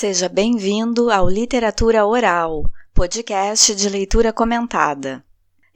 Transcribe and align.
Seja 0.00 0.30
bem-vindo 0.30 1.10
ao 1.10 1.28
Literatura 1.28 2.06
Oral, 2.06 2.64
podcast 2.94 3.74
de 3.74 3.86
leitura 3.86 4.32
comentada. 4.32 5.22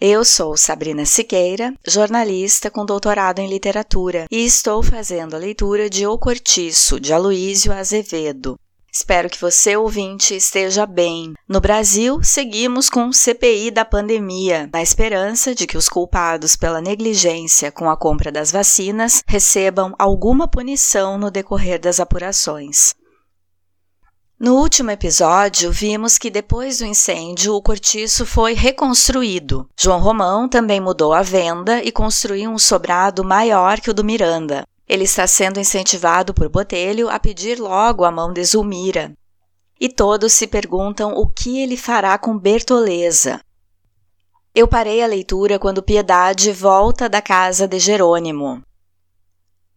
Eu 0.01 0.25
sou 0.25 0.57
Sabrina 0.57 1.05
Siqueira, 1.05 1.75
jornalista 1.87 2.71
com 2.71 2.87
doutorado 2.87 3.41
em 3.41 3.47
literatura, 3.47 4.25
e 4.31 4.43
estou 4.47 4.83
fazendo 4.83 5.35
a 5.35 5.39
leitura 5.39 5.91
de 5.91 6.07
O 6.07 6.17
Cortiço, 6.17 6.99
de 6.99 7.13
Aloísio 7.13 7.71
Azevedo. 7.71 8.59
Espero 8.91 9.29
que 9.29 9.39
você, 9.39 9.77
ouvinte, 9.77 10.35
esteja 10.35 10.87
bem. 10.87 11.35
No 11.47 11.61
Brasil, 11.61 12.21
seguimos 12.23 12.89
com 12.89 13.09
o 13.09 13.13
CPI 13.13 13.71
da 13.71 13.85
pandemia, 13.85 14.71
na 14.73 14.81
esperança 14.81 15.55
de 15.55 15.67
que 15.67 15.77
os 15.77 15.87
culpados 15.87 16.57
pela 16.57 16.81
negligência 16.81 17.71
com 17.71 17.91
a 17.91 17.97
compra 17.97 18.33
das 18.33 18.51
vacinas 18.51 19.23
recebam 19.27 19.95
alguma 19.99 20.49
punição 20.49 21.19
no 21.19 21.31
decorrer 21.31 21.79
das 21.79 22.01
apurações. 22.01 22.95
No 24.39 24.57
último 24.57 24.91
episódio, 24.91 25.71
vimos 25.71 26.19
que 26.19 26.29
depois 26.29 26.79
do 26.79 26.85
incêndio, 26.85 27.55
o 27.55 27.63
cortiço 27.63 28.27
foi 28.27 28.53
reconstruído. 28.53 29.69
João 29.79 30.01
Romão 30.01 30.49
também 30.49 30.81
mudou 30.81 31.13
a 31.13 31.23
venda 31.23 31.83
e 31.85 31.93
construiu 31.93 32.51
um 32.51 32.59
sobrado 32.59 33.23
maior 33.23 33.81
que 33.81 33.91
o 33.91 33.95
do 33.95 34.03
Miranda. 34.03 34.67
Ele 34.89 35.05
está 35.05 35.27
sendo 35.29 35.61
incentivado 35.61 36.35
por 36.35 36.49
Botelho 36.49 37.09
a 37.09 37.19
pedir 37.21 37.61
logo 37.61 38.05
a 38.05 38.11
mão 38.11 38.33
de 38.33 38.45
Zulmira. 38.45 39.13
E 39.81 39.89
todos 39.89 40.33
se 40.33 40.49
perguntam 40.49 41.15
o 41.15 41.29
que 41.29 41.61
ele 41.61 41.77
fará 41.77 42.19
com 42.19 42.37
Bertoleza. 42.37 43.41
Eu 44.53 44.67
parei 44.67 45.03
a 45.03 45.07
leitura 45.07 45.61
quando 45.61 45.83
Piedade 45.83 46.51
volta 46.53 47.09
da 47.09 47.23
casa 47.23 47.69
de 47.69 47.79
Jerônimo. 47.79 48.63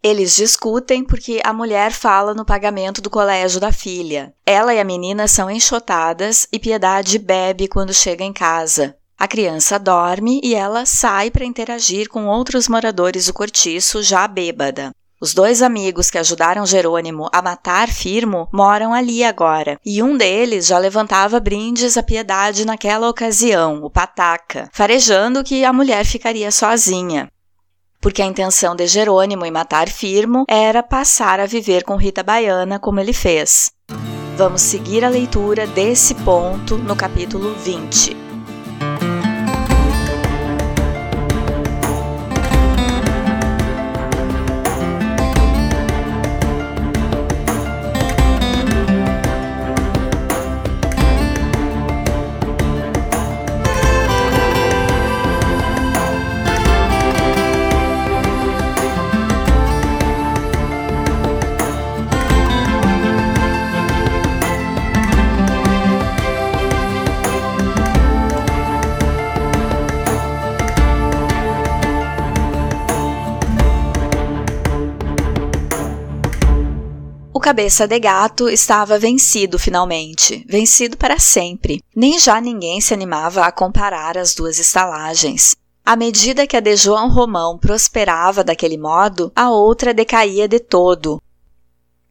Eles 0.02 0.36
discutem 0.36 1.04
porque 1.04 1.42
a 1.44 1.52
mulher 1.52 1.92
fala 1.92 2.34
no 2.34 2.46
pagamento 2.46 3.02
do 3.02 3.10
colégio 3.10 3.60
da 3.60 3.72
filha. 3.72 4.34
Ela 4.46 4.74
e 4.74 4.80
a 4.80 4.84
menina 4.84 5.28
são 5.28 5.50
enxotadas 5.50 6.48
e 6.52 6.60
Piedade 6.60 7.18
bebe 7.18 7.68
quando 7.68 7.94
chega 7.94 8.24
em 8.24 8.32
casa. 8.32 8.96
A 9.18 9.28
criança 9.28 9.80
dorme 9.80 10.40
e 10.44 10.54
ela 10.54 10.86
sai 10.86 11.32
para 11.32 11.44
interagir 11.44 12.08
com 12.08 12.28
outros 12.28 12.68
moradores 12.68 13.26
do 13.26 13.34
cortiço 13.34 14.04
já 14.04 14.28
bêbada. 14.28 14.92
Os 15.20 15.34
dois 15.34 15.64
amigos 15.64 16.12
que 16.12 16.20
ajudaram 16.20 16.64
Jerônimo 16.64 17.28
a 17.34 17.42
matar 17.42 17.90
Firmo 17.90 18.48
moram 18.54 18.94
ali 18.94 19.24
agora, 19.24 19.80
e 19.84 20.04
um 20.04 20.16
deles 20.16 20.68
já 20.68 20.78
levantava 20.78 21.40
brindes 21.40 21.98
à 21.98 22.04
piedade 22.04 22.64
naquela 22.64 23.10
ocasião, 23.10 23.84
o 23.84 23.90
Pataca, 23.90 24.70
farejando 24.72 25.44
que 25.44 25.66
a 25.66 25.74
mulher 25.74 26.06
ficaria 26.06 26.52
sozinha 26.52 27.28
porque 28.08 28.22
a 28.22 28.26
intenção 28.26 28.74
de 28.74 28.88
Jerônimo 28.88 29.46
em 29.46 29.52
matar 29.52 29.90
Firmo 29.90 30.46
era 30.48 30.82
passar 30.82 31.42
a 31.42 31.46
viver 31.46 31.84
com 31.84 31.98
Rita 31.98 32.24
Baiana 32.24 32.80
como 32.80 33.02
ele 33.02 33.12
fez. 33.12 33.74
Vamos 34.38 34.62
seguir 34.62 35.04
a 35.04 35.10
leitura 35.10 35.68
desse 35.68 36.16
ponto 36.16 36.78
no 36.78 36.96
capítulo 36.96 37.54
20. 37.56 38.27
Cabeça 77.48 77.88
de 77.88 77.98
gato 77.98 78.50
estava 78.50 79.00
vencido 79.00 79.58
finalmente, 79.58 80.46
vencido 80.50 80.98
para 80.98 81.18
sempre. 81.18 81.82
Nem 81.96 82.20
já 82.20 82.42
ninguém 82.42 82.82
se 82.82 82.94
animava 82.94 83.46
a 83.46 83.54
comparar 83.54 84.18
as 84.18 84.36
duas 84.36 84.60
estalagens. 84.60 85.56
À 85.86 85.96
medida 85.96 86.46
que 86.46 86.58
a 86.58 86.60
de 86.60 86.76
João 86.76 87.10
Romão 87.10 87.58
prosperava 87.58 88.44
daquele 88.44 88.78
modo, 88.78 89.32
a 89.34 89.50
outra 89.50 89.94
decaía 89.94 90.46
de 90.46 90.60
todo. 90.60 91.22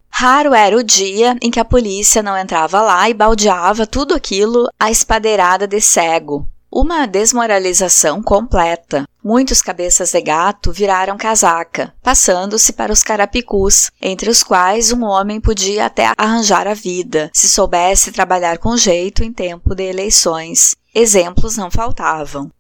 Raro 0.09 0.55
era 0.55 0.75
o 0.75 0.83
dia 0.83 1.37
em 1.43 1.51
que 1.51 1.61
a 1.61 1.67
polícia 1.67 2.23
não 2.23 2.35
entrava 2.35 2.81
lá 2.81 3.07
e 3.11 3.13
baldeava 3.13 3.87
tudo 3.87 4.15
aquilo 4.15 4.67
à 4.81 4.91
espadeirada 4.91 5.69
de 5.69 5.83
cego, 5.83 6.49
uma 6.71 7.07
desmoralização 7.07 8.23
completa. 8.23 9.07
Muitos 9.23 9.61
cabeças 9.61 10.13
de 10.13 10.21
gato 10.21 10.73
viraram 10.73 11.17
casaca, 11.17 11.93
passando-se 12.03 12.73
para 12.73 12.93
os 12.93 13.03
carapicus, 13.03 13.91
entre 14.01 14.31
os 14.31 14.43
quais 14.43 14.93
um 14.93 15.03
homem 15.05 15.41
podia 15.41 15.87
até 15.87 16.13
arranjar 16.17 16.67
a 16.67 16.75
vida, 16.75 17.31
se 17.35 17.49
soubesse 17.49 18.13
trabalhar 18.13 18.59
com 18.59 18.77
jeito 18.77 19.25
em 19.25 19.33
tempo 19.33 19.75
de 19.75 19.85
eleições. 19.85 20.77
Exemplos 20.95 21.57
não 21.57 21.71
faltavam. 21.71 22.51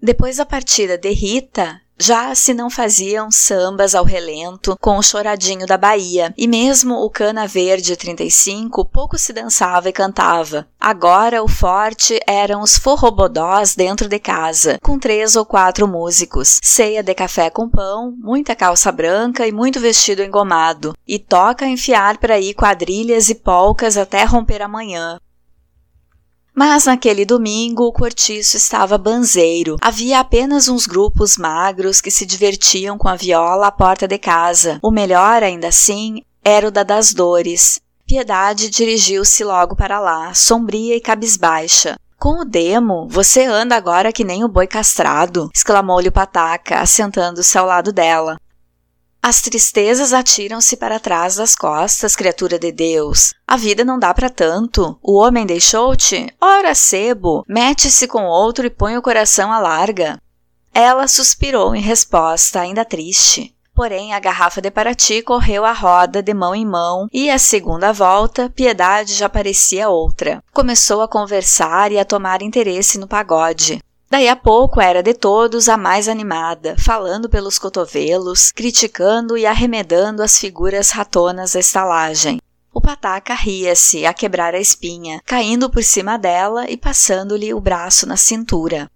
Depois 0.00 0.36
da 0.36 0.46
partida 0.46 0.96
de 0.96 1.10
Rita, 1.10 1.80
já 2.00 2.34
se 2.34 2.54
não 2.54 2.70
faziam 2.70 3.30
sambas 3.30 3.94
ao 3.94 4.04
relento 4.04 4.76
com 4.80 4.96
o 4.96 5.02
choradinho 5.02 5.66
da 5.66 5.76
Bahia, 5.76 6.32
e 6.36 6.46
mesmo 6.46 6.94
o 6.94 7.10
Cana 7.10 7.46
Verde 7.46 7.96
35 7.96 8.84
pouco 8.84 9.18
se 9.18 9.32
dançava 9.32 9.88
e 9.88 9.92
cantava. 9.92 10.66
Agora 10.80 11.42
o 11.42 11.48
forte 11.48 12.20
eram 12.26 12.60
os 12.60 12.78
forrobodós 12.78 13.74
dentro 13.74 14.08
de 14.08 14.18
casa, 14.18 14.78
com 14.82 14.98
três 14.98 15.36
ou 15.36 15.44
quatro 15.44 15.88
músicos, 15.88 16.58
ceia 16.62 17.02
de 17.02 17.14
café 17.14 17.50
com 17.50 17.68
pão, 17.68 18.14
muita 18.16 18.54
calça 18.54 18.92
branca 18.92 19.46
e 19.46 19.52
muito 19.52 19.80
vestido 19.80 20.22
engomado, 20.22 20.94
e 21.06 21.18
toca 21.18 21.66
enfiar 21.66 22.18
para 22.18 22.34
aí 22.34 22.54
quadrilhas 22.54 23.28
e 23.28 23.34
polcas 23.34 23.96
até 23.96 24.24
romper 24.24 24.62
a 24.62 24.68
manhã, 24.68 25.18
mas 26.58 26.86
naquele 26.86 27.24
domingo 27.24 27.84
o 27.84 27.92
cortiço 27.92 28.56
estava 28.56 28.98
banzeiro. 28.98 29.76
Havia 29.80 30.18
apenas 30.18 30.66
uns 30.66 30.86
grupos 30.86 31.38
magros 31.38 32.00
que 32.00 32.10
se 32.10 32.26
divertiam 32.26 32.98
com 32.98 33.06
a 33.06 33.14
viola 33.14 33.68
à 33.68 33.70
porta 33.70 34.08
de 34.08 34.18
casa. 34.18 34.80
O 34.82 34.90
melhor, 34.90 35.44
ainda 35.44 35.68
assim, 35.68 36.20
era 36.44 36.66
o 36.66 36.70
da 36.72 36.82
das 36.82 37.14
dores. 37.14 37.78
Piedade 38.04 38.70
dirigiu-se 38.70 39.44
logo 39.44 39.76
para 39.76 40.00
lá, 40.00 40.34
sombria 40.34 40.96
e 40.96 41.00
cabisbaixa. 41.00 41.96
Com 42.18 42.40
o 42.40 42.44
demo, 42.44 43.06
você 43.08 43.44
anda 43.44 43.76
agora 43.76 44.12
que 44.12 44.24
nem 44.24 44.42
o 44.42 44.48
boi 44.48 44.66
castrado, 44.66 45.48
exclamou-lhe 45.54 46.08
o 46.08 46.12
pataca, 46.12 46.80
assentando-se 46.80 47.56
ao 47.56 47.66
lado 47.66 47.92
dela. 47.92 48.36
As 49.22 49.40
tristezas 49.42 50.12
atiram-se 50.12 50.76
para 50.76 51.00
trás 51.00 51.36
das 51.36 51.54
costas, 51.54 52.16
criatura 52.16 52.58
de 52.58 52.72
Deus. 52.72 53.34
A 53.46 53.56
vida 53.56 53.84
não 53.84 53.98
dá 53.98 54.14
para 54.14 54.30
tanto. 54.30 54.98
O 55.02 55.18
homem 55.18 55.44
deixou-te? 55.44 56.26
Ora, 56.40 56.74
sebo, 56.74 57.44
mete-se 57.46 58.06
com 58.06 58.24
outro 58.24 58.66
e 58.66 58.70
põe 58.70 58.96
o 58.96 59.02
coração 59.02 59.52
à 59.52 59.58
larga. 59.58 60.18
Ela 60.72 61.08
suspirou 61.08 61.74
em 61.74 61.80
resposta, 61.80 62.60
ainda 62.60 62.84
triste. 62.84 63.54
Porém, 63.74 64.12
a 64.12 64.18
garrafa 64.18 64.60
de 64.60 64.72
Paraty 64.72 65.22
correu 65.22 65.64
a 65.64 65.72
roda 65.72 66.20
de 66.20 66.34
mão 66.34 66.52
em 66.52 66.66
mão 66.66 67.06
e, 67.12 67.30
a 67.30 67.38
segunda 67.38 67.92
volta, 67.92 68.50
Piedade 68.50 69.14
já 69.14 69.28
parecia 69.28 69.88
outra. 69.88 70.42
Começou 70.52 71.00
a 71.00 71.06
conversar 71.06 71.92
e 71.92 71.98
a 71.98 72.04
tomar 72.04 72.42
interesse 72.42 72.98
no 72.98 73.06
pagode. 73.06 73.78
Daí 74.10 74.26
a 74.26 74.34
pouco 74.34 74.80
era 74.80 75.02
de 75.02 75.12
todos 75.12 75.68
a 75.68 75.76
mais 75.76 76.08
animada, 76.08 76.74
falando 76.78 77.28
pelos 77.28 77.58
cotovelos, 77.58 78.50
criticando 78.50 79.36
e 79.36 79.44
arremedando 79.44 80.22
as 80.22 80.38
figuras 80.38 80.90
ratonas 80.90 81.52
da 81.52 81.60
estalagem. 81.60 82.40
O 82.72 82.80
pataca 82.80 83.34
ria-se 83.34 84.06
a 84.06 84.14
quebrar 84.14 84.54
a 84.54 84.60
espinha, 84.60 85.20
caindo 85.26 85.68
por 85.68 85.82
cima 85.82 86.16
dela 86.16 86.70
e 86.70 86.76
passando-lhe 86.76 87.52
o 87.52 87.60
braço 87.60 88.06
na 88.06 88.16
cintura. 88.16 88.90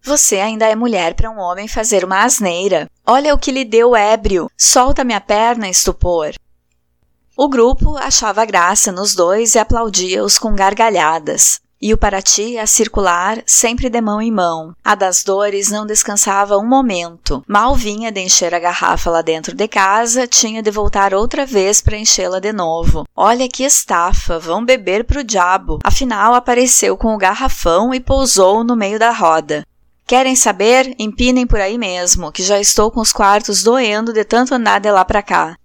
Você 0.00 0.36
ainda 0.36 0.66
é 0.66 0.76
mulher 0.76 1.14
para 1.14 1.30
um 1.30 1.38
homem 1.38 1.66
fazer 1.66 2.04
uma 2.04 2.22
asneira. 2.22 2.88
Olha 3.04 3.34
o 3.34 3.38
que 3.38 3.50
lhe 3.50 3.64
deu 3.64 3.96
ébrio. 3.96 4.48
Solta 4.56 5.02
minha 5.02 5.20
perna, 5.20 5.68
estupor. 5.68 6.32
O 7.36 7.48
grupo 7.48 7.96
achava 7.96 8.44
graça 8.44 8.92
nos 8.92 9.16
dois 9.16 9.56
e 9.56 9.58
aplaudia-os 9.58 10.38
com 10.38 10.54
gargalhadas. 10.54 11.60
E 11.80 11.92
o 11.92 11.98
Paraty 11.98 12.56
a 12.56 12.66
circular, 12.66 13.42
sempre 13.46 13.90
de 13.90 14.00
mão 14.00 14.20
em 14.20 14.30
mão. 14.30 14.74
A 14.82 14.94
das 14.94 15.22
dores 15.22 15.70
não 15.70 15.84
descansava 15.84 16.56
um 16.56 16.66
momento. 16.66 17.44
Mal 17.46 17.74
vinha 17.74 18.10
de 18.10 18.20
encher 18.20 18.54
a 18.54 18.58
garrafa 18.58 19.10
lá 19.10 19.20
dentro 19.20 19.54
de 19.54 19.68
casa, 19.68 20.26
tinha 20.26 20.62
de 20.62 20.70
voltar 20.70 21.12
outra 21.12 21.44
vez 21.44 21.82
para 21.82 21.98
enchê-la 21.98 22.40
de 22.40 22.52
novo. 22.52 23.04
Olha 23.14 23.48
que 23.48 23.62
estafa, 23.62 24.38
vão 24.38 24.64
beber 24.64 25.04
pro 25.04 25.22
diabo. 25.22 25.78
Afinal, 25.84 26.34
apareceu 26.34 26.96
com 26.96 27.14
o 27.14 27.18
garrafão 27.18 27.92
e 27.92 28.00
pousou 28.00 28.64
no 28.64 28.74
meio 28.74 28.98
da 28.98 29.10
roda. 29.10 29.66
Querem 30.06 30.36
saber? 30.36 30.94
Empinem 31.00 31.46
por 31.46 31.60
aí 31.60 31.76
mesmo, 31.76 32.30
que 32.30 32.42
já 32.42 32.60
estou 32.60 32.92
com 32.92 33.00
os 33.00 33.12
quartos 33.12 33.64
doendo 33.64 34.12
de 34.12 34.24
tanto 34.24 34.54
andar 34.54 34.78
de 34.78 34.90
lá 34.90 35.04
para 35.04 35.20
cá. 35.20 35.56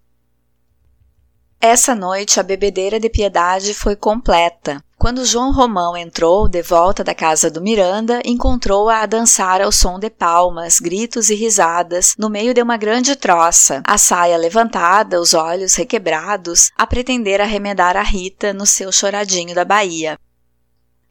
Essa 1.64 1.94
noite 1.94 2.40
a 2.40 2.44
bebedeira 2.44 3.00
de 3.00 3.08
piedade 3.08 3.76
foi 3.76 3.96
completa. 3.96 4.84
Quando 4.98 5.24
João 5.24 5.54
Romão 5.54 5.96
entrou 5.96 6.48
de 6.48 6.60
volta 6.64 7.04
da 7.04 7.14
casa 7.14 7.52
do 7.52 7.62
Miranda, 7.62 8.20
encontrou-a 8.26 9.02
a 9.02 9.06
dançar 9.06 9.62
ao 9.62 9.72
som 9.72 10.00
de 10.00 10.10
palmas, 10.10 10.80
gritos 10.80 11.30
e 11.30 11.36
risadas, 11.36 12.16
no 12.18 12.32
meio 12.32 12.52
de 12.52 12.64
uma 12.64 12.78
grande 12.78 13.16
troça, 13.16 13.84
a 13.86 13.96
saia 13.96 14.38
levantada, 14.38 15.22
os 15.22 15.36
olhos 15.36 15.76
requebrados, 15.76 16.72
a 16.76 16.88
pretender 16.88 17.40
arremedar 17.40 17.96
a 17.96 18.02
Rita 18.02 18.54
no 18.54 18.66
seu 18.66 18.92
choradinho 18.92 19.54
da 19.54 19.64
Bahia. 19.64 20.18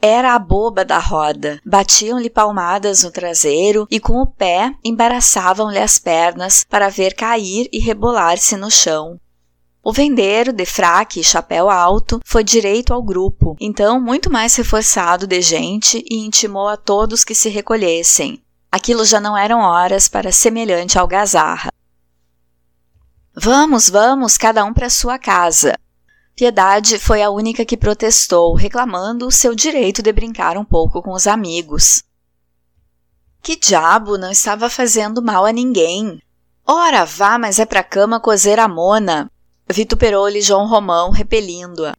Era 0.02 0.34
a 0.34 0.38
boba 0.38 0.84
da 0.84 0.98
roda. 0.98 1.60
Batiam-lhe 1.64 2.28
palmadas 2.28 3.04
no 3.04 3.12
traseiro 3.12 3.86
e 3.88 4.00
com 4.00 4.14
o 4.14 4.26
pé 4.26 4.74
embaraçavam-lhe 4.82 5.78
as 5.78 5.96
pernas 5.96 6.64
para 6.68 6.88
ver 6.88 7.14
cair 7.14 7.68
e 7.72 7.78
rebolar-se 7.78 8.56
no 8.56 8.68
chão. 8.68 9.16
O 9.82 9.92
vendeiro, 9.92 10.52
de 10.52 10.66
fraque 10.66 11.20
e 11.20 11.24
chapéu 11.24 11.70
alto, 11.70 12.20
foi 12.24 12.44
direito 12.44 12.92
ao 12.92 13.02
grupo, 13.02 13.56
então 13.58 13.98
muito 13.98 14.30
mais 14.30 14.54
reforçado 14.54 15.26
de 15.26 15.40
gente 15.40 16.04
e 16.10 16.18
intimou 16.18 16.68
a 16.68 16.76
todos 16.76 17.24
que 17.24 17.34
se 17.34 17.48
recolhessem. 17.48 18.42
Aquilo 18.70 19.06
já 19.06 19.18
não 19.18 19.36
eram 19.36 19.60
horas 19.60 20.06
para 20.06 20.30
semelhante 20.30 20.98
algazarra. 20.98 21.72
Vamos, 23.34 23.88
vamos, 23.88 24.36
cada 24.36 24.64
um 24.64 24.74
para 24.74 24.90
sua 24.90 25.18
casa. 25.18 25.78
Piedade 26.36 26.98
foi 26.98 27.22
a 27.22 27.30
única 27.30 27.64
que 27.64 27.76
protestou, 27.76 28.54
reclamando 28.54 29.26
o 29.26 29.32
seu 29.32 29.54
direito 29.54 30.02
de 30.02 30.12
brincar 30.12 30.58
um 30.58 30.64
pouco 30.64 31.02
com 31.02 31.12
os 31.12 31.26
amigos. 31.26 32.02
Que 33.42 33.56
diabo 33.56 34.18
não 34.18 34.30
estava 34.30 34.68
fazendo 34.68 35.22
mal 35.22 35.46
a 35.46 35.52
ninguém. 35.52 36.20
Ora 36.66 37.06
vá, 37.06 37.38
mas 37.38 37.58
é 37.58 37.64
pra 37.64 37.82
cama 37.82 38.20
cozer 38.20 38.58
a 38.58 38.68
mona. 38.68 39.30
Vituperou-lhe 39.72 40.40
João 40.40 40.66
Romão, 40.66 41.10
repelindo-a. 41.10 41.94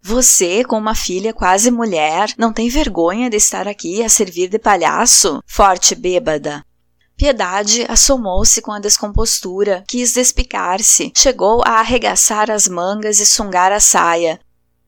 Você, 0.00 0.62
com 0.62 0.78
uma 0.78 0.94
filha 0.94 1.34
quase 1.34 1.68
mulher, 1.68 2.32
não 2.38 2.52
tem 2.52 2.68
vergonha 2.68 3.28
de 3.28 3.36
estar 3.36 3.66
aqui 3.66 4.04
a 4.04 4.08
servir 4.08 4.48
de 4.48 4.56
palhaço? 4.56 5.42
Forte 5.44 5.96
bêbada. 5.96 6.64
Piedade 7.16 7.84
assomou-se 7.88 8.62
com 8.62 8.70
a 8.70 8.78
descompostura, 8.78 9.82
quis 9.88 10.12
despicar-se, 10.12 11.10
chegou 11.16 11.62
a 11.66 11.80
arregaçar 11.80 12.50
as 12.50 12.68
mangas 12.68 13.18
e 13.18 13.26
sungar 13.26 13.72
a 13.72 13.80
saia. 13.80 14.38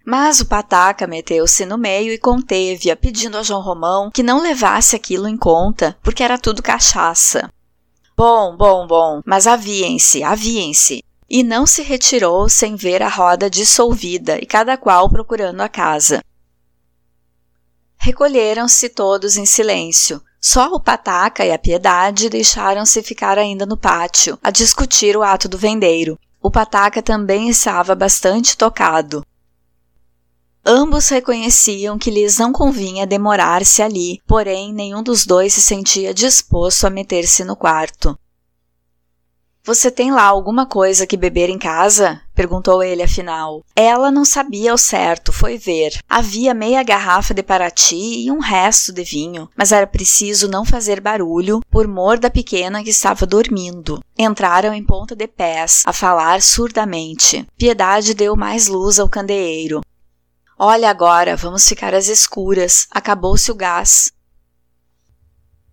Mas 0.06 0.40
o 0.40 0.46
pataca 0.46 1.08
meteu-se 1.08 1.66
no 1.66 1.76
meio 1.76 2.12
e 2.12 2.18
conteve-a, 2.18 2.94
pedindo 2.94 3.36
a 3.36 3.42
João 3.42 3.62
Romão 3.62 4.10
que 4.12 4.22
não 4.22 4.40
levasse 4.40 4.94
aquilo 4.94 5.26
em 5.26 5.36
conta, 5.36 5.96
porque 6.02 6.22
era 6.22 6.38
tudo 6.38 6.62
cachaça. 6.62 7.50
Bom, 8.16 8.56
bom, 8.56 8.86
bom, 8.86 9.20
mas 9.26 9.46
aviem-se, 9.48 10.22
aviem-se 10.22 11.02
e 11.28 11.42
não 11.42 11.66
se 11.66 11.82
retirou 11.82 12.48
sem 12.48 12.74
ver 12.74 13.02
a 13.02 13.08
roda 13.08 13.50
dissolvida 13.50 14.38
e 14.40 14.46
cada 14.46 14.76
qual 14.76 15.10
procurando 15.10 15.60
a 15.60 15.68
casa. 15.68 16.22
Recolheram-se 17.98 18.88
todos 18.88 19.36
em 19.36 19.44
silêncio. 19.44 20.22
Só 20.40 20.68
o 20.72 20.80
Pataca 20.80 21.44
e 21.44 21.52
a 21.52 21.58
Piedade 21.58 22.30
deixaram-se 22.30 23.02
ficar 23.02 23.36
ainda 23.36 23.66
no 23.66 23.76
pátio, 23.76 24.38
a 24.42 24.50
discutir 24.50 25.16
o 25.16 25.22
ato 25.22 25.48
do 25.48 25.58
vendeiro. 25.58 26.18
O 26.40 26.50
Pataca 26.50 27.02
também 27.02 27.48
estava 27.48 27.94
bastante 27.94 28.56
tocado. 28.56 29.26
Ambos 30.64 31.08
reconheciam 31.08 31.98
que 31.98 32.10
lhes 32.10 32.38
não 32.38 32.52
convinha 32.52 33.06
demorar-se 33.06 33.82
ali, 33.82 34.20
porém 34.26 34.72
nenhum 34.72 35.02
dos 35.02 35.26
dois 35.26 35.54
se 35.54 35.60
sentia 35.60 36.14
disposto 36.14 36.86
a 36.86 36.90
meter-se 36.90 37.42
no 37.42 37.56
quarto. 37.56 38.16
Você 39.68 39.90
tem 39.90 40.10
lá 40.10 40.22
alguma 40.22 40.64
coisa 40.64 41.06
que 41.06 41.14
beber 41.14 41.50
em 41.50 41.58
casa? 41.58 42.22
perguntou 42.34 42.82
ele 42.82 43.02
afinal. 43.02 43.62
Ela 43.76 44.10
não 44.10 44.24
sabia 44.24 44.72
ao 44.72 44.78
certo, 44.78 45.30
foi 45.30 45.58
ver. 45.58 45.92
Havia 46.08 46.54
meia 46.54 46.82
garrafa 46.82 47.34
de 47.34 47.42
Paraty 47.42 48.24
e 48.24 48.30
um 48.30 48.38
resto 48.38 48.94
de 48.94 49.04
vinho, 49.04 49.46
mas 49.54 49.70
era 49.70 49.86
preciso 49.86 50.48
não 50.48 50.64
fazer 50.64 51.02
barulho 51.02 51.60
por 51.70 51.86
mor 51.86 52.18
da 52.18 52.30
pequena 52.30 52.82
que 52.82 52.88
estava 52.88 53.26
dormindo. 53.26 54.02
Entraram 54.16 54.72
em 54.72 54.82
ponta 54.82 55.14
de 55.14 55.28
pés, 55.28 55.82
a 55.84 55.92
falar 55.92 56.40
surdamente. 56.40 57.46
Piedade 57.58 58.14
deu 58.14 58.34
mais 58.34 58.68
luz 58.68 58.98
ao 58.98 59.06
candeeiro. 59.06 59.82
Olha 60.58 60.88
agora, 60.88 61.36
vamos 61.36 61.68
ficar 61.68 61.92
às 61.92 62.08
escuras. 62.08 62.86
Acabou-se 62.90 63.50
o 63.52 63.54
gás. 63.54 64.10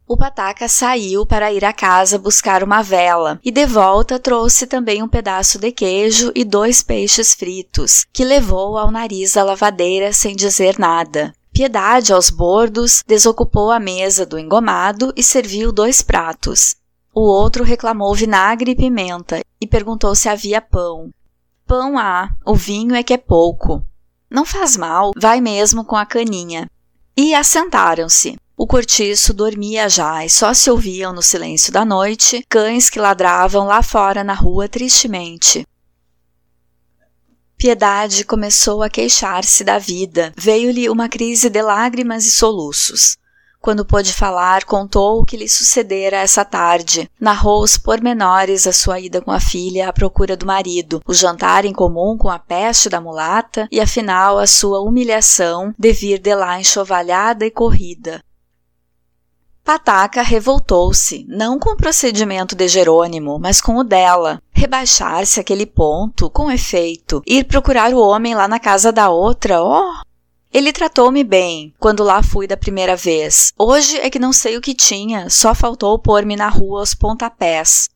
O 0.07 0.16
pataca 0.16 0.68
saiu 0.68 1.25
para 1.25 1.52
ir 1.52 1.66
à 1.66 1.74
casa 1.74 2.19
buscar 2.19 2.62
uma 2.62 2.84
vela 2.84 3.40
e 3.44 3.52
de 3.52 3.66
volta 3.66 4.19
trouxe 4.19 4.68
também 4.68 5.02
um 5.02 5.07
pedaço 5.07 5.57
de 5.57 5.72
queijo 5.72 6.31
e 6.36 6.46
dois 6.46 6.84
peixes 6.84 7.34
fritos, 7.34 8.06
que 8.13 8.24
levou 8.24 8.78
ao 8.78 8.92
nariz 8.92 9.34
da 9.34 9.44
lavadeira 9.44 10.13
sem 10.13 10.36
dizer 10.36 10.78
nada. 10.78 11.34
Piedade 11.52 12.13
aos 12.13 12.30
bordos 12.30 13.02
desocupou 13.07 13.72
a 13.72 13.80
mesa 13.80 14.28
do 14.28 14.38
engomado 14.38 15.12
e 15.16 15.24
serviu 15.24 15.72
dois 15.72 16.04
pratos. 16.04 16.75
O 17.12 17.22
outro 17.22 17.63
reclamou 17.63 18.13
vinagre 18.13 18.72
e 18.72 18.75
pimenta 18.75 19.42
e 19.60 19.66
perguntou 19.66 20.13
se 20.13 20.30
havia 20.30 20.62
pão. 20.62 21.10
Pão 21.66 21.98
há, 21.98 22.30
o 22.46 22.54
vinho 22.54 22.94
é 22.94 23.01
que 23.01 23.13
é 23.13 23.18
pouco. 23.18 23.81
Não 24.30 24.46
faz 24.46 24.78
mal, 24.78 25.13
vai 25.18 25.42
mesmo 25.42 25.84
com 25.84 25.96
a 25.96 26.06
caninha. 26.06 26.69
E 27.18 27.34
assentaram-se. 27.34 28.38
O 28.57 28.66
cortiço 28.66 29.34
dormia 29.34 29.90
já 29.90 30.25
e 30.25 30.30
só 30.30 30.54
se 30.54 30.72
ouviam 30.72 31.12
no 31.12 31.22
silêncio 31.22 31.74
da 31.74 31.84
noite 31.84 32.46
cães 32.48 32.90
que 32.90 33.00
ladravam 33.00 33.68
lá 33.68 33.84
fora 33.84 34.24
na 34.24 34.34
rua 34.34 34.69
tristemente. 34.69 35.68
Piedade 37.57 38.24
começou 38.24 38.81
a 38.81 38.90
queixar-se 38.90 39.62
da 39.63 39.78
vida. 39.78 40.31
Veio-lhe 40.38 40.90
uma 40.90 41.10
crise 41.10 41.50
de 41.50 41.62
lágrimas 41.62 42.25
e 42.25 42.31
soluços. 42.31 43.18
Quando 43.60 43.84
pôde 43.84 44.13
falar, 44.13 44.63
contou 44.63 45.19
o 45.19 45.25
que 45.25 45.36
lhe 45.36 45.50
sucedera 45.50 46.18
essa 46.18 46.46
tarde. 46.46 47.10
Narrou 47.19 47.62
os 47.62 47.78
pormenores 47.78 48.68
a 48.68 48.72
sua 48.72 49.00
ida 49.00 49.22
com 49.22 49.31
a 49.31 49.40
filha 49.40 49.90
à 49.90 49.94
procura 49.94 50.38
do 50.38 50.46
marido, 50.46 51.01
o 51.06 51.13
jantar 51.13 51.66
em 51.66 51.74
comum 51.74 52.18
com 52.18 52.30
a 52.30 52.40
peste 52.40 52.88
da 52.88 53.01
mulata 53.01 53.68
e, 53.72 53.81
afinal, 53.81 54.38
a 54.38 54.48
sua 54.48 54.81
humilhação 54.81 55.74
de 55.78 55.92
vir 55.92 56.19
de 56.19 56.36
lá 56.36 56.60
enxovalhada 56.60 57.46
e 57.46 57.51
corrida. 57.51 58.24
Pataca 59.65 60.21
revoltou-se, 60.21 61.25
não 61.27 61.57
com 61.57 61.71
o 61.71 61.75
procedimento 61.75 62.56
de 62.56 62.67
Jerônimo, 62.67 63.39
mas 63.39 63.59
com 63.59 63.77
o 63.77 63.83
dela. 63.83 64.39
Rebaixar-se 64.53 65.39
aquele 65.39 65.65
ponto, 65.65 66.29
com 66.29 66.51
efeito, 66.51 67.23
ir 67.25 67.45
procurar 67.45 67.91
o 67.91 67.97
homem 67.97 68.35
lá 68.35 68.47
na 68.47 68.59
casa 68.59 68.91
da 68.91 69.10
outra, 69.10 69.63
oh! 69.63 69.91
Ele 70.53 70.72
tratou-me 70.72 71.24
bem 71.24 71.74
quando 71.79 72.03
lá 72.03 72.22
fui 72.22 72.45
da 72.45 72.55
primeira 72.55 72.95
vez. 72.95 73.53
Hoje 73.57 73.98
é 73.98 74.07
que 74.07 74.19
não 74.19 74.31
sei 74.31 74.55
o 74.55 74.62
que 74.62 74.75
tinha, 74.75 75.31
só 75.31 75.55
faltou 75.55 75.98
pôr-me 75.98 76.36
na 76.36 76.48
rua 76.48 76.81
aos 76.81 76.93
pontapés. 76.93 77.89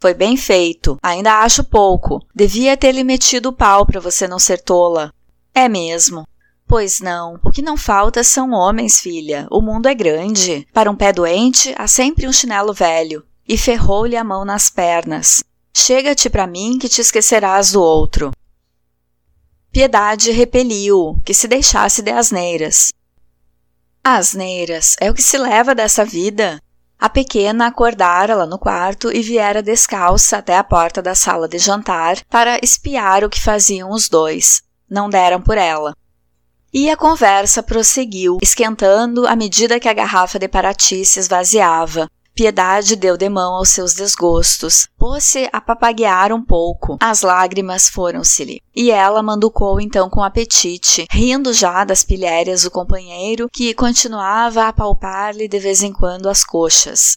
Foi 0.00 0.12
bem 0.12 0.36
feito, 0.36 0.98
ainda 1.00 1.38
acho 1.38 1.62
pouco. 1.62 2.20
Devia 2.34 2.76
ter 2.76 2.90
lhe 2.90 3.04
metido 3.04 3.50
o 3.50 3.52
pau 3.52 3.86
para 3.86 4.00
você 4.00 4.26
não 4.26 4.40
ser 4.40 4.60
tola. 4.60 5.12
É 5.54 5.68
mesmo. 5.68 6.26
Pois 6.68 7.00
não, 7.00 7.38
o 7.44 7.50
que 7.50 7.62
não 7.62 7.76
falta 7.76 8.24
são 8.24 8.50
homens, 8.50 8.98
filha. 8.98 9.46
O 9.50 9.62
mundo 9.62 9.86
é 9.86 9.94
grande. 9.94 10.66
Para 10.72 10.90
um 10.90 10.96
pé 10.96 11.12
doente, 11.12 11.72
há 11.78 11.86
sempre 11.86 12.26
um 12.26 12.32
chinelo 12.32 12.74
velho. 12.74 13.24
E 13.48 13.56
ferrou-lhe 13.56 14.16
a 14.16 14.24
mão 14.24 14.44
nas 14.44 14.68
pernas. 14.68 15.44
Chega-te 15.72 16.28
para 16.28 16.46
mim 16.46 16.78
que 16.78 16.88
te 16.88 17.00
esquecerás 17.00 17.70
do 17.70 17.80
outro. 17.80 18.32
Piedade 19.70 20.32
repeliu, 20.32 21.20
que 21.24 21.32
se 21.32 21.46
deixasse 21.46 22.02
de 22.02 22.10
asneiras. 22.10 22.92
Asneiras 24.02 24.96
é 25.00 25.10
o 25.10 25.14
que 25.14 25.22
se 25.22 25.38
leva 25.38 25.74
dessa 25.74 26.04
vida. 26.04 26.60
A 26.98 27.08
pequena 27.08 27.66
acordara 27.66 28.34
lá 28.34 28.46
no 28.46 28.58
quarto 28.58 29.12
e 29.12 29.20
viera 29.20 29.62
descalça 29.62 30.38
até 30.38 30.56
a 30.56 30.64
porta 30.64 31.02
da 31.02 31.14
sala 31.14 31.46
de 31.46 31.58
jantar 31.58 32.24
para 32.24 32.58
espiar 32.62 33.22
o 33.22 33.28
que 33.28 33.40
faziam 33.40 33.90
os 33.90 34.08
dois. 34.08 34.62
Não 34.88 35.10
deram 35.10 35.42
por 35.42 35.58
ela. 35.58 35.94
E 36.78 36.90
a 36.90 36.96
conversa 36.96 37.62
prosseguiu, 37.62 38.36
esquentando 38.42 39.26
à 39.26 39.34
medida 39.34 39.80
que 39.80 39.88
a 39.88 39.94
garrafa 39.94 40.38
de 40.38 40.46
Paraty 40.46 41.06
se 41.06 41.18
esvaziava. 41.18 42.06
Piedade 42.34 42.96
deu 42.96 43.16
de 43.16 43.30
mão 43.30 43.54
aos 43.54 43.70
seus 43.70 43.94
desgostos, 43.94 44.86
pôs-se 44.98 45.48
a 45.50 45.58
papaguear 45.58 46.34
um 46.34 46.44
pouco. 46.44 46.98
As 47.00 47.22
lágrimas 47.22 47.88
foram-se-lhe. 47.88 48.60
E 48.76 48.90
ela 48.90 49.22
manducou 49.22 49.80
então 49.80 50.10
com 50.10 50.22
apetite, 50.22 51.06
rindo 51.10 51.50
já 51.50 51.82
das 51.82 52.04
pilhérias 52.04 52.64
do 52.64 52.70
companheiro, 52.70 53.48
que 53.50 53.72
continuava 53.72 54.68
a 54.68 54.72
palpar-lhe 54.74 55.48
de 55.48 55.58
vez 55.58 55.82
em 55.82 55.94
quando 55.94 56.28
as 56.28 56.44
coxas. 56.44 57.16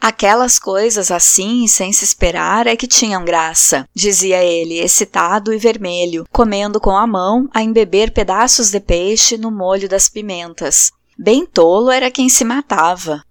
Aquelas 0.00 0.58
coisas 0.58 1.10
assim, 1.10 1.66
sem 1.66 1.92
se 1.92 2.04
esperar, 2.04 2.66
é 2.66 2.76
que 2.76 2.86
tinham 2.86 3.24
graça, 3.24 3.88
dizia 3.94 4.44
ele, 4.44 4.78
excitado 4.78 5.52
e 5.52 5.58
vermelho, 5.58 6.26
comendo 6.30 6.78
com 6.80 6.96
a 6.96 7.06
mão 7.06 7.48
a 7.52 7.62
embeber 7.62 8.12
pedaços 8.12 8.70
de 8.70 8.78
peixe 8.78 9.36
no 9.36 9.50
molho 9.50 9.88
das 9.88 10.08
pimentas. 10.08 10.92
Bem 11.18 11.46
tolo 11.46 11.90
era 11.90 12.10
quem 12.10 12.28
se 12.28 12.44
matava. 12.44 13.22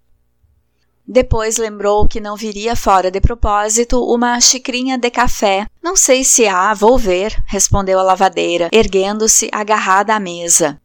Depois 1.07 1.57
lembrou 1.57 2.07
que 2.07 2.19
não 2.19 2.35
viria 2.35 2.75
fora 2.75 3.11
de 3.11 3.21
propósito 3.21 4.03
uma 4.03 4.41
xicrinha 4.41 4.97
de 4.97 5.11
café. 5.11 5.67
Não 5.81 5.95
sei 5.95 6.23
se 6.23 6.47
há, 6.47 6.73
vou 6.73 6.97
ver, 6.97 7.35
respondeu 7.45 7.99
a 7.99 8.03
lavadeira, 8.03 8.69
erguendo-se 8.71 9.47
agarrada 9.51 10.15
à 10.15 10.19
mesa. 10.19 10.81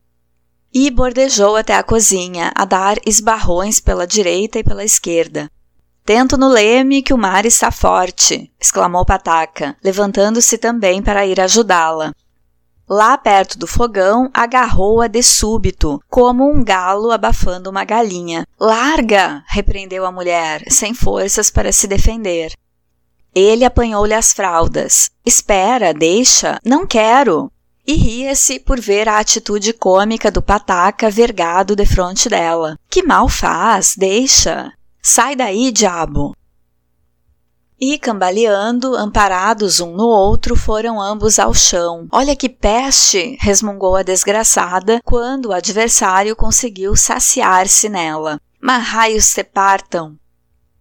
E 0.72 0.90
bordejou 0.90 1.56
até 1.56 1.74
a 1.74 1.82
cozinha, 1.82 2.52
a 2.54 2.66
dar 2.66 2.98
esbarrões 3.06 3.80
pela 3.80 4.06
direita 4.06 4.58
e 4.58 4.62
pela 4.62 4.84
esquerda. 4.84 5.50
Tento 6.12 6.36
no 6.36 6.48
leme 6.48 7.02
que 7.02 7.14
o 7.14 7.16
mar 7.16 7.46
está 7.46 7.70
forte, 7.70 8.52
exclamou 8.58 9.06
Pataca, 9.06 9.76
levantando-se 9.80 10.58
também 10.58 11.00
para 11.00 11.24
ir 11.24 11.40
ajudá-la. 11.40 12.12
Lá 12.88 13.16
perto 13.16 13.56
do 13.56 13.68
fogão, 13.68 14.28
agarrou-a 14.34 15.06
de 15.06 15.22
súbito, 15.22 16.02
como 16.10 16.50
um 16.50 16.64
galo 16.64 17.12
abafando 17.12 17.70
uma 17.70 17.84
galinha. 17.84 18.44
Larga! 18.58 19.44
repreendeu 19.46 20.04
a 20.04 20.10
mulher, 20.10 20.64
sem 20.68 20.94
forças 20.94 21.48
para 21.48 21.70
se 21.70 21.86
defender. 21.86 22.54
Ele 23.32 23.64
apanhou-lhe 23.64 24.12
as 24.12 24.32
fraldas. 24.32 25.12
Espera, 25.24 25.94
deixa, 25.94 26.58
não 26.64 26.88
quero. 26.88 27.52
E 27.86 27.94
ria-se 27.94 28.58
por 28.58 28.80
ver 28.80 29.08
a 29.08 29.20
atitude 29.20 29.72
cômica 29.72 30.28
do 30.28 30.42
pataca 30.42 31.08
vergado 31.08 31.76
defronte 31.76 32.28
dela. 32.28 32.76
Que 32.90 33.00
mal 33.00 33.28
faz, 33.28 33.94
deixa. 33.96 34.72
Sai 35.02 35.34
daí, 35.34 35.72
diabo! 35.72 36.34
E, 37.80 37.98
cambaleando, 37.98 38.94
amparados 38.94 39.80
um 39.80 39.92
no 39.92 40.06
outro, 40.06 40.54
foram 40.54 41.00
ambos 41.00 41.38
ao 41.38 41.54
chão. 41.54 42.06
Olha 42.12 42.36
que 42.36 42.46
peste! 42.46 43.38
resmungou 43.40 43.96
a 43.96 44.02
desgraçada 44.02 45.00
quando 45.02 45.46
o 45.46 45.52
adversário 45.52 46.36
conseguiu 46.36 46.94
saciar-se 46.94 47.88
nela. 47.88 48.38
Mas 48.60 48.86
raios 48.86 49.24
se 49.24 49.42
partam! 49.42 50.14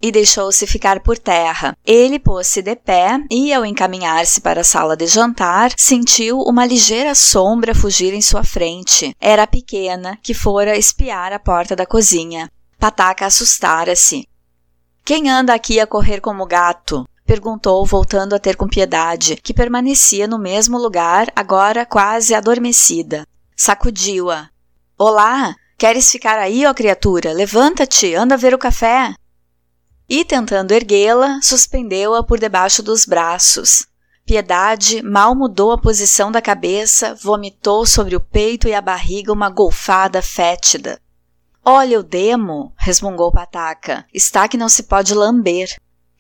E 0.01 0.11
deixou-se 0.11 0.67
ficar 0.67 0.99
por 1.01 1.17
terra. 1.17 1.73
Ele 1.85 2.19
pôs-se 2.19 2.61
de 2.61 2.75
pé 2.75 3.17
e, 3.31 3.53
ao 3.53 3.65
encaminhar-se 3.65 4.41
para 4.41 4.61
a 4.61 4.65
sala 4.65 4.97
de 4.97 5.07
jantar, 5.07 5.71
sentiu 5.77 6.39
uma 6.39 6.65
ligeira 6.65 7.15
sombra 7.15 7.73
fugir 7.73 8.13
em 8.13 8.21
sua 8.21 8.43
frente. 8.43 9.15
Era 9.21 9.43
a 9.43 9.47
pequena, 9.47 10.17
que 10.21 10.33
fora 10.33 10.77
espiar 10.77 11.31
a 11.31 11.39
porta 11.39 11.77
da 11.77 11.85
cozinha. 11.85 12.49
Pataca 12.79 13.25
assustara-se. 13.25 14.25
Quem 15.03 15.29
anda 15.29 15.53
aqui 15.53 15.81
a 15.81 15.85
correr 15.85 16.21
como 16.21 16.45
gato? 16.45 17.05
perguntou, 17.25 17.85
voltando 17.85 18.33
a 18.33 18.39
ter 18.39 18.55
com 18.55 18.69
piedade, 18.69 19.35
que 19.35 19.53
permanecia 19.53 20.27
no 20.27 20.39
mesmo 20.39 20.77
lugar, 20.77 21.27
agora 21.35 21.85
quase 21.85 22.33
adormecida. 22.33 23.27
Sacudiu-a. 23.55 24.49
Olá! 24.97 25.53
Queres 25.77 26.09
ficar 26.09 26.39
aí, 26.39 26.65
ó 26.65 26.73
criatura? 26.73 27.33
Levanta-te, 27.33 28.15
anda 28.15 28.37
ver 28.37 28.53
o 28.53 28.57
café. 28.57 29.13
E, 30.07 30.23
tentando 30.23 30.71
erguê-la, 30.71 31.39
suspendeu-a 31.43 32.23
por 32.23 32.39
debaixo 32.39 32.81
dos 32.81 33.05
braços. 33.05 33.85
Piedade 34.25 35.03
mal 35.03 35.35
mudou 35.35 35.73
a 35.73 35.77
posição 35.77 36.31
da 36.31 36.41
cabeça, 36.41 37.13
vomitou 37.13 37.85
sobre 37.85 38.15
o 38.15 38.21
peito 38.21 38.69
e 38.69 38.73
a 38.73 38.81
barriga 38.81 39.33
uma 39.33 39.49
golfada 39.49 40.21
fétida. 40.21 40.99
Olha 41.71 41.99
o 41.99 42.03
demo, 42.03 42.73
resmungou 42.75 43.31
Pataca. 43.31 44.03
Está 44.11 44.47
que 44.47 44.57
não 44.57 44.67
se 44.67 44.81
pode 44.81 45.13
lamber. 45.13 45.69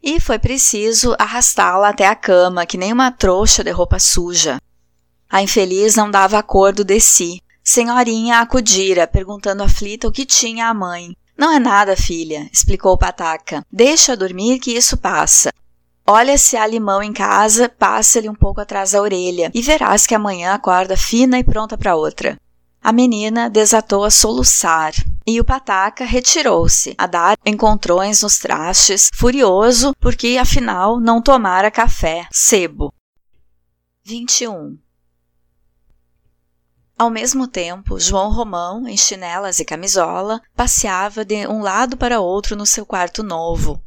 E 0.01 0.19
foi 0.19 0.37
preciso 0.37 1.15
arrastá-la 1.17 1.89
até 1.89 2.05
a 2.05 2.15
cama, 2.15 2.67
que 2.67 2.77
nem 2.77 2.93
uma 2.93 3.09
trouxa 3.09 3.63
de 3.63 3.71
roupa 3.71 3.97
suja. 3.97 4.61
A 5.27 5.41
infeliz 5.41 5.95
não 5.95 6.11
dava 6.11 6.37
acordo 6.37 6.83
de 6.83 6.99
si. 6.99 7.41
Senhorinha 7.63 8.41
acudira, 8.41 9.07
perguntando 9.07 9.63
aflita 9.63 10.07
o 10.07 10.11
que 10.11 10.23
tinha 10.23 10.67
a 10.67 10.73
mãe. 10.73 11.15
Não 11.35 11.51
é 11.51 11.57
nada, 11.57 11.97
filha, 11.97 12.47
explicou 12.53 12.95
Pataca. 12.95 13.65
Deixa 13.71 14.15
dormir 14.15 14.59
que 14.59 14.77
isso 14.77 14.97
passa. 14.97 15.51
Olha 16.05 16.37
se 16.37 16.57
há 16.57 16.67
limão 16.67 17.01
em 17.01 17.11
casa, 17.11 17.67
passa-lhe 17.67 18.29
um 18.29 18.35
pouco 18.35 18.61
atrás 18.61 18.91
da 18.91 19.01
orelha 19.01 19.49
e 19.51 19.63
verás 19.63 20.05
que 20.05 20.13
amanhã 20.13 20.53
acorda 20.53 20.95
fina 20.95 21.39
e 21.39 21.43
pronta 21.43 21.75
para 21.75 21.95
outra. 21.95 22.37
A 22.81 22.93
menina 22.93 23.49
desatou 23.49 24.03
a 24.05 24.09
soluçar 24.09 24.93
e 25.27 25.39
o 25.39 25.43
pataca 25.43 26.05
retirou-se 26.05 26.95
a 26.97 27.05
dar 27.05 27.37
encontrões 27.45 28.23
nos 28.23 28.39
trastes, 28.39 29.09
furioso 29.13 29.93
porque 29.99 30.37
afinal 30.39 30.99
não 30.99 31.21
tomara 31.21 31.69
café, 31.69 32.25
sebo. 32.31 32.93
21. 34.03 34.77
Ao 36.97 37.09
mesmo 37.09 37.47
tempo, 37.47 37.99
João 37.99 38.31
Romão, 38.31 38.87
em 38.87 38.97
chinelas 38.97 39.59
e 39.59 39.65
camisola, 39.65 40.41
passeava 40.55 41.23
de 41.23 41.47
um 41.47 41.61
lado 41.61 41.95
para 41.95 42.19
outro 42.19 42.55
no 42.55 42.65
seu 42.65 42.85
quarto 42.85 43.21
novo. 43.21 43.81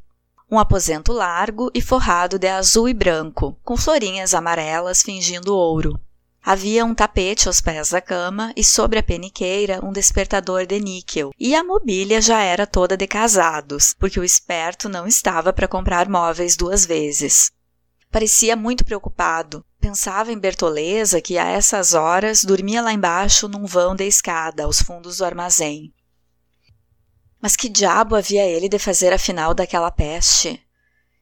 Um 0.51 0.59
aposento 0.59 1.13
largo 1.13 1.71
e 1.75 1.81
forrado 1.81 2.39
de 2.39 2.47
azul 2.47 2.89
e 2.89 2.95
branco, 2.95 3.59
com 3.65 3.77
florinhas 3.77 4.33
amarelas 4.33 5.03
fingindo 5.03 5.57
ouro. 5.57 5.99
Havia 6.45 6.85
um 6.85 6.93
tapete 6.93 7.47
aos 7.47 7.61
pés 7.61 7.91
da 7.91 8.01
cama 8.01 8.53
e 8.57 8.65
sobre 8.65 8.99
a 8.99 9.03
peniqueira 9.03 9.79
um 9.81 9.93
despertador 9.93 10.67
de 10.67 10.81
níquel. 10.81 11.31
E 11.39 11.55
a 11.55 11.63
mobília 11.63 12.21
já 12.21 12.43
era 12.43 12.67
toda 12.67 12.97
de 12.97 13.07
casados, 13.07 13.95
porque 13.97 14.19
o 14.19 14.25
esperto 14.25 14.89
não 14.89 15.07
estava 15.07 15.53
para 15.53 15.69
comprar 15.69 16.09
móveis 16.09 16.57
duas 16.57 16.85
vezes. 16.85 17.53
Parecia 18.11 18.57
muito 18.57 18.85
preocupado. 18.85 19.65
Pensava 19.81 20.33
em 20.33 20.39
Bertoleza, 20.39 21.21
que 21.21 21.39
a 21.39 21.47
essas 21.47 21.95
horas 21.95 22.43
dormia 22.43 22.83
lá 22.83 22.93
embaixo 22.93 23.47
num 23.47 23.65
vão 23.65 23.95
de 23.95 24.05
escada, 24.05 24.65
aos 24.65 24.83
fundos 24.83 25.19
do 25.19 25.25
armazém. 25.25 25.95
Mas 27.41 27.55
que 27.55 27.69
diabo 27.69 28.17
havia 28.17 28.45
ele 28.45 28.69
de 28.69 28.81
fazer 28.81 29.13
afinal 29.13 29.55
daquela 29.55 29.93
peste? 29.93 30.61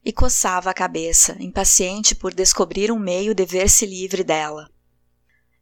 E 0.03 0.11
coçava 0.11 0.71
a 0.71 0.73
cabeça, 0.73 1.37
impaciente 1.39 2.15
por 2.15 2.33
descobrir 2.33 2.91
um 2.91 2.97
meio 2.97 3.35
de 3.35 3.45
ver-se 3.45 3.85
livre 3.85 4.23
dela. 4.23 4.67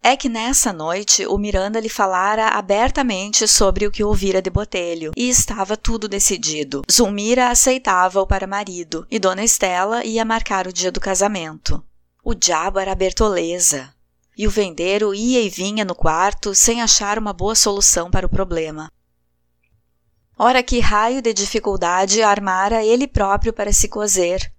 É 0.01 0.15
que 0.15 0.29
nessa 0.29 0.72
noite 0.72 1.25
o 1.25 1.38
Miranda 1.38 1.79
lhe 1.79 1.89
falara 1.89 2.50
abertamente 2.50 3.46
sobre 3.48 3.86
o 3.86 3.91
que 3.91 4.03
ouvira 4.03 4.41
de 4.41 4.50
Botelho, 4.50 5.12
e 5.15 5.27
estava 5.27 5.75
tudo 5.75 6.08
decidido. 6.08 6.84
Zulmira 6.89 7.50
aceitava-o 7.50 8.25
para 8.25 8.48
marido, 8.48 9.06
e 9.12 9.20
Dona 9.20 9.44
Estela 9.44 10.06
ia 10.06 10.24
marcar 10.24 10.68
o 10.68 10.74
dia 10.74 10.91
do 10.91 11.01
casamento. 11.01 11.84
O 12.24 12.34
diabo 12.34 12.79
era 12.79 12.94
a 12.94 12.96
Bertoleza. 12.96 13.94
E 14.38 14.48
o 14.48 14.50
vendeiro 14.50 15.13
ia 15.13 15.41
e 15.41 15.50
vinha 15.50 15.84
no 15.84 15.94
quarto 15.94 16.56
sem 16.56 16.82
achar 16.82 17.20
uma 17.20 17.34
boa 17.34 17.56
solução 17.56 18.10
para 18.10 18.25
o 18.25 18.29
problema. 18.29 18.89
Ora 20.38 20.63
que 20.63 20.79
raio 20.79 21.22
de 21.22 21.34
dificuldade 21.34 22.22
armara 22.22 22.86
ele 22.86 23.06
próprio 23.06 23.51
para 23.51 23.74
se 23.74 23.89
coser, 23.89 24.50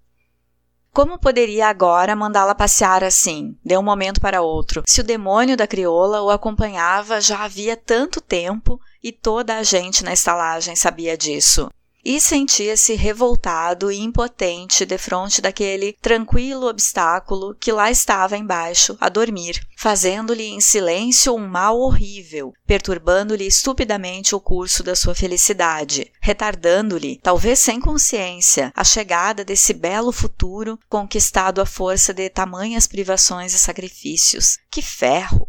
como 0.92 1.18
poderia 1.18 1.68
agora 1.68 2.16
mandá-la 2.16 2.54
passear 2.54 3.04
assim, 3.04 3.56
de 3.64 3.76
um 3.76 3.82
momento 3.82 4.20
para 4.20 4.42
outro, 4.42 4.82
se 4.87 5.00
o 5.00 5.04
demônio 5.04 5.56
da 5.56 5.66
crioula 5.66 6.23
o 6.23 6.30
acompanhava 6.30 7.20
já 7.20 7.44
havia 7.44 7.76
tanto 7.76 8.20
tempo 8.20 8.80
e 9.02 9.12
toda 9.12 9.56
a 9.56 9.62
gente 9.62 10.04
na 10.04 10.12
estalagem 10.12 10.75
sabia 10.76 11.16
disso? 11.16 11.70
E 12.04 12.21
sentia-se 12.21 12.95
revoltado 12.95 13.90
e 13.90 13.99
impotente 13.99 14.85
defronte 14.85 15.40
daquele 15.40 15.92
tranquilo 16.00 16.66
obstáculo 16.66 17.54
que 17.59 17.73
lá 17.73 17.90
estava 17.90 18.37
embaixo, 18.37 18.97
a 19.00 19.09
dormir, 19.09 19.61
fazendo-lhe 19.76 20.45
em 20.45 20.61
silêncio 20.61 21.35
um 21.35 21.47
mal 21.47 21.78
horrível, 21.78 22.52
perturbando-lhe 22.66 23.47
estupidamente 23.47 24.35
o 24.35 24.40
curso 24.40 24.83
da 24.83 24.97
sua 24.97 25.14
felicidade, 25.14 26.11
retardando-lhe, 26.21 27.19
talvez 27.23 27.59
sem 27.59 27.80
consciência, 27.80 28.73
a 28.75 28.85
chegada 28.85 29.45
desse 29.45 29.73
belo 29.73 30.12
futuro 30.12 30.78
conquistado 30.88 31.61
à 31.61 31.66
força 31.66 32.12
de 32.12 32.28
tamanhas 32.28 32.87
privações 32.87 33.54
e 33.54 33.59
sacrifícios. 33.59 34.59
Que 34.71 34.83
ferro! 34.83 35.49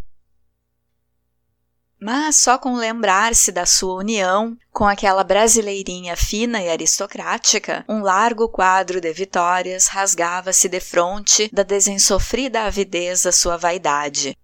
Mas 2.02 2.38
só 2.38 2.58
com 2.58 2.74
lembrar-se 2.74 3.52
da 3.52 3.64
sua 3.64 3.94
união 3.94 4.58
com 4.72 4.88
aquela 4.88 5.24
brasileirinha 5.24 6.18
fina 6.18 6.60
e 6.60 6.68
aristocrática, 6.68 7.86
um 7.88 8.02
largo 8.02 8.50
quadro 8.50 9.00
de 9.00 9.14
vitórias 9.14 9.86
rasgava-se 9.86 10.68
defronte 10.68 11.48
da 11.54 11.62
desensofrida 11.62 12.64
avidez 12.64 13.22
da 13.22 13.32
sua 13.32 13.56
vaidade. 13.56 14.36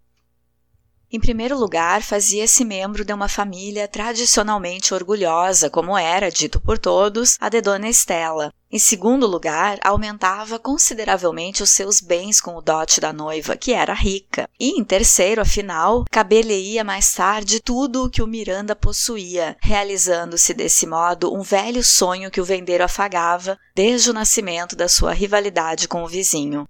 Em 1.09 1.19
primeiro 1.19 1.57
lugar, 1.57 2.03
fazia-se 2.03 2.63
membro 2.63 3.03
de 3.03 3.13
uma 3.13 3.29
família 3.29 3.87
tradicionalmente 3.87 4.93
orgulhosa, 4.93 5.69
como 5.69 5.97
era, 5.97 6.29
dito 6.29 6.59
por 6.59 6.77
todos, 6.77 7.37
a 7.39 7.49
de 7.49 7.61
Dona 7.61 7.87
Estela. 7.87 8.53
Em 8.69 8.77
segundo 8.77 9.25
lugar, 9.25 9.79
aumentava 9.81 10.59
consideravelmente 10.59 11.63
os 11.63 11.69
seus 11.69 12.01
bens 12.01 12.41
com 12.41 12.55
o 12.55 12.61
dote 12.61 12.99
da 12.99 13.13
noiva, 13.13 13.55
que 13.55 13.71
era 13.71 13.93
rica. 13.93 14.49
E 14.59 14.77
em 14.77 14.83
terceiro, 14.83 15.41
afinal, 15.41 16.03
caber-lhe-ia 16.11 16.83
mais 16.83 17.13
tarde 17.13 17.61
tudo 17.61 18.03
o 18.03 18.09
que 18.09 18.21
o 18.21 18.27
Miranda 18.27 18.75
possuía, 18.75 19.55
realizando-se 19.61 20.53
desse 20.53 20.85
modo 20.85 21.33
um 21.33 21.41
velho 21.41 21.81
sonho 21.81 22.29
que 22.29 22.41
o 22.41 22.45
vendeiro 22.45 22.83
afagava 22.83 23.57
desde 23.73 24.09
o 24.09 24.13
nascimento 24.13 24.75
da 24.75 24.89
sua 24.89 25.13
rivalidade 25.13 25.87
com 25.87 26.03
o 26.03 26.07
vizinho. 26.07 26.67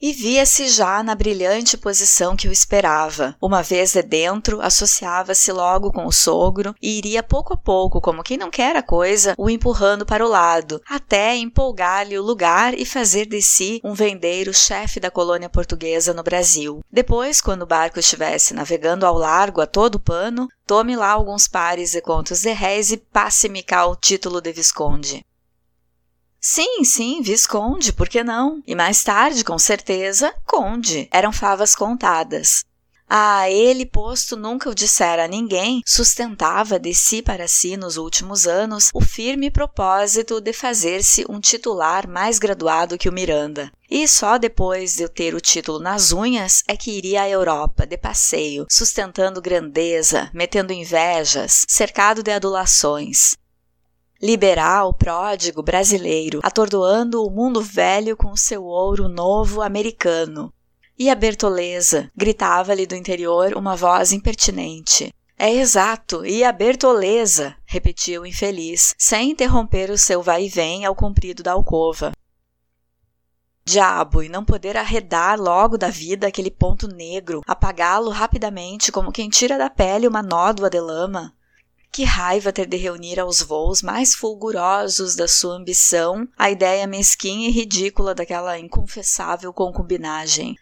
E 0.00 0.12
via-se 0.12 0.68
já 0.68 1.02
na 1.02 1.14
brilhante 1.14 1.76
posição 1.76 2.36
que 2.36 2.48
o 2.48 2.52
esperava. 2.52 3.36
Uma 3.40 3.62
vez 3.62 3.92
de 3.92 4.02
dentro, 4.02 4.60
associava-se 4.60 5.50
logo 5.52 5.92
com 5.92 6.06
o 6.06 6.12
sogro 6.12 6.74
e 6.80 6.98
iria 6.98 7.22
pouco 7.22 7.54
a 7.54 7.56
pouco, 7.56 8.00
como 8.00 8.22
quem 8.22 8.36
não 8.36 8.50
quer 8.50 8.76
a 8.76 8.82
coisa, 8.82 9.34
o 9.38 9.48
empurrando 9.48 10.04
para 10.04 10.24
o 10.24 10.28
lado, 10.28 10.80
até 10.88 11.36
empolgar-lhe 11.36 12.18
o 12.18 12.22
lugar 12.22 12.74
e 12.74 12.84
fazer 12.84 13.26
de 13.26 13.40
si 13.40 13.80
um 13.82 13.94
vendeiro 13.94 14.52
chefe 14.52 15.00
da 15.00 15.10
colônia 15.10 15.48
portuguesa 15.48 16.12
no 16.12 16.22
Brasil. 16.22 16.80
Depois, 16.90 17.40
quando 17.40 17.62
o 17.62 17.66
barco 17.66 17.98
estivesse 17.98 18.54
navegando 18.54 19.06
ao 19.06 19.16
largo 19.16 19.60
a 19.60 19.66
todo 19.66 20.00
pano, 20.00 20.48
tome 20.66 20.96
lá 20.96 21.10
alguns 21.10 21.48
pares 21.48 21.94
e 21.94 22.00
contos 22.00 22.42
de 22.42 22.52
réis 22.52 22.90
e 22.90 22.96
passe-me 22.96 23.62
cá 23.62 23.86
o 23.86 23.96
título 23.96 24.40
de 24.40 24.52
Visconde. 24.52 25.24
Sim, 26.48 26.84
sim, 26.84 27.22
Visconde, 27.22 27.92
por 27.92 28.08
que 28.08 28.22
não? 28.22 28.62
E 28.64 28.72
mais 28.72 29.02
tarde, 29.02 29.42
com 29.42 29.58
certeza, 29.58 30.32
Conde. 30.46 31.08
Eram 31.10 31.32
favas 31.32 31.74
contadas. 31.74 32.64
Ah, 33.08 33.50
ele, 33.50 33.84
posto 33.84 34.36
nunca 34.36 34.70
o 34.70 34.74
dissera 34.74 35.24
a 35.24 35.28
ninguém, 35.28 35.82
sustentava 35.84 36.78
de 36.78 36.94
si 36.94 37.20
para 37.20 37.48
si 37.48 37.76
nos 37.76 37.96
últimos 37.96 38.46
anos 38.46 38.90
o 38.94 39.00
firme 39.00 39.50
propósito 39.50 40.40
de 40.40 40.52
fazer-se 40.52 41.26
um 41.28 41.40
titular 41.40 42.06
mais 42.06 42.38
graduado 42.38 42.96
que 42.96 43.08
o 43.08 43.12
Miranda. 43.12 43.72
E 43.90 44.06
só 44.06 44.38
depois 44.38 44.94
de 44.94 45.02
eu 45.02 45.08
ter 45.08 45.34
o 45.34 45.40
título 45.40 45.80
nas 45.80 46.12
unhas 46.12 46.62
é 46.68 46.76
que 46.76 46.92
iria 46.92 47.22
à 47.22 47.28
Europa, 47.28 47.84
de 47.84 47.98
passeio, 47.98 48.66
sustentando 48.70 49.42
grandeza, 49.42 50.30
metendo 50.32 50.72
invejas, 50.72 51.64
cercado 51.66 52.22
de 52.22 52.30
adulações 52.30 53.34
liberal, 54.20 54.94
pródigo, 54.94 55.62
brasileiro, 55.62 56.40
atordoando 56.42 57.24
o 57.24 57.30
mundo 57.30 57.60
velho 57.60 58.16
com 58.16 58.36
seu 58.36 58.64
ouro 58.64 59.08
novo 59.08 59.62
americano. 59.62 60.52
E 60.98 61.10
a 61.10 61.14
Bertoleza? 61.14 62.10
gritava-lhe 62.16 62.86
do 62.86 62.94
interior 62.94 63.54
uma 63.54 63.76
voz 63.76 64.12
impertinente. 64.12 65.12
É 65.38 65.52
exato, 65.52 66.24
e 66.24 66.42
a 66.42 66.50
Bertoleza, 66.50 67.54
repetia 67.66 68.18
o 68.20 68.26
infeliz, 68.26 68.94
sem 68.96 69.32
interromper 69.32 69.90
o 69.90 69.98
seu 69.98 70.22
vai 70.22 70.44
e 70.44 70.48
vem 70.48 70.86
ao 70.86 70.94
comprido 70.94 71.42
da 71.42 71.52
alcova. 71.52 72.12
Diabo, 73.62 74.22
e 74.22 74.28
não 74.30 74.44
poder 74.44 74.76
arredar 74.76 75.38
logo 75.38 75.76
da 75.76 75.90
vida 75.90 76.26
aquele 76.26 76.50
ponto 76.50 76.88
negro, 76.88 77.42
apagá-lo 77.46 78.08
rapidamente 78.10 78.90
como 78.90 79.12
quem 79.12 79.28
tira 79.28 79.58
da 79.58 79.68
pele 79.68 80.08
uma 80.08 80.22
nódoa 80.22 80.70
de 80.70 80.80
lama. 80.80 81.35
Que 81.90 82.04
raiva 82.04 82.52
ter 82.52 82.66
de 82.66 82.76
reunir 82.76 83.18
aos 83.18 83.40
voos 83.40 83.82
mais 83.82 84.14
fulgurosos 84.14 85.16
da 85.16 85.26
sua 85.26 85.54
ambição 85.54 86.28
a 86.36 86.50
ideia 86.50 86.86
mesquinha 86.86 87.48
e 87.48 87.52
ridícula 87.52 88.14
daquela 88.14 88.58
inconfessável 88.58 89.52
concubinagem. 89.52 90.56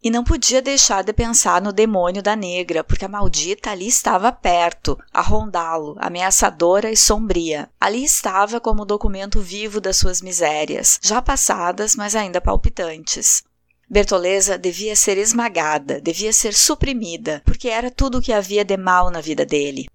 E 0.00 0.10
não 0.10 0.22
podia 0.22 0.62
deixar 0.62 1.02
de 1.02 1.12
pensar 1.12 1.60
no 1.60 1.72
demônio 1.72 2.22
da 2.22 2.36
negra, 2.36 2.84
porque 2.84 3.04
a 3.04 3.08
maldita 3.08 3.70
ali 3.70 3.88
estava 3.88 4.30
perto, 4.30 4.96
a 5.12 5.20
rondá-lo, 5.20 5.96
ameaçadora 5.98 6.90
e 6.90 6.96
sombria. 6.96 7.68
Ali 7.80 8.04
estava 8.04 8.60
como 8.60 8.84
documento 8.84 9.40
vivo 9.40 9.80
das 9.80 9.96
suas 9.96 10.22
misérias, 10.22 11.00
já 11.02 11.20
passadas, 11.20 11.96
mas 11.96 12.14
ainda 12.14 12.40
palpitantes. 12.40 13.42
Bertoleza 13.90 14.56
devia 14.56 14.94
ser 14.94 15.18
esmagada, 15.18 16.00
devia 16.00 16.32
ser 16.32 16.54
suprimida, 16.54 17.42
porque 17.44 17.68
era 17.68 17.90
tudo 17.90 18.18
o 18.18 18.22
que 18.22 18.32
havia 18.32 18.64
de 18.64 18.76
mal 18.76 19.10
na 19.10 19.20
vida 19.20 19.44
dele. 19.44 19.88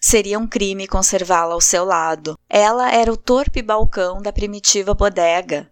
Seria 0.00 0.38
um 0.38 0.46
crime 0.46 0.86
conservá-la 0.86 1.54
ao 1.54 1.60
seu 1.60 1.84
lado. 1.84 2.38
Ela 2.48 2.92
era 2.92 3.12
o 3.12 3.16
torpe 3.16 3.60
balcão 3.62 4.22
da 4.22 4.32
primitiva 4.32 4.94
bodega. 4.94 5.68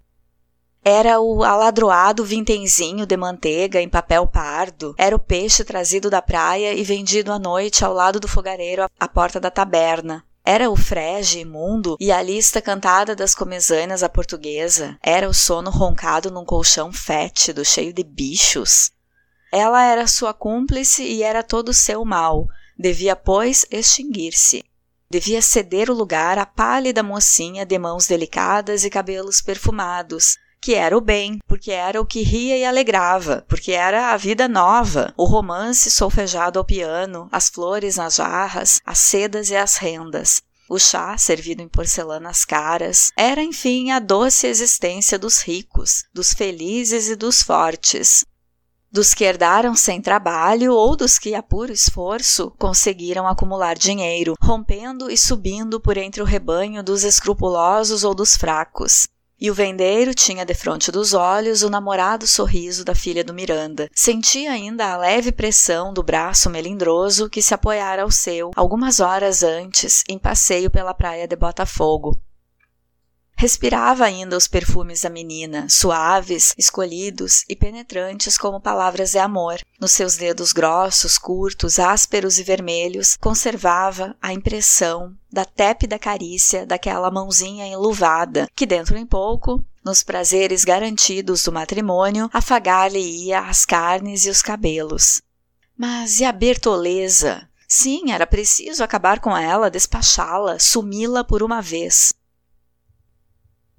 Era 0.85 1.21
o 1.21 1.43
aladroado 1.43 2.25
vintenzinho 2.25 3.07
de 3.07 3.17
manteiga 3.17 3.81
em 3.81 3.89
papel 3.89 4.27
pardo. 4.27 4.95
Era 4.97 5.17
o 5.17 5.19
peixe 5.19 5.65
trazido 5.65 6.09
da 6.09 6.23
praia 6.23 6.75
e 6.75 6.85
vendido 6.85 7.33
à 7.33 7.39
noite 7.39 7.85
ao 7.85 7.93
lado 7.93 8.21
do 8.21 8.29
fogareiro 8.29 8.89
à 8.99 9.09
porta 9.09 9.41
da 9.41 9.51
taberna. 9.51 10.25
Era 10.45 10.71
o 10.71 10.77
frege 10.77 11.41
imundo 11.41 11.97
e 11.99 12.13
a 12.13 12.23
lista 12.23 12.63
cantada 12.63 13.17
das 13.17 13.35
comezanas 13.35 14.05
à 14.05 14.09
portuguesa. 14.09 14.97
Era 15.03 15.29
o 15.29 15.35
sono 15.35 15.71
roncado 15.71 16.31
num 16.31 16.45
colchão 16.45 16.93
fétido, 16.93 17.65
cheio 17.65 17.93
de 17.93 18.05
bichos. 18.05 18.93
Ela 19.53 19.85
era 19.85 20.07
sua 20.07 20.33
cúmplice 20.33 21.03
e 21.03 21.25
era 21.25 21.43
todo 21.43 21.75
seu 21.75 22.05
mal. 22.05 22.47
Devia, 22.79 23.17
pois, 23.17 23.65
extinguir-se. 23.71 24.63
Devia 25.09 25.41
ceder 25.41 25.89
o 25.89 25.95
lugar 25.95 26.39
à 26.39 26.45
pálida 26.45 27.03
mocinha 27.03 27.65
de 27.65 27.79
mãos 27.79 28.07
delicadas 28.07 28.85
e 28.85 28.91
cabelos 28.91 29.41
perfumados, 29.41 30.37
que 30.61 30.75
era 30.75 30.97
o 30.97 31.01
bem, 31.01 31.39
porque 31.47 31.71
era 31.71 32.01
o 32.01 32.05
que 32.05 32.23
ria 32.23 32.59
e 32.59 32.65
alegrava, 32.65 33.45
porque 33.49 33.73
era 33.73 34.13
a 34.13 34.17
vida 34.17 34.49
nova, 34.49 35.15
o 35.17 35.25
romance 35.25 35.91
solfejado 35.91 36.59
ao 36.59 36.65
piano, 36.65 37.29
as 37.31 37.49
flores 37.49 37.97
nas 37.97 38.17
jarras, 38.17 38.81
as 38.85 38.99
sedas 38.99 39.49
e 39.49 39.57
as 39.57 39.77
rendas. 39.77 40.43
O 40.69 40.79
chá, 40.81 41.17
servido 41.17 41.63
em 41.63 41.69
porcelanas 41.69 42.45
caras, 42.45 43.13
era, 43.17 43.41
enfim, 43.41 43.93
a 43.93 44.01
doce 44.01 44.49
existência 44.49 45.17
dos 45.17 45.41
ricos, 45.41 46.05
dos 46.13 46.33
felizes 46.33 47.09
e 47.09 47.15
dos 47.15 47.41
fortes, 47.41 48.25
dos 48.91 49.15
que 49.15 49.25
herdaram 49.25 49.75
sem 49.75 50.01
trabalho 50.01 50.75
ou 50.75 50.97
dos 50.97 51.19
que, 51.19 51.35
a 51.35 51.43
puro 51.43 51.73
esforço, 51.73 52.53
conseguiram 52.59 53.27
acumular 53.27 53.77
dinheiro, 53.77 54.35
rompendo 54.41 55.11
e 55.11 55.17
subindo 55.17 55.81
por 55.81 55.97
entre 55.97 56.23
o 56.23 56.25
rebanho 56.25 56.83
dos 56.83 57.05
escrupulosos 57.05 58.05
ou 58.05 58.15
dos 58.15 58.37
fracos. 58.37 59.07
E 59.39 59.51
o 59.51 59.55
vendeiro 59.55 60.15
tinha 60.15 60.47
defronte 60.47 60.91
dos 60.91 61.13
olhos 61.13 61.63
o 61.63 61.69
namorado 61.69 62.27
sorriso 62.27 62.83
da 62.83 62.95
filha 62.95 63.23
do 63.23 63.35
Miranda. 63.35 63.87
Sentia 63.95 64.51
ainda 64.51 64.91
a 64.91 64.97
leve 64.97 65.31
pressão 65.31 65.93
do 65.93 66.03
braço 66.03 66.49
melindroso 66.49 67.29
que 67.29 67.43
se 67.43 67.53
apoiara 67.53 68.03
ao 68.03 68.11
seu 68.11 68.51
algumas 68.57 68.99
horas 68.99 69.43
antes 69.43 70.03
em 70.09 70.19
passeio 70.19 70.71
pela 70.71 70.95
praia 70.95 71.29
de 71.29 71.37
Botafogo. 71.37 72.19
Respirava 73.39 74.07
ainda 74.07 74.35
os 74.35 74.49
perfumes 74.49 75.03
da 75.03 75.11
menina, 75.11 75.67
suaves, 75.69 76.55
escolhidos 76.57 77.45
e 77.47 77.55
penetrantes 77.55 78.39
como 78.39 78.59
palavras 78.59 79.11
de 79.11 79.19
amor. 79.19 79.61
Nos 79.79 79.93
seus 79.93 80.17
dedos 80.17 80.55
grossos, 80.55 81.19
curtos, 81.19 81.79
ásperos 81.79 82.39
e 82.39 82.43
vermelhos, 82.43 83.15
conservava 83.21 84.17
a 84.23 84.33
impressão 84.33 85.15
da 85.31 85.45
tépida 85.45 85.99
carícia 85.99 86.65
daquela 86.65 87.11
mãozinha 87.11 87.67
enluvada, 87.67 88.49
que 88.57 88.65
dentro 88.65 88.97
em 88.97 89.05
pouco, 89.05 89.63
nos 89.85 90.03
prazeres 90.03 90.65
garantidos 90.65 91.45
do 91.45 91.53
matrimônio, 91.53 92.31
afagar-lhe 92.33 93.27
ia 93.27 93.41
as 93.41 93.67
carnes 93.67 94.25
e 94.25 94.31
os 94.31 94.41
cabelos. 94.41 95.21
Mas 95.77 96.21
e 96.21 96.25
a 96.25 96.33
Bertoleza? 96.33 97.47
Sim, 97.69 98.13
era 98.13 98.27
preciso 98.27 98.83
acabar 98.83 99.21
com 99.21 99.37
ela, 99.37 99.71
despachá-la, 99.71 100.59
sumi-la 100.59 101.23
por 101.23 101.43
uma 101.43 101.61
vez. 101.61 102.15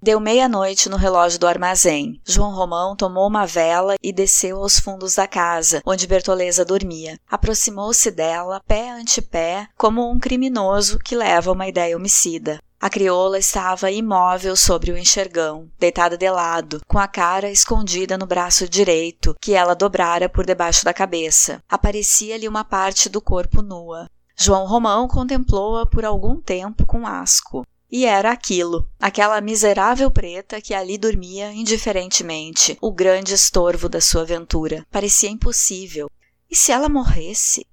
Deu 0.08 0.22
meia-noite 0.22 0.88
no 0.88 0.96
relógio 0.96 1.38
do 1.38 1.46
armazém. 1.46 2.22
João 2.24 2.56
Romão 2.56 2.96
tomou 2.96 3.28
uma 3.28 3.46
vela 3.46 3.96
e 4.02 4.14
desceu 4.14 4.60
aos 4.60 4.80
fundos 4.80 5.16
da 5.16 5.28
casa, 5.28 5.82
onde 5.86 6.08
Bertoleza 6.08 6.64
dormia. 6.64 7.20
Aproximou-se 7.30 8.10
dela, 8.10 8.62
pé 8.66 8.90
ante 8.90 9.22
pé, 9.22 9.68
como 9.76 10.10
um 10.10 10.18
criminoso 10.18 10.98
que 10.98 11.14
leva 11.14 11.52
uma 11.52 11.68
ideia 11.68 11.98
homicida. 11.98 12.58
A 12.80 12.90
crioula 12.90 13.38
estava 13.38 13.92
imóvel 13.92 14.56
sobre 14.56 14.94
o 14.94 14.98
enxergão, 14.98 15.70
deitada 15.78 16.18
de 16.18 16.30
lado, 16.30 16.80
com 16.88 16.98
a 16.98 17.08
cara 17.10 17.52
escondida 17.52 18.18
no 18.18 18.26
braço 18.26 18.70
direito, 18.70 19.36
que 19.42 19.56
ela 19.56 19.76
dobrara 19.76 20.30
por 20.30 20.46
debaixo 20.46 20.86
da 20.86 20.94
cabeça. 20.94 21.62
Aparecia-lhe 21.68 22.48
uma 22.48 22.64
parte 22.64 23.10
do 23.10 23.20
corpo 23.20 23.62
nua. 23.62 24.10
João 24.38 24.68
Romão 24.68 25.06
contemplou-a 25.06 25.86
por 25.86 26.06
algum 26.06 26.40
tempo 26.40 26.86
com 26.86 27.06
asco. 27.06 27.66
E 27.90 28.06
era 28.06 28.32
aquilo, 28.32 28.90
aquela 29.00 29.40
miserável 29.40 30.12
preta 30.12 30.60
que 30.60 30.74
ali 30.74 30.98
dormia 30.98 31.54
indiferentemente, 31.54 32.78
o 32.82 32.92
grande 32.92 33.34
estorvo 33.34 33.88
da 33.88 34.02
sua 34.02 34.24
aventura. 34.24 34.86
Parecia 34.92 35.30
impossível. 35.30 36.10
E 36.50 36.56
se 36.56 36.72
ela 36.72 36.90
morresse? 36.90 37.66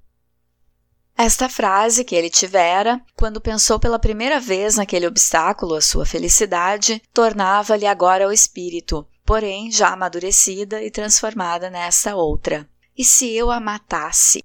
Esta 1.17 1.49
frase 1.49 2.05
que 2.05 2.15
ele 2.15 2.31
tivera, 2.31 3.01
quando 3.17 3.41
pensou 3.41 3.79
pela 3.79 3.99
primeira 3.99 4.41
vez 4.41 4.77
naquele 4.77 5.07
obstáculo 5.07 5.75
à 5.75 5.81
sua 5.81 6.05
felicidade, 6.05 7.01
tornava-lhe 7.13 7.87
agora 7.87 8.27
o 8.29 8.33
espírito, 8.33 9.07
porém 9.25 9.71
já 9.71 9.91
amadurecida 9.91 10.83
e 10.83 10.91
transformada 10.91 11.71
nesta 11.71 12.17
outra. 12.17 12.69
E 12.97 13.05
se 13.05 13.33
eu 13.33 13.51
a 13.51 13.61
matasse? 13.61 14.45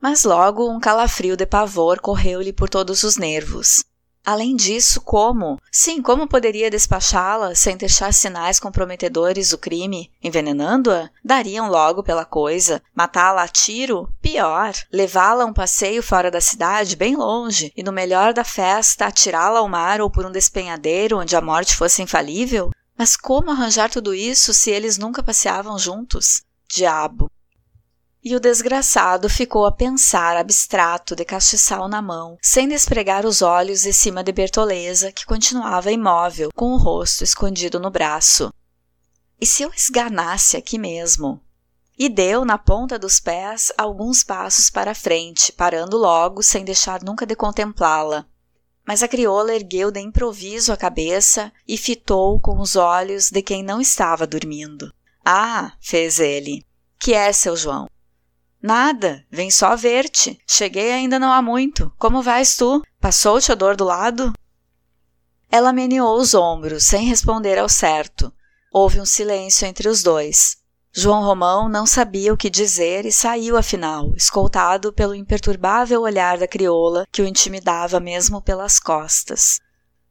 Mas 0.00 0.24
logo 0.24 0.68
um 0.68 0.80
calafrio 0.80 1.36
de 1.36 1.46
pavor 1.46 2.00
correu-lhe 2.00 2.52
por 2.52 2.68
todos 2.68 3.04
os 3.04 3.16
nervos. 3.16 3.84
Além 4.24 4.54
disso, 4.54 5.00
como? 5.00 5.58
Sim, 5.72 6.02
como 6.02 6.28
poderia 6.28 6.70
despachá-la 6.70 7.54
sem 7.54 7.76
deixar 7.76 8.12
sinais 8.12 8.60
comprometedores 8.60 9.50
do 9.50 9.58
crime? 9.58 10.10
Envenenando-a? 10.22 11.08
Dariam 11.24 11.70
logo 11.70 12.02
pela 12.02 12.24
coisa. 12.24 12.82
Matá-la 12.94 13.42
a 13.42 13.48
tiro? 13.48 14.12
Pior. 14.20 14.72
Levá-la 14.92 15.44
a 15.44 15.46
um 15.46 15.52
passeio 15.52 16.02
fora 16.02 16.30
da 16.30 16.40
cidade, 16.40 16.96
bem 16.96 17.16
longe, 17.16 17.72
e 17.74 17.82
no 17.82 17.92
melhor 17.92 18.34
da 18.34 18.44
festa 18.44 19.06
atirá-la 19.06 19.58
ao 19.60 19.68
mar 19.68 20.00
ou 20.00 20.10
por 20.10 20.26
um 20.26 20.30
despenhadeiro 20.30 21.18
onde 21.18 21.34
a 21.34 21.40
morte 21.40 21.74
fosse 21.74 22.02
infalível? 22.02 22.70
Mas 22.96 23.16
como 23.16 23.50
arranjar 23.50 23.90
tudo 23.90 24.12
isso 24.12 24.52
se 24.52 24.70
eles 24.70 24.98
nunca 24.98 25.22
passeavam 25.22 25.78
juntos? 25.78 26.42
Diabo! 26.68 27.30
E 28.22 28.36
o 28.36 28.40
desgraçado 28.40 29.30
ficou 29.30 29.64
a 29.64 29.72
pensar 29.72 30.36
abstrato 30.36 31.16
de 31.16 31.24
castiçal 31.24 31.88
na 31.88 32.02
mão, 32.02 32.36
sem 32.42 32.68
despregar 32.68 33.24
os 33.24 33.40
olhos 33.40 33.80
de 33.80 33.94
cima 33.94 34.22
de 34.22 34.30
Bertoleza, 34.30 35.10
que 35.10 35.24
continuava 35.24 35.90
imóvel, 35.90 36.50
com 36.54 36.72
o 36.72 36.76
rosto 36.76 37.24
escondido 37.24 37.80
no 37.80 37.90
braço. 37.90 38.52
E 39.40 39.46
se 39.46 39.62
eu 39.62 39.72
esganasse 39.74 40.54
aqui 40.54 40.76
mesmo? 40.76 41.40
E 41.98 42.10
deu, 42.10 42.44
na 42.44 42.58
ponta 42.58 42.98
dos 42.98 43.18
pés, 43.20 43.72
alguns 43.78 44.22
passos 44.22 44.68
para 44.68 44.94
frente, 44.94 45.50
parando 45.50 45.96
logo, 45.96 46.42
sem 46.42 46.62
deixar 46.62 47.02
nunca 47.02 47.24
de 47.24 47.34
contemplá-la. 47.34 48.26
Mas 48.86 49.02
a 49.02 49.08
crioula 49.08 49.54
ergueu 49.54 49.90
de 49.90 50.00
improviso 50.00 50.74
a 50.74 50.76
cabeça 50.76 51.50
e 51.66 51.78
fitou 51.78 52.38
com 52.38 52.58
os 52.58 52.76
olhos 52.76 53.30
de 53.30 53.40
quem 53.40 53.62
não 53.62 53.80
estava 53.80 54.26
dormindo. 54.26 54.92
Ah, 55.24 55.72
fez 55.80 56.18
ele. 56.18 56.66
Que 56.98 57.14
é, 57.14 57.32
seu 57.32 57.56
João? 57.56 57.86
Nada, 58.62 59.24
vem 59.30 59.50
só 59.50 59.74
ver-te. 59.74 60.38
Cheguei 60.46 60.92
ainda 60.92 61.18
não 61.18 61.32
há 61.32 61.40
muito. 61.40 61.92
Como 61.98 62.22
vais 62.22 62.56
tu? 62.56 62.82
Passou-te 63.00 63.50
a 63.50 63.54
dor 63.54 63.74
do 63.76 63.84
lado? 63.84 64.32
Ela 65.50 65.72
meneou 65.72 66.16
os 66.18 66.34
ombros, 66.34 66.84
sem 66.84 67.06
responder 67.06 67.58
ao 67.58 67.68
certo. 67.68 68.32
Houve 68.72 69.00
um 69.00 69.06
silêncio 69.06 69.66
entre 69.66 69.88
os 69.88 70.02
dois. 70.02 70.58
João 70.92 71.22
Romão 71.22 71.68
não 71.68 71.86
sabia 71.86 72.32
o 72.32 72.36
que 72.36 72.50
dizer 72.50 73.06
e 73.06 73.12
saiu 73.12 73.56
afinal, 73.56 74.12
escoltado 74.16 74.92
pelo 74.92 75.14
imperturbável 75.14 76.02
olhar 76.02 76.36
da 76.36 76.48
crioula 76.48 77.06
que 77.12 77.22
o 77.22 77.26
intimidava 77.26 77.98
mesmo 78.00 78.42
pelas 78.42 78.78
costas. 78.78 79.60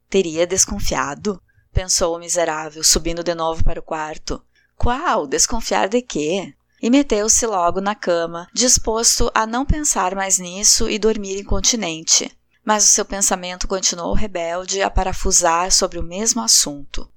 Teria 0.08 0.46
desconfiado? 0.46 1.40
pensou 1.72 2.16
o 2.16 2.18
miserável, 2.18 2.82
subindo 2.82 3.22
de 3.22 3.34
novo 3.34 3.62
para 3.62 3.78
o 3.78 3.82
quarto. 3.82 4.42
Qual? 4.76 5.26
Desconfiar 5.26 5.88
de 5.88 6.02
quê? 6.02 6.54
E 6.80 6.88
meteu-se 6.88 7.46
logo 7.46 7.80
na 7.80 7.94
cama, 7.94 8.48
disposto 8.54 9.30
a 9.34 9.46
não 9.46 9.66
pensar 9.66 10.14
mais 10.14 10.38
nisso 10.38 10.88
e 10.88 10.98
dormir 10.98 11.38
incontinente. 11.38 12.30
Mas 12.64 12.84
o 12.84 12.88
seu 12.88 13.04
pensamento 13.04 13.66
continuou 13.66 14.14
rebelde 14.14 14.82
a 14.82 14.90
parafusar 14.90 15.70
sobre 15.72 15.98
o 15.98 16.02
mesmo 16.02 16.42
assunto. 16.42 17.10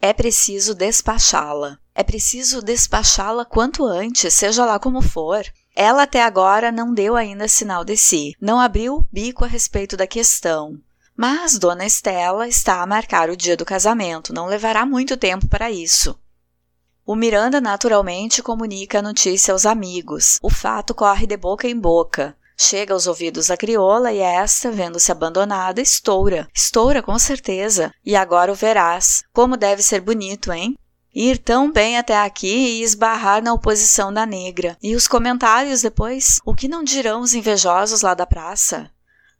É 0.00 0.12
preciso 0.12 0.74
despachá-la. 0.74 1.78
É 1.94 2.02
preciso 2.02 2.60
despachá-la 2.60 3.44
quanto 3.44 3.84
antes, 3.84 4.34
seja 4.34 4.64
lá 4.64 4.78
como 4.78 5.00
for. 5.00 5.44
Ela 5.76 6.02
até 6.02 6.22
agora 6.22 6.72
não 6.72 6.92
deu 6.92 7.14
ainda 7.16 7.46
sinal 7.46 7.84
de 7.84 7.96
si, 7.96 8.34
não 8.40 8.58
abriu 8.60 8.96
o 8.96 9.04
bico 9.12 9.44
a 9.44 9.48
respeito 9.48 9.96
da 9.96 10.06
questão. 10.06 10.78
Mas 11.16 11.58
Dona 11.58 11.86
Estela 11.86 12.48
está 12.48 12.82
a 12.82 12.86
marcar 12.86 13.30
o 13.30 13.36
dia 13.36 13.56
do 13.56 13.64
casamento, 13.64 14.34
não 14.34 14.46
levará 14.46 14.84
muito 14.84 15.16
tempo 15.16 15.46
para 15.46 15.70
isso. 15.70 16.18
O 17.04 17.16
Miranda 17.16 17.60
naturalmente 17.60 18.42
comunica 18.42 19.00
a 19.00 19.02
notícia 19.02 19.52
aos 19.52 19.66
amigos. 19.66 20.38
O 20.40 20.48
fato 20.48 20.94
corre 20.94 21.26
de 21.26 21.36
boca 21.36 21.66
em 21.66 21.78
boca. 21.78 22.36
Chega 22.56 22.94
aos 22.94 23.08
ouvidos 23.08 23.48
da 23.48 23.56
crioula 23.56 24.12
e 24.12 24.18
esta, 24.18 24.70
vendo-se 24.70 25.10
abandonada, 25.10 25.80
estoura. 25.80 26.46
Estoura 26.54 27.02
com 27.02 27.18
certeza. 27.18 27.92
E 28.04 28.14
agora 28.14 28.52
o 28.52 28.54
verás. 28.54 29.24
Como 29.32 29.56
deve 29.56 29.82
ser 29.82 30.00
bonito, 30.00 30.52
hein? 30.52 30.76
Ir 31.12 31.38
tão 31.38 31.72
bem 31.72 31.98
até 31.98 32.16
aqui 32.16 32.46
e 32.46 32.82
esbarrar 32.84 33.42
na 33.42 33.52
oposição 33.52 34.12
da 34.12 34.24
negra. 34.24 34.76
E 34.80 34.94
os 34.94 35.08
comentários 35.08 35.82
depois? 35.82 36.38
O 36.44 36.54
que 36.54 36.68
não 36.68 36.84
dirão 36.84 37.20
os 37.20 37.34
invejosos 37.34 38.02
lá 38.02 38.14
da 38.14 38.26
praça? 38.26 38.88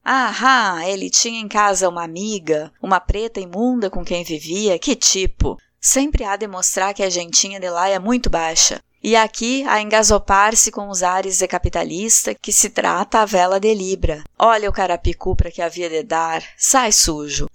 Ah, 0.04 0.80
ele 0.84 1.08
tinha 1.08 1.40
em 1.40 1.46
casa 1.46 1.88
uma 1.88 2.02
amiga, 2.02 2.72
uma 2.82 2.98
preta 2.98 3.38
imunda 3.38 3.88
com 3.88 4.04
quem 4.04 4.24
vivia. 4.24 4.76
Que 4.80 4.96
tipo? 4.96 5.56
Sempre 5.84 6.22
há 6.22 6.36
de 6.36 6.46
mostrar 6.46 6.94
que 6.94 7.02
a 7.02 7.10
gentinha 7.10 7.58
de 7.58 7.68
lá 7.68 7.88
é 7.88 7.98
muito 7.98 8.30
baixa. 8.30 8.80
E 9.02 9.16
aqui 9.16 9.64
a 9.66 9.82
engasopar-se 9.82 10.70
com 10.70 10.88
os 10.88 11.02
ares 11.02 11.38
de 11.38 11.48
capitalista 11.48 12.36
que 12.36 12.52
se 12.52 12.70
trata 12.70 13.18
a 13.18 13.24
vela 13.24 13.58
de 13.58 13.74
Libra. 13.74 14.22
Olha 14.38 14.70
o 14.70 14.72
carapicu 14.72 15.34
para 15.34 15.50
que 15.50 15.60
havia 15.60 15.90
de 15.90 16.04
dar, 16.04 16.40
sai 16.56 16.92
sujo. 16.92 17.48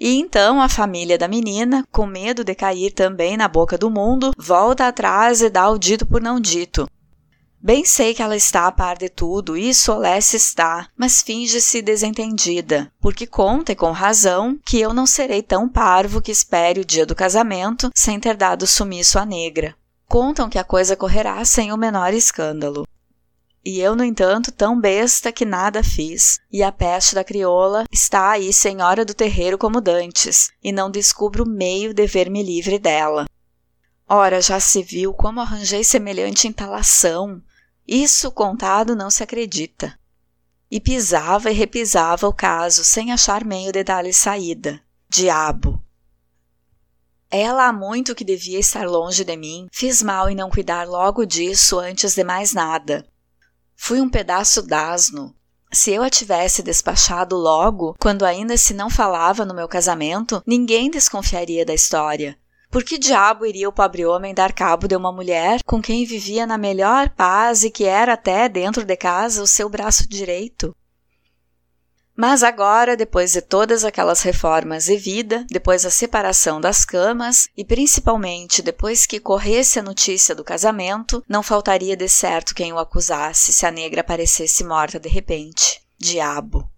E 0.00 0.18
então 0.18 0.62
a 0.62 0.68
família 0.68 1.18
da 1.18 1.28
menina, 1.28 1.86
com 1.92 2.06
medo 2.06 2.42
de 2.42 2.54
cair 2.54 2.90
também 2.90 3.36
na 3.36 3.48
boca 3.48 3.76
do 3.76 3.90
mundo, 3.90 4.32
volta 4.34 4.88
atrás 4.88 5.42
e 5.42 5.50
dá 5.50 5.68
o 5.68 5.78
dito 5.78 6.06
por 6.06 6.22
não 6.22 6.40
dito. 6.40 6.88
Bem 7.66 7.82
sei 7.82 8.12
que 8.12 8.20
ela 8.20 8.36
está 8.36 8.66
a 8.66 8.70
par 8.70 8.98
de 8.98 9.08
tudo, 9.08 9.56
e 9.56 9.72
Solece 9.72 10.36
está, 10.36 10.86
mas 10.94 11.22
finge-se 11.22 11.80
desentendida, 11.80 12.92
porque 13.00 13.26
conta, 13.26 13.72
e 13.72 13.74
com 13.74 13.90
razão, 13.90 14.58
que 14.66 14.78
eu 14.78 14.92
não 14.92 15.06
serei 15.06 15.42
tão 15.42 15.66
parvo 15.66 16.20
que 16.20 16.30
espere 16.30 16.80
o 16.80 16.84
dia 16.84 17.06
do 17.06 17.14
casamento 17.14 17.90
sem 17.94 18.20
ter 18.20 18.36
dado 18.36 18.66
sumiço 18.66 19.18
à 19.18 19.24
negra. 19.24 19.74
Contam 20.06 20.50
que 20.50 20.58
a 20.58 20.62
coisa 20.62 20.94
correrá 20.94 21.42
sem 21.46 21.72
o 21.72 21.76
menor 21.78 22.12
escândalo. 22.12 22.86
E 23.64 23.80
eu, 23.80 23.96
no 23.96 24.04
entanto, 24.04 24.52
tão 24.52 24.78
besta 24.78 25.32
que 25.32 25.46
nada 25.46 25.82
fiz, 25.82 26.38
e 26.52 26.62
a 26.62 26.70
peste 26.70 27.14
da 27.14 27.24
crioula 27.24 27.86
está 27.90 28.32
aí 28.32 28.52
senhora 28.52 29.06
do 29.06 29.14
terreiro 29.14 29.56
como 29.56 29.80
dantes, 29.80 30.50
e 30.62 30.70
não 30.70 30.90
descubro 30.90 31.48
meio 31.48 31.94
de 31.94 32.06
ver-me 32.06 32.42
livre 32.42 32.78
dela. 32.78 33.24
Ora, 34.06 34.42
já 34.42 34.60
se 34.60 34.82
viu 34.82 35.14
como 35.14 35.40
arranjei 35.40 35.82
semelhante 35.82 36.46
entalação, 36.46 37.40
isso 37.86 38.32
contado 38.32 38.96
não 38.96 39.10
se 39.10 39.22
acredita. 39.22 39.98
E 40.70 40.80
pisava 40.80 41.50
e 41.50 41.54
repisava 41.54 42.26
o 42.26 42.32
caso 42.32 42.84
sem 42.84 43.12
achar 43.12 43.44
meio 43.44 43.70
de 43.70 43.84
dar-lhe 43.84 44.12
saída. 44.12 44.82
Diabo! 45.08 45.82
Ela 47.30 47.68
há 47.68 47.72
muito 47.72 48.14
que 48.14 48.24
devia 48.24 48.58
estar 48.58 48.86
longe 48.86 49.24
de 49.24 49.36
mim, 49.36 49.68
fiz 49.72 50.02
mal 50.02 50.30
em 50.30 50.36
não 50.36 50.48
cuidar 50.48 50.86
logo 50.86 51.26
disso 51.26 51.78
antes 51.78 52.14
de 52.14 52.22
mais 52.22 52.54
nada. 52.54 53.06
Fui 53.76 54.00
um 54.00 54.08
pedaço 54.08 54.62
d'asno. 54.62 55.34
Se 55.72 55.90
eu 55.90 56.02
a 56.02 56.08
tivesse 56.08 56.62
despachado 56.62 57.36
logo, 57.36 57.96
quando 57.98 58.24
ainda 58.24 58.56
se 58.56 58.72
não 58.72 58.88
falava 58.88 59.44
no 59.44 59.52
meu 59.52 59.66
casamento, 59.66 60.40
ninguém 60.46 60.88
desconfiaria 60.88 61.66
da 61.66 61.74
história. 61.74 62.38
Por 62.74 62.82
que 62.82 62.98
diabo 62.98 63.46
iria 63.46 63.68
o 63.68 63.72
pobre 63.72 64.04
homem 64.04 64.34
dar 64.34 64.52
cabo 64.52 64.88
de 64.88 64.96
uma 64.96 65.12
mulher 65.12 65.62
com 65.64 65.80
quem 65.80 66.04
vivia 66.04 66.44
na 66.44 66.58
melhor 66.58 67.08
paz 67.08 67.62
e 67.62 67.70
que 67.70 67.84
era 67.84 68.14
até 68.14 68.48
dentro 68.48 68.84
de 68.84 68.96
casa 68.96 69.40
o 69.40 69.46
seu 69.46 69.68
braço 69.68 70.08
direito? 70.08 70.74
Mas 72.16 72.42
agora, 72.42 72.96
depois 72.96 73.30
de 73.30 73.40
todas 73.40 73.84
aquelas 73.84 74.22
reformas 74.22 74.86
de 74.86 74.96
vida, 74.96 75.46
depois 75.48 75.84
da 75.84 75.90
separação 75.90 76.60
das 76.60 76.84
camas 76.84 77.46
e 77.56 77.64
principalmente 77.64 78.60
depois 78.60 79.06
que 79.06 79.20
corresse 79.20 79.78
a 79.78 79.82
notícia 79.82 80.34
do 80.34 80.42
casamento, 80.42 81.22
não 81.28 81.44
faltaria 81.44 81.96
de 81.96 82.08
certo 82.08 82.56
quem 82.56 82.72
o 82.72 82.78
acusasse 82.80 83.52
se 83.52 83.64
a 83.64 83.70
negra 83.70 84.00
aparecesse 84.00 84.64
morta 84.64 84.98
de 84.98 85.08
repente. 85.08 85.80
Diabo! 85.96 86.68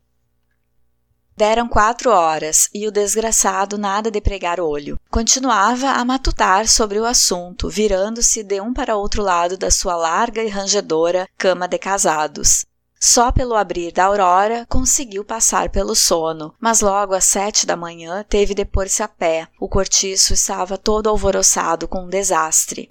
Deram 1.36 1.68
quatro 1.68 2.10
horas 2.10 2.66
e 2.72 2.88
o 2.88 2.90
desgraçado 2.90 3.76
nada 3.76 4.10
de 4.10 4.22
pregar 4.22 4.58
olho. 4.58 4.98
Continuava 5.10 5.90
a 5.90 6.02
matutar 6.02 6.66
sobre 6.66 6.98
o 6.98 7.04
assunto, 7.04 7.68
virando-se 7.68 8.42
de 8.42 8.58
um 8.58 8.72
para 8.72 8.96
outro 8.96 9.22
lado 9.22 9.58
da 9.58 9.70
sua 9.70 9.94
larga 9.96 10.42
e 10.42 10.48
rangedora 10.48 11.28
cama 11.36 11.68
de 11.68 11.78
casados. 11.78 12.64
Só 12.98 13.30
pelo 13.30 13.54
abrir 13.54 13.92
da 13.92 14.06
aurora 14.06 14.64
conseguiu 14.66 15.22
passar 15.22 15.68
pelo 15.68 15.94
sono, 15.94 16.54
mas 16.58 16.80
logo 16.80 17.12
às 17.12 17.26
sete 17.26 17.66
da 17.66 17.76
manhã 17.76 18.24
teve 18.26 18.54
de 18.54 18.64
pôr-se 18.64 19.02
a 19.02 19.08
pé. 19.08 19.46
O 19.60 19.68
cortiço 19.68 20.32
estava 20.32 20.78
todo 20.78 21.10
alvoroçado 21.10 21.86
com 21.86 22.04
um 22.04 22.08
desastre. 22.08 22.90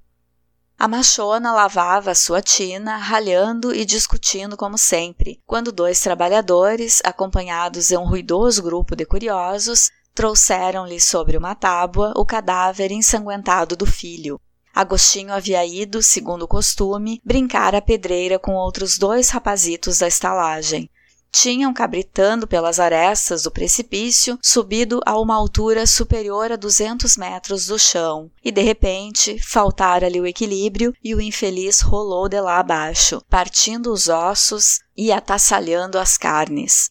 A 0.78 0.90
machona 0.90 1.54
lavava 1.54 2.14
sua 2.14 2.42
tina, 2.42 2.98
ralhando 2.98 3.74
e 3.74 3.86
discutindo 3.86 4.58
como 4.58 4.78
sempre, 4.78 5.42
quando 5.46 5.72
dois 5.72 6.02
trabalhadores, 6.02 7.02
acompanhados 7.06 7.88
de 7.88 7.98
um 7.98 8.06
ruidoso 8.06 8.62
grupo 8.62 8.94
de 8.94 9.06
curiosos, 9.06 9.90
trouxeram-lhe 10.14 11.00
sobre 11.00 11.38
uma 11.38 11.56
tábua 11.56 12.12
o 12.18 12.26
cadáver 12.26 12.92
ensanguentado 12.92 13.78
do 13.78 13.86
filho. 13.86 14.40
Agostinho 14.74 15.34
havia 15.34 15.66
ido, 15.66 16.04
segundo 16.04 16.44
o 16.44 16.48
costume, 16.48 17.22
brincar 17.24 17.74
à 17.74 17.82
pedreira 17.82 18.38
com 18.38 18.54
outros 18.54 18.98
dois 18.98 19.30
rapazitos 19.30 20.00
da 20.00 20.08
estalagem 20.10 20.90
tinham, 21.36 21.74
cabritando 21.74 22.48
pelas 22.48 22.80
arestas 22.80 23.44
do 23.44 23.52
precipício, 23.52 24.40
subido 24.42 25.02
a 25.06 25.20
uma 25.20 25.36
altura 25.36 25.86
superior 25.86 26.50
a 26.50 26.56
200 26.56 27.18
metros 27.18 27.66
do 27.66 27.78
chão, 27.78 28.32
e 28.42 28.54
de 28.54 28.62
repente 28.62 29.38
faltara-lhe 29.44 30.22
o 30.22 30.26
equilíbrio 30.26 30.94
e 31.04 31.14
o 31.14 31.20
infeliz 31.20 31.82
rolou 31.82 32.30
de 32.30 32.40
lá 32.40 32.60
abaixo, 32.60 33.22
partindo 33.30 33.92
os 33.92 34.08
ossos 34.08 34.80
e 34.96 35.12
atassalhando 35.12 36.00
as 36.00 36.18
carnes. 36.18 36.90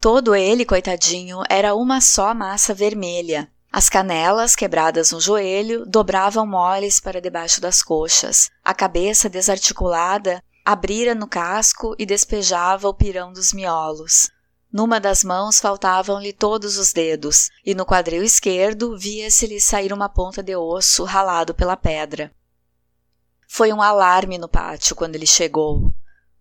Todo 0.00 0.32
ele, 0.32 0.64
coitadinho, 0.64 1.42
era 1.50 1.74
uma 1.74 2.00
só 2.00 2.32
massa 2.32 2.72
vermelha. 2.72 3.50
As 3.72 3.88
canelas, 3.88 4.54
quebradas 4.54 5.10
no 5.10 5.20
joelho, 5.20 5.84
dobravam 5.84 6.46
moles 6.46 7.00
para 7.00 7.20
debaixo 7.20 7.60
das 7.60 7.82
coxas. 7.82 8.48
A 8.64 8.72
cabeça 8.72 9.28
desarticulada 9.28 10.40
abrira 10.66 11.14
no 11.14 11.28
casco 11.28 11.94
e 11.96 12.04
despejava 12.04 12.88
o 12.88 12.94
pirão 12.94 13.32
dos 13.32 13.52
miolos. 13.52 14.32
Numa 14.72 14.98
das 14.98 15.22
mãos 15.22 15.60
faltavam-lhe 15.60 16.32
todos 16.32 16.76
os 16.76 16.92
dedos, 16.92 17.50
e 17.64 17.72
no 17.72 17.86
quadril 17.86 18.24
esquerdo 18.24 18.98
via-se-lhe 18.98 19.60
sair 19.60 19.92
uma 19.92 20.08
ponta 20.08 20.42
de 20.42 20.56
osso 20.56 21.04
ralado 21.04 21.54
pela 21.54 21.76
pedra. 21.76 22.32
Foi 23.46 23.72
um 23.72 23.80
alarme 23.80 24.38
no 24.38 24.48
pátio 24.48 24.96
quando 24.96 25.14
ele 25.14 25.24
chegou. 25.24 25.88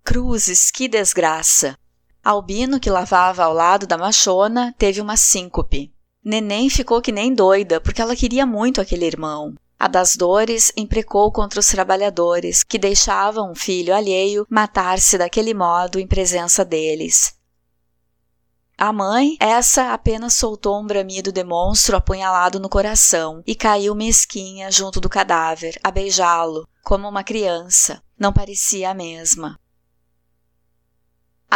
Cruzes, 0.03 0.71
que 0.71 0.88
desgraça! 0.88 1.77
Albino, 2.23 2.79
que 2.79 2.89
lavava 2.89 3.43
ao 3.43 3.53
lado 3.53 3.85
da 3.85 3.95
machona, 3.95 4.73
teve 4.75 4.99
uma 4.99 5.15
síncope. 5.15 5.93
Neném 6.23 6.67
ficou 6.67 6.99
que 6.99 7.11
nem 7.11 7.31
doida, 7.31 7.79
porque 7.79 8.01
ela 8.01 8.15
queria 8.15 8.47
muito 8.47 8.81
aquele 8.81 9.05
irmão. 9.05 9.53
A 9.77 9.88
das 9.88 10.15
dores 10.15 10.71
imprecou 10.77 11.31
contra 11.31 11.59
os 11.59 11.67
trabalhadores, 11.67 12.63
que 12.63 12.79
deixavam 12.79 13.51
um 13.51 13.55
filho 13.55 13.93
alheio 13.93 14.45
matar-se 14.49 15.17
daquele 15.17 15.53
modo 15.53 15.99
em 15.99 16.07
presença 16.07 16.63
deles. 16.63 17.35
A 18.77 18.91
mãe, 18.91 19.38
essa 19.39 19.93
apenas 19.93 20.33
soltou 20.33 20.81
um 20.81 20.85
bramido 20.85 21.31
de 21.31 21.43
monstro 21.43 21.95
apunhalado 21.95 22.59
no 22.59 22.67
coração 22.67 23.41
e 23.47 23.55
caiu 23.55 23.95
mesquinha 23.95 24.69
junto 24.69 24.99
do 24.99 25.07
cadáver, 25.07 25.79
a 25.81 25.89
beijá-lo, 25.89 26.67
como 26.83 27.07
uma 27.07 27.23
criança. 27.23 28.03
Não 28.19 28.33
parecia 28.33 28.89
a 28.89 28.93
mesma. 28.93 29.57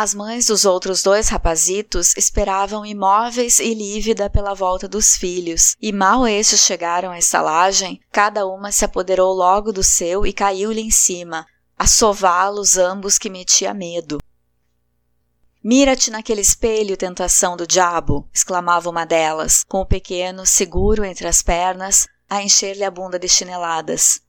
As 0.01 0.13
mães 0.13 0.45
dos 0.45 0.63
outros 0.63 1.03
dois 1.03 1.27
rapazitos 1.27 2.15
esperavam 2.15 2.85
imóveis 2.85 3.59
e 3.59 3.73
lívida 3.73 4.29
pela 4.29 4.53
volta 4.53 4.87
dos 4.87 5.17
filhos, 5.17 5.75
e 5.77 5.91
mal 5.91 6.25
estes 6.25 6.61
chegaram 6.61 7.11
à 7.11 7.19
estalagem, 7.19 7.99
cada 8.09 8.47
uma 8.47 8.71
se 8.71 8.85
apoderou 8.85 9.33
logo 9.33 9.73
do 9.73 9.83
seu 9.83 10.25
e 10.25 10.31
caiu-lhe 10.31 10.79
em 10.79 10.89
cima, 10.89 11.45
a 11.77 11.85
sová-los 11.85 12.77
ambos 12.77 13.17
que 13.17 13.29
metia 13.29 13.73
medo. 13.73 14.19
Mira-te 15.61 16.09
naquele 16.09 16.39
espelho, 16.39 16.95
tentação 16.95 17.57
do 17.57 17.67
diabo! 17.67 18.25
exclamava 18.33 18.89
uma 18.89 19.05
delas, 19.05 19.65
com 19.67 19.81
o 19.81 19.85
pequeno 19.85 20.45
seguro 20.45 21.03
entre 21.03 21.27
as 21.27 21.41
pernas, 21.41 22.07
a 22.29 22.41
encher-lhe 22.41 22.85
a 22.85 22.89
bunda 22.89 23.19
de 23.19 23.27
chineladas. 23.27 24.21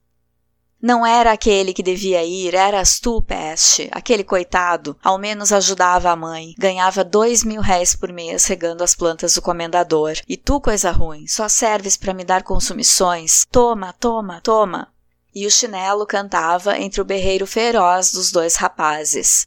Não 0.81 1.05
era 1.05 1.31
aquele 1.31 1.75
que 1.75 1.83
devia 1.83 2.23
ir, 2.23 2.55
eras 2.55 2.99
tu, 2.99 3.21
peste. 3.21 3.87
Aquele 3.91 4.23
coitado, 4.23 4.97
ao 5.03 5.19
menos 5.19 5.53
ajudava 5.53 6.09
a 6.09 6.15
mãe. 6.15 6.55
Ganhava 6.57 7.03
dois 7.03 7.43
mil 7.43 7.61
réis 7.61 7.95
por 7.95 8.11
mês 8.11 8.45
regando 8.45 8.83
as 8.83 8.95
plantas 8.95 9.35
do 9.35 9.43
comendador. 9.43 10.13
E 10.27 10.35
tu, 10.35 10.59
coisa 10.59 10.89
ruim, 10.89 11.27
só 11.27 11.47
serves 11.47 11.95
para 11.95 12.15
me 12.15 12.23
dar 12.23 12.41
consumições. 12.41 13.45
Toma, 13.51 13.93
toma, 13.93 14.41
toma. 14.41 14.91
E 15.35 15.45
o 15.45 15.51
chinelo 15.51 16.05
cantava 16.07 16.79
entre 16.79 16.99
o 16.99 17.05
berreiro 17.05 17.45
feroz 17.45 18.11
dos 18.11 18.31
dois 18.31 18.55
rapazes. 18.55 19.45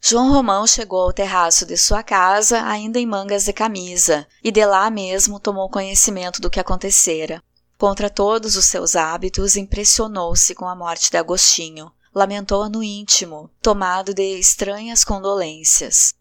João 0.00 0.32
Romão 0.32 0.66
chegou 0.66 1.02
ao 1.02 1.12
terraço 1.12 1.66
de 1.66 1.76
sua 1.76 2.02
casa 2.02 2.62
ainda 2.62 2.98
em 2.98 3.04
mangas 3.04 3.44
de 3.44 3.52
camisa, 3.52 4.26
e 4.42 4.50
de 4.50 4.64
lá 4.64 4.88
mesmo 4.88 5.40
tomou 5.40 5.68
conhecimento 5.68 6.40
do 6.40 6.48
que 6.48 6.60
acontecera. 6.60 7.42
Contra 7.78 8.08
todos 8.08 8.56
os 8.56 8.64
seus 8.64 8.96
hábitos, 8.96 9.54
impressionou-se 9.54 10.54
com 10.54 10.66
a 10.66 10.74
morte 10.74 11.10
de 11.10 11.18
Agostinho. 11.18 11.92
Lamentou-a 12.14 12.70
no 12.70 12.82
íntimo, 12.82 13.50
tomado 13.60 14.14
de 14.14 14.38
estranhas 14.38 15.04
condolências. 15.04 16.14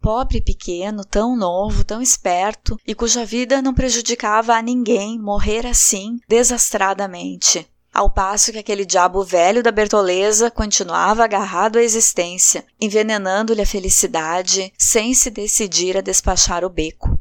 Pobre 0.00 0.40
pequeno, 0.40 1.04
tão 1.04 1.36
novo, 1.36 1.84
tão 1.84 2.02
esperto, 2.02 2.76
e 2.84 2.94
cuja 2.94 3.24
vida 3.24 3.62
não 3.62 3.72
prejudicava 3.72 4.54
a 4.54 4.62
ninguém, 4.62 5.16
morrer 5.18 5.64
assim, 5.64 6.18
desastradamente. 6.28 7.68
Ao 7.94 8.10
passo 8.10 8.52
que 8.52 8.58
aquele 8.58 8.84
diabo 8.84 9.24
velho 9.24 9.62
da 9.62 9.70
Bertoleza 9.70 10.50
continuava 10.50 11.24
agarrado 11.24 11.78
à 11.78 11.82
existência, 11.82 12.64
envenenando-lhe 12.80 13.62
a 13.62 13.66
felicidade, 13.66 14.72
sem 14.76 15.14
se 15.14 15.30
decidir 15.30 15.96
a 15.96 16.00
despachar 16.00 16.64
o 16.64 16.68
beco. 16.68 17.18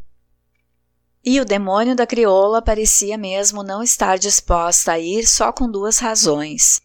E 1.27 1.41
o 1.41 1.45
demônio 1.45 1.95
da 1.95 2.05
crioula 2.05 2.61
parecia 2.61 3.17
mesmo 3.17 3.63
não 3.63 3.81
estar 3.81 4.19
disposta 4.19 4.91
a 4.91 4.99
ir 4.99 5.25
só 5.25 5.51
com 5.51 5.67
duas 5.67 5.97
razões. 5.97 6.79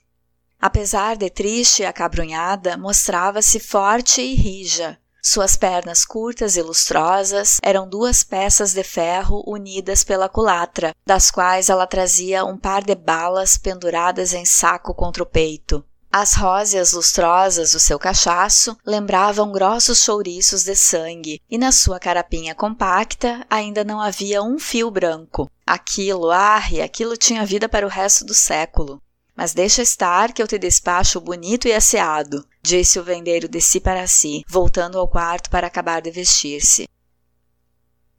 Apesar 0.58 1.14
de 1.14 1.28
triste 1.28 1.82
e 1.82 1.84
acabrunhada, 1.84 2.78
mostrava-se 2.78 3.60
forte 3.60 4.22
e 4.22 4.34
rija. 4.34 4.98
Suas 5.22 5.56
pernas 5.56 6.06
curtas 6.06 6.56
e 6.56 6.62
lustrosas 6.62 7.58
eram 7.62 7.86
duas 7.86 8.24
peças 8.24 8.72
de 8.72 8.82
ferro 8.82 9.44
unidas 9.46 10.02
pela 10.02 10.26
culatra, 10.26 10.94
das 11.04 11.30
quais 11.30 11.68
ela 11.68 11.86
trazia 11.86 12.42
um 12.42 12.56
par 12.56 12.82
de 12.82 12.94
balas 12.94 13.58
penduradas 13.58 14.32
em 14.32 14.46
saco 14.46 14.94
contra 14.94 15.22
o 15.22 15.26
peito. 15.26 15.84
As 16.12 16.34
róseas 16.34 16.92
lustrosas 16.92 17.70
do 17.70 17.78
seu 17.78 17.96
cachaço 17.96 18.76
lembravam 18.84 19.52
grossos 19.52 20.02
chouriços 20.02 20.64
de 20.64 20.74
sangue, 20.74 21.40
e 21.48 21.56
na 21.56 21.70
sua 21.70 22.00
carapinha 22.00 22.52
compacta 22.52 23.46
ainda 23.48 23.84
não 23.84 24.00
havia 24.00 24.42
um 24.42 24.58
fio 24.58 24.90
branco. 24.90 25.48
Aquilo, 25.64 26.32
arre, 26.32 26.82
aquilo 26.82 27.16
tinha 27.16 27.46
vida 27.46 27.68
para 27.68 27.86
o 27.86 27.88
resto 27.88 28.24
do 28.24 28.34
século. 28.34 29.00
Mas 29.36 29.54
deixa 29.54 29.82
estar 29.82 30.32
que 30.32 30.42
eu 30.42 30.48
te 30.48 30.58
despacho 30.58 31.20
bonito 31.20 31.68
e 31.68 31.72
asseado, 31.72 32.44
disse 32.60 32.98
o 32.98 33.04
vendeiro 33.04 33.48
de 33.48 33.60
si 33.60 33.78
para 33.78 34.04
si, 34.08 34.42
voltando 34.48 34.98
ao 34.98 35.06
quarto 35.06 35.48
para 35.48 35.68
acabar 35.68 36.02
de 36.02 36.10
vestir-se. 36.10 36.88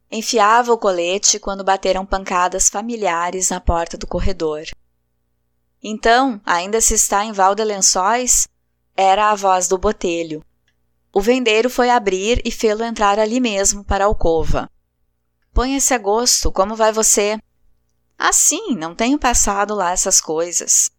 Enfiava 0.10 0.71
o 0.71 0.77
colete 0.77 1.39
quando 1.39 1.62
bateram 1.62 2.06
pancadas 2.06 2.69
familiares 2.69 3.49
na 3.49 3.60
porta 3.60 3.97
do 3.97 4.08
corredor. 4.08 4.63
Então, 5.84 6.39
ainda 6.46 6.80
se 6.80 6.94
está 6.94 7.26
em 7.26 7.32
Val 7.32 7.56
de 7.56 7.63
Lençóis? 7.63 8.48
Era 8.96 9.32
a 9.32 9.36
voz 9.36 9.67
do 9.67 9.78
botelho. 9.78 10.44
O 11.13 11.20
vendeiro 11.20 11.70
foi 11.70 11.89
abrir 11.89 12.41
e 12.46 12.52
fê-lo 12.52 12.84
entrar 12.84 13.17
ali 13.20 13.39
mesmo 13.39 13.84
para 13.84 14.04
a 14.04 14.08
alcova. 14.08 14.70
Ponha-se 15.54 15.94
a 15.94 15.98
gosto, 15.98 16.52
como 16.52 16.76
vai 16.76 16.91
você? 16.91 17.38
Ah, 18.17 18.32
sim, 18.32 18.76
não 18.76 18.96
tenho 18.96 19.17
passado 19.17 19.74
lá 19.74 19.91
essas 19.91 20.22
coisas. 20.22 20.91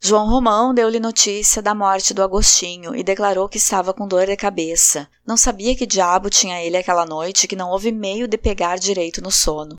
João 0.00 0.28
Romão 0.28 0.72
deu-lhe 0.72 0.98
notícia 0.98 1.60
da 1.60 1.74
morte 1.74 2.14
do 2.14 2.22
Agostinho 2.22 2.94
e 2.94 3.04
declarou 3.04 3.48
que 3.48 3.58
estava 3.58 3.92
com 3.92 4.08
dor 4.08 4.26
de 4.26 4.36
cabeça. 4.36 5.08
Não 5.26 5.36
sabia 5.36 5.76
que 5.76 5.86
diabo 5.86 6.30
tinha 6.30 6.60
ele 6.60 6.76
aquela 6.76 7.04
noite 7.04 7.46
que 7.46 7.54
não 7.54 7.70
houve 7.70 7.92
meio 7.92 8.26
de 8.26 8.38
pegar 8.38 8.78
direito 8.78 9.20
no 9.20 9.30
sono. 9.30 9.78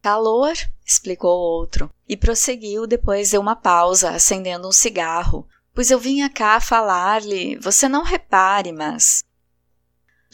Calor, 0.00 0.54
explicou 0.84 1.36
outro, 1.36 1.90
e 2.08 2.16
prosseguiu 2.16 2.86
depois 2.86 3.30
de 3.30 3.38
uma 3.38 3.56
pausa, 3.56 4.10
acendendo 4.10 4.68
um 4.68 4.72
cigarro. 4.72 5.46
Pois 5.74 5.90
eu 5.90 5.98
vinha 5.98 6.30
cá 6.30 6.60
falar-lhe, 6.60 7.56
você 7.56 7.88
não 7.88 8.04
repare, 8.04 8.72
mas. 8.72 9.24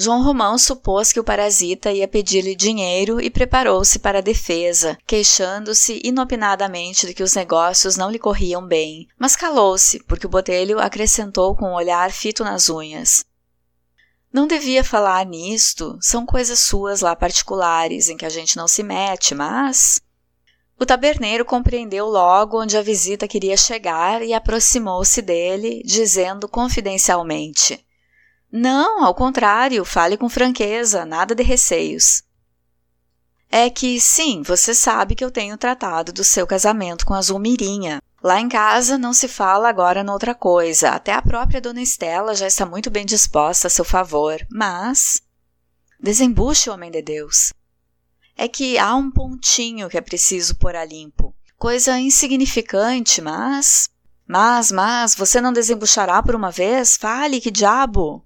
João 0.03 0.23
Romão 0.23 0.57
supôs 0.57 1.13
que 1.13 1.21
o 1.21 1.25
parasita 1.25 1.93
ia 1.93 2.09
pedir-lhe 2.09 2.55
dinheiro 2.57 3.21
e 3.21 3.29
preparou-se 3.29 3.99
para 3.99 4.21
a 4.21 4.23
defesa, 4.23 4.97
queixando-se 5.07 6.01
inopinadamente 6.03 7.07
de 7.07 7.13
que 7.13 7.23
os 7.23 7.35
negócios 7.35 7.99
não 7.99 8.11
lhe 8.11 8.19
corriam 8.19 8.67
bem, 8.67 9.07
mas 9.19 9.37
calou-se, 9.37 10.03
porque 10.05 10.27
o 10.27 10.31
botelho 10.31 10.79
acrescentou 10.79 11.55
com 11.55 11.67
um 11.67 11.75
olhar 11.75 12.11
fito 12.13 12.43
nas 12.43 12.71
unhas. 12.71 13.25
Não 14.33 14.47
devia 14.47 14.83
falar 14.83 15.27
nisto, 15.27 15.99
são 16.01 16.25
coisas 16.25 16.61
suas 16.61 17.03
lá 17.03 17.15
particulares 17.15 18.09
em 18.09 18.17
que 18.17 18.25
a 18.25 18.31
gente 18.31 18.57
não 18.57 18.67
se 18.67 18.83
mete, 18.83 19.35
mas. 19.35 20.01
O 20.81 20.87
taberneiro 20.87 21.45
compreendeu 21.45 22.07
logo 22.07 22.59
onde 22.59 22.75
a 22.75 22.81
visita 22.81 23.29
queria 23.29 23.55
chegar 23.55 24.23
e 24.23 24.33
aproximou-se 24.33 25.21
dele, 25.21 25.83
dizendo 25.85 26.49
confidencialmente: 26.49 27.85
Não, 28.51 29.05
ao 29.05 29.15
contrário, 29.15 29.85
fale 29.85 30.17
com 30.17 30.27
franqueza, 30.31 31.05
nada 31.05 31.35
de 31.35 31.43
receios. 31.43 32.23
É 33.51 33.69
que, 33.69 34.01
sim, 34.01 34.41
você 34.41 34.75
sabe 34.75 35.15
que 35.15 35.23
eu 35.23 35.31
tenho 35.31 35.59
tratado 35.59 36.15
do 36.15 36.25
seu 36.25 36.47
casamento 36.47 37.05
com 37.05 37.13
a 37.13 37.21
Zulmirinha. 37.21 38.01
Lá 38.23 38.41
em 38.41 38.49
casa 38.49 38.97
não 38.97 39.13
se 39.13 39.29
fala 39.29 39.69
agora 39.69 40.03
noutra 40.03 40.35
coisa. 40.35 40.91
Até 40.91 41.13
a 41.13 41.21
própria 41.21 41.61
dona 41.61 41.83
Estela 41.83 42.35
já 42.35 42.47
está 42.47 42.65
muito 42.65 42.91
bem 42.91 43.05
disposta 43.05 43.67
a 43.67 43.71
seu 43.71 43.85
favor. 43.85 44.39
Mas. 44.51 45.21
Desembuche, 46.03 46.71
homem 46.71 46.91
de 46.91 47.03
Deus. 47.03 47.53
É 48.43 48.49
que 48.49 48.79
há 48.79 48.95
um 48.95 49.11
pontinho 49.11 49.91
que 49.91 49.99
é 49.99 50.01
preciso 50.01 50.55
pôr 50.55 50.75
a 50.75 50.83
limpo. 50.83 51.35
Coisa 51.59 52.01
insignificante, 52.01 53.21
mas. 53.21 53.91
Mas, 54.27 54.73
mas, 54.73 55.15
você 55.15 55.43
não 55.43 55.53
desembuchará 55.53 56.23
por 56.23 56.35
uma 56.35 56.51
vez? 56.51 56.97
Fale, 56.97 57.39
que 57.39 57.51
diabo! 57.51 58.25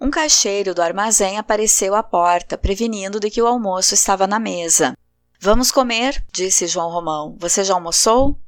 Um 0.00 0.12
caixeiro 0.12 0.76
do 0.76 0.80
armazém 0.80 1.38
apareceu 1.38 1.96
à 1.96 2.04
porta, 2.04 2.56
prevenindo 2.56 3.18
de 3.18 3.28
que 3.30 3.42
o 3.42 3.48
almoço 3.48 3.94
estava 3.94 4.28
na 4.28 4.38
mesa. 4.38 4.96
Vamos 5.40 5.72
comer, 5.72 6.24
disse 6.32 6.68
João 6.68 6.88
Romão. 6.88 7.34
Você 7.40 7.64
já 7.64 7.74
almoçou? 7.74 8.38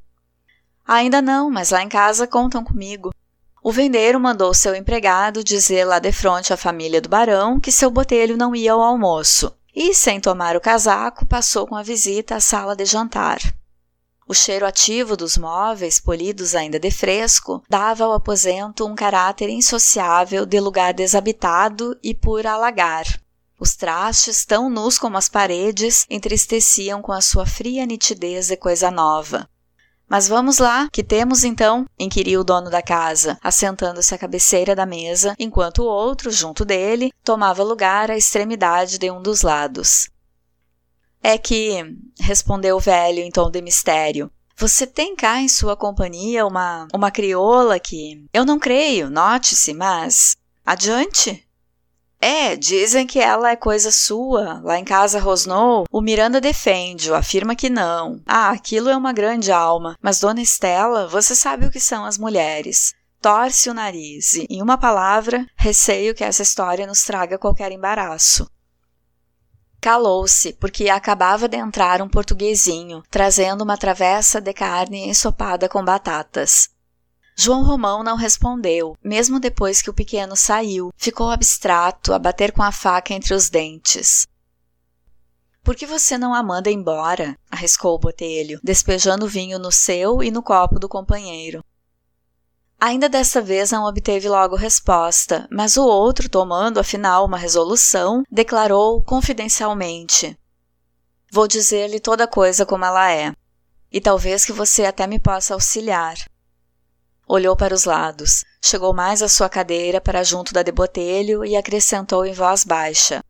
Ainda 0.87 1.21
não, 1.21 1.51
mas 1.51 1.71
lá 1.71 1.83
em 1.83 1.89
casa 1.89 2.25
contam 2.25 2.63
comigo. 2.63 3.13
O 3.61 3.69
vendeiro 3.69 4.17
mandou 4.17 4.53
seu 4.53 4.73
empregado 4.75 5.43
dizer 5.43 5.83
lá 5.83 5.99
de 5.99 6.13
frente 6.13 6.53
à 6.53 6.57
família 6.57 7.01
do 7.01 7.09
barão 7.09 7.59
que 7.59 7.69
seu 7.69 7.91
botelho 7.91 8.37
não 8.37 8.55
ia 8.55 8.71
ao 8.71 8.81
almoço, 8.81 9.53
e, 9.75 9.93
sem 9.93 10.19
tomar 10.19 10.55
o 10.55 10.61
casaco, 10.61 11.25
passou 11.25 11.67
com 11.67 11.75
a 11.75 11.83
visita 11.83 12.35
à 12.35 12.39
sala 12.39 12.75
de 12.75 12.85
jantar. 12.85 13.39
O 14.27 14.33
cheiro 14.33 14.65
ativo 14.65 15.17
dos 15.17 15.37
móveis, 15.37 15.99
polidos 15.99 16.55
ainda 16.55 16.79
de 16.79 16.89
fresco, 16.89 17.61
dava 17.69 18.05
ao 18.05 18.13
aposento 18.13 18.87
um 18.87 18.95
caráter 18.95 19.49
insociável 19.49 20.45
de 20.45 20.59
lugar 20.59 20.93
desabitado 20.93 21.97
e 22.01 22.13
por 22.15 22.47
alagar. 22.47 23.05
Os 23.59 23.75
trastes, 23.75 24.45
tão 24.45 24.69
nus 24.69 24.97
como 24.97 25.17
as 25.17 25.27
paredes, 25.27 26.05
entristeciam 26.09 27.01
com 27.01 27.11
a 27.11 27.21
sua 27.21 27.45
fria 27.45 27.85
nitidez 27.85 28.47
de 28.47 28.57
coisa 28.57 28.89
nova. 28.89 29.47
Mas 30.11 30.27
vamos 30.27 30.57
lá, 30.57 30.89
que 30.91 31.05
temos 31.05 31.45
então? 31.45 31.85
inquiriu 31.97 32.41
o 32.41 32.43
dono 32.43 32.69
da 32.69 32.81
casa, 32.81 33.39
assentando-se 33.41 34.13
à 34.13 34.17
cabeceira 34.17 34.75
da 34.75 34.85
mesa, 34.85 35.33
enquanto 35.39 35.83
o 35.83 35.85
outro, 35.85 36.29
junto 36.29 36.65
dele, 36.65 37.13
tomava 37.23 37.63
lugar 37.63 38.11
à 38.11 38.17
extremidade 38.17 38.97
de 38.97 39.09
um 39.09 39.21
dos 39.21 39.41
lados. 39.41 40.09
É 41.23 41.37
que, 41.37 41.95
respondeu 42.19 42.75
o 42.75 42.79
velho 42.81 43.19
em 43.19 43.31
tom 43.31 43.49
de 43.49 43.61
mistério, 43.61 44.29
você 44.57 44.85
tem 44.85 45.15
cá 45.15 45.39
em 45.39 45.47
sua 45.47 45.77
companhia 45.77 46.45
uma, 46.45 46.89
uma 46.93 47.09
crioula 47.09 47.79
que. 47.79 48.25
Eu 48.33 48.43
não 48.43 48.59
creio, 48.59 49.09
note-se, 49.09 49.73
mas. 49.73 50.35
Adiante! 50.65 51.47
É, 52.23 52.55
dizem 52.55 53.07
que 53.07 53.19
ela 53.19 53.49
é 53.49 53.55
coisa 53.55 53.91
sua. 53.91 54.61
Lá 54.63 54.77
em 54.77 54.85
casa 54.85 55.19
Rosnou, 55.19 55.85
o 55.91 56.01
Miranda 56.01 56.39
defende, 56.39 57.11
afirma 57.11 57.55
que 57.55 57.67
não. 57.67 58.21
Ah, 58.27 58.51
aquilo 58.51 58.89
é 58.89 58.95
uma 58.95 59.11
grande 59.11 59.51
alma. 59.51 59.97
Mas 59.99 60.19
Dona 60.19 60.39
Estela, 60.39 61.07
você 61.07 61.33
sabe 61.33 61.65
o 61.65 61.71
que 61.71 61.79
são 61.79 62.05
as 62.05 62.19
mulheres. 62.19 62.93
Torce 63.19 63.69
o 63.69 63.73
nariz 63.73 64.33
e, 64.33 64.47
em 64.49 64.61
uma 64.61 64.77
palavra, 64.77 65.45
receio 65.55 66.13
que 66.13 66.23
essa 66.23 66.43
história 66.43 66.85
nos 66.85 67.03
traga 67.03 67.39
qualquer 67.39 67.71
embaraço. 67.71 68.47
Calou-se, 69.79 70.53
porque 70.53 70.89
acabava 70.89 71.47
de 71.47 71.57
entrar 71.57 72.03
um 72.03 72.09
portuguesinho, 72.09 73.01
trazendo 73.09 73.63
uma 73.63 73.77
travessa 73.77 74.39
de 74.39 74.53
carne 74.53 75.09
ensopada 75.09 75.67
com 75.67 75.83
batatas. 75.83 76.69
João 77.35 77.63
Romão 77.63 78.03
não 78.03 78.15
respondeu, 78.15 78.95
mesmo 79.03 79.39
depois 79.39 79.81
que 79.81 79.89
o 79.89 79.93
pequeno 79.93 80.35
saiu. 80.35 80.91
Ficou 80.95 81.29
abstrato, 81.29 82.13
a 82.13 82.19
bater 82.19 82.51
com 82.51 82.61
a 82.61 82.71
faca 82.71 83.13
entre 83.13 83.33
os 83.33 83.49
dentes. 83.49 84.27
Por 85.63 85.75
que 85.75 85.85
você 85.85 86.17
não 86.17 86.33
a 86.33 86.41
manda 86.41 86.71
embora? 86.71 87.37
arriscou 87.49 87.95
o 87.95 87.99
botelho, 87.99 88.59
despejando 88.63 89.27
vinho 89.27 89.59
no 89.59 89.71
seu 89.71 90.23
e 90.23 90.31
no 90.31 90.41
copo 90.41 90.79
do 90.79 90.89
companheiro. 90.89 91.63
Ainda 92.79 93.07
desta 93.07 93.39
vez 93.39 93.69
não 93.69 93.85
obteve 93.85 94.27
logo 94.27 94.55
resposta, 94.55 95.47
mas 95.51 95.77
o 95.77 95.85
outro, 95.85 96.27
tomando 96.27 96.79
afinal 96.79 97.25
uma 97.25 97.37
resolução, 97.37 98.23
declarou 98.31 99.03
confidencialmente: 99.03 100.35
Vou 101.31 101.47
dizer-lhe 101.47 101.99
toda 101.99 102.27
coisa 102.27 102.65
como 102.65 102.83
ela 102.83 103.11
é, 103.11 103.33
e 103.91 104.01
talvez 104.01 104.43
que 104.43 104.51
você 104.51 104.85
até 104.85 105.05
me 105.05 105.19
possa 105.19 105.53
auxiliar. 105.53 106.15
Olhou 107.33 107.55
para 107.55 107.73
os 107.73 107.85
lados, 107.85 108.43
chegou 108.61 108.93
mais 108.93 109.21
à 109.21 109.29
sua 109.29 109.47
cadeira 109.47 110.01
para 110.01 110.21
junto 110.21 110.53
da 110.53 110.63
de 110.63 110.71
Botelho 110.73 111.45
e 111.45 111.55
acrescentou 111.55 112.25
em 112.25 112.33
voz 112.33 112.65
baixa: 112.65 113.23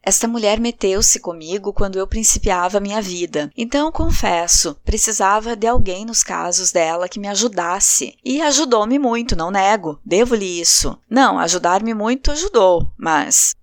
esta 0.00 0.28
mulher 0.28 0.60
meteu-se 0.60 1.18
comigo 1.18 1.72
quando 1.72 1.98
eu 1.98 2.06
principiava 2.06 2.78
minha 2.78 3.02
vida. 3.02 3.50
Então, 3.56 3.90
confesso, 3.90 4.76
precisava 4.84 5.56
de 5.56 5.66
alguém 5.66 6.04
nos 6.04 6.22
casos 6.22 6.70
dela 6.70 7.08
que 7.08 7.18
me 7.18 7.26
ajudasse. 7.26 8.16
E 8.24 8.40
ajudou-me 8.40 9.00
muito, 9.00 9.34
não 9.34 9.50
nego. 9.50 10.00
Devo-lhe 10.06 10.60
isso. 10.60 10.96
Não, 11.10 11.36
ajudar-me 11.36 11.92
muito 11.92 12.30
ajudou, 12.30 12.86
mas. 12.96 13.56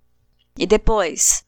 E 0.58 0.66
depois? 0.66 1.42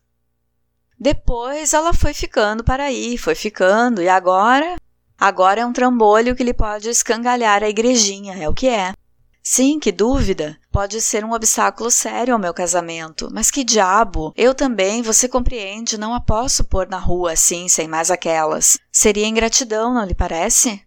Depois 0.98 1.74
ela 1.74 1.92
foi 1.92 2.14
ficando 2.14 2.64
para 2.64 2.84
aí, 2.84 3.18
foi 3.18 3.34
ficando, 3.34 4.00
e 4.00 4.08
agora? 4.08 4.76
Agora 5.20 5.60
é 5.60 5.66
um 5.66 5.72
trambolho 5.72 6.34
que 6.34 6.42
lhe 6.42 6.54
pode 6.54 6.88
escangalhar 6.88 7.62
a 7.62 7.68
igrejinha, 7.68 8.42
é 8.42 8.48
o 8.48 8.54
que 8.54 8.66
é. 8.66 8.94
Sim, 9.42 9.78
que 9.78 9.92
dúvida. 9.92 10.58
Pode 10.72 10.98
ser 11.02 11.26
um 11.26 11.32
obstáculo 11.32 11.90
sério 11.90 12.32
ao 12.32 12.40
meu 12.40 12.54
casamento. 12.54 13.28
Mas 13.30 13.50
que 13.50 13.62
diabo! 13.62 14.32
Eu 14.34 14.54
também, 14.54 15.02
você 15.02 15.28
compreende, 15.28 15.98
não 15.98 16.14
a 16.14 16.20
posso 16.20 16.64
pôr 16.64 16.88
na 16.88 16.98
rua 16.98 17.32
assim, 17.32 17.68
sem 17.68 17.86
mais 17.86 18.10
aquelas. 18.10 18.78
Seria 18.90 19.26
ingratidão, 19.26 19.92
não 19.92 20.06
lhe 20.06 20.14
parece? 20.14 20.82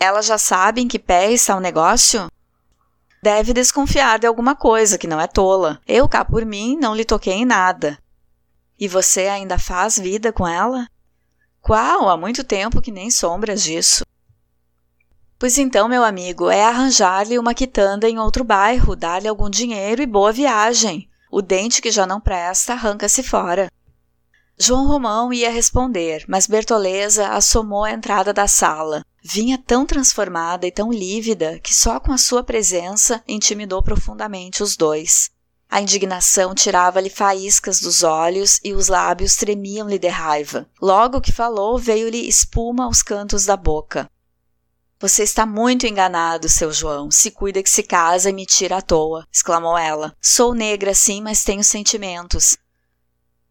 Elas 0.00 0.24
já 0.24 0.38
sabem 0.38 0.84
em 0.84 0.88
que 0.88 0.98
pé 0.98 1.30
está 1.32 1.54
o 1.54 1.60
negócio? 1.60 2.30
Deve 3.22 3.52
desconfiar 3.52 4.18
de 4.18 4.26
alguma 4.26 4.54
coisa 4.54 4.96
que 4.96 5.06
não 5.06 5.20
é 5.20 5.26
tola. 5.26 5.80
Eu, 5.86 6.08
cá 6.08 6.24
por 6.24 6.46
mim, 6.46 6.78
não 6.80 6.94
lhe 6.94 7.04
toquei 7.04 7.34
em 7.34 7.44
nada. 7.44 7.98
E 8.78 8.88
você 8.88 9.26
ainda 9.26 9.58
faz 9.58 9.98
vida 9.98 10.32
com 10.32 10.48
ela? 10.48 10.88
Qual? 11.66 12.08
Há 12.08 12.16
muito 12.16 12.44
tempo 12.44 12.80
que 12.80 12.92
nem 12.92 13.10
sombras 13.10 13.64
disso. 13.64 14.06
Pois 15.36 15.58
então, 15.58 15.88
meu 15.88 16.04
amigo, 16.04 16.48
é 16.48 16.62
arranjar-lhe 16.62 17.40
uma 17.40 17.54
quitanda 17.54 18.08
em 18.08 18.20
outro 18.20 18.44
bairro, 18.44 18.94
dar-lhe 18.94 19.26
algum 19.26 19.50
dinheiro 19.50 20.00
e 20.00 20.06
boa 20.06 20.30
viagem. 20.30 21.10
O 21.28 21.42
dente 21.42 21.82
que 21.82 21.90
já 21.90 22.06
não 22.06 22.20
presta 22.20 22.72
arranca-se 22.72 23.20
fora. 23.20 23.68
João 24.56 24.86
Romão 24.86 25.32
ia 25.32 25.50
responder, 25.50 26.24
mas 26.28 26.46
Bertoleza 26.46 27.30
assomou 27.30 27.82
a 27.82 27.90
entrada 27.90 28.32
da 28.32 28.46
sala. 28.46 29.04
Vinha 29.20 29.58
tão 29.58 29.84
transformada 29.84 30.68
e 30.68 30.70
tão 30.70 30.92
lívida 30.92 31.58
que 31.58 31.74
só 31.74 31.98
com 31.98 32.12
a 32.12 32.18
sua 32.18 32.44
presença 32.44 33.20
intimidou 33.26 33.82
profundamente 33.82 34.62
os 34.62 34.76
dois. 34.76 35.32
A 35.68 35.80
indignação 35.80 36.54
tirava-lhe 36.54 37.10
faíscas 37.10 37.80
dos 37.80 38.02
olhos 38.02 38.60
e 38.62 38.72
os 38.72 38.88
lábios 38.88 39.36
tremiam-lhe 39.36 39.98
de 39.98 40.08
raiva. 40.08 40.68
Logo 40.80 41.20
que 41.20 41.32
falou, 41.32 41.78
veio-lhe 41.78 42.28
espuma 42.28 42.84
aos 42.84 43.02
cantos 43.02 43.44
da 43.44 43.56
boca. 43.56 44.08
Você 44.98 45.22
está 45.24 45.44
muito 45.44 45.86
enganado, 45.86 46.48
seu 46.48 46.72
João. 46.72 47.10
Se 47.10 47.30
cuida 47.30 47.62
que 47.62 47.68
se 47.68 47.82
casa 47.82 48.30
e 48.30 48.32
me 48.32 48.46
tira 48.46 48.78
à 48.78 48.82
toa, 48.82 49.26
exclamou 49.30 49.76
ela. 49.76 50.16
Sou 50.22 50.54
negra, 50.54 50.94
sim, 50.94 51.20
mas 51.20 51.44
tenho 51.44 51.62
sentimentos. 51.62 52.56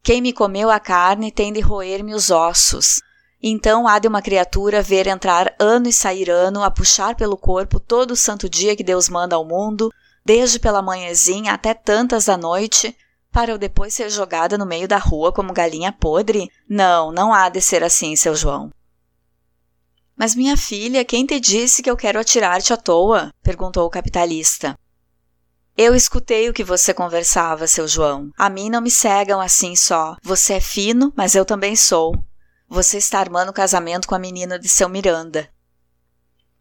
Quem 0.01 0.21
me 0.21 0.33
comeu 0.33 0.71
a 0.71 0.79
carne 0.79 1.31
tem 1.31 1.53
de 1.53 1.59
roer-me 1.59 2.15
os 2.15 2.31
ossos. 2.31 2.99
Então 3.41 3.87
há 3.87 3.99
de 3.99 4.07
uma 4.07 4.23
criatura 4.23 4.81
ver 4.81 5.05
entrar 5.05 5.53
ano 5.59 5.87
e 5.87 5.93
sair 5.93 6.31
ano, 6.31 6.63
a 6.63 6.71
puxar 6.71 7.15
pelo 7.15 7.37
corpo 7.37 7.79
todo 7.79 8.11
o 8.11 8.15
santo 8.15 8.49
dia 8.49 8.75
que 8.75 8.83
Deus 8.83 9.07
manda 9.07 9.35
ao 9.35 9.45
mundo, 9.45 9.91
desde 10.25 10.59
pela 10.59 10.81
manhãzinha 10.81 11.53
até 11.53 11.73
tantas 11.73 12.25
da 12.25 12.35
noite, 12.35 12.97
para 13.31 13.51
eu 13.51 13.57
depois 13.57 13.93
ser 13.93 14.09
jogada 14.09 14.57
no 14.57 14.65
meio 14.65 14.87
da 14.87 14.97
rua 14.97 15.31
como 15.31 15.53
galinha 15.53 15.91
podre? 15.91 16.49
Não, 16.67 17.11
não 17.11 17.33
há 17.33 17.47
de 17.49 17.61
ser 17.61 17.83
assim, 17.83 18.15
seu 18.15 18.35
João. 18.35 18.71
Mas 20.17 20.33
minha 20.33 20.55
filha, 20.55 21.03
quem 21.03 21.25
te 21.25 21.39
disse 21.39 21.83
que 21.83 21.89
eu 21.89 21.97
quero 21.97 22.19
atirar-te 22.19 22.73
à 22.73 22.77
toa? 22.77 23.31
perguntou 23.43 23.85
o 23.85 23.89
capitalista. 23.89 24.75
Eu 25.77 25.93
escutei 25.93 26.49
o 26.49 26.53
que 26.53 26.63
você 26.63 26.93
conversava, 26.93 27.67
seu 27.67 27.85
João. 27.85 28.31
A 28.37 28.49
mim 28.49 28.69
não 28.69 28.79
me 28.79 28.89
cegam 28.89 29.41
assim 29.41 29.75
só. 29.75 30.15
Você 30.23 30.53
é 30.53 30.61
fino, 30.61 31.11
mas 31.17 31.35
eu 31.35 31.43
também 31.43 31.75
sou. 31.75 32.15
Você 32.69 32.97
está 32.97 33.19
armando 33.19 33.51
casamento 33.51 34.07
com 34.07 34.15
a 34.15 34.19
menina 34.19 34.57
de 34.57 34.69
seu 34.69 34.87
Miranda. 34.87 35.49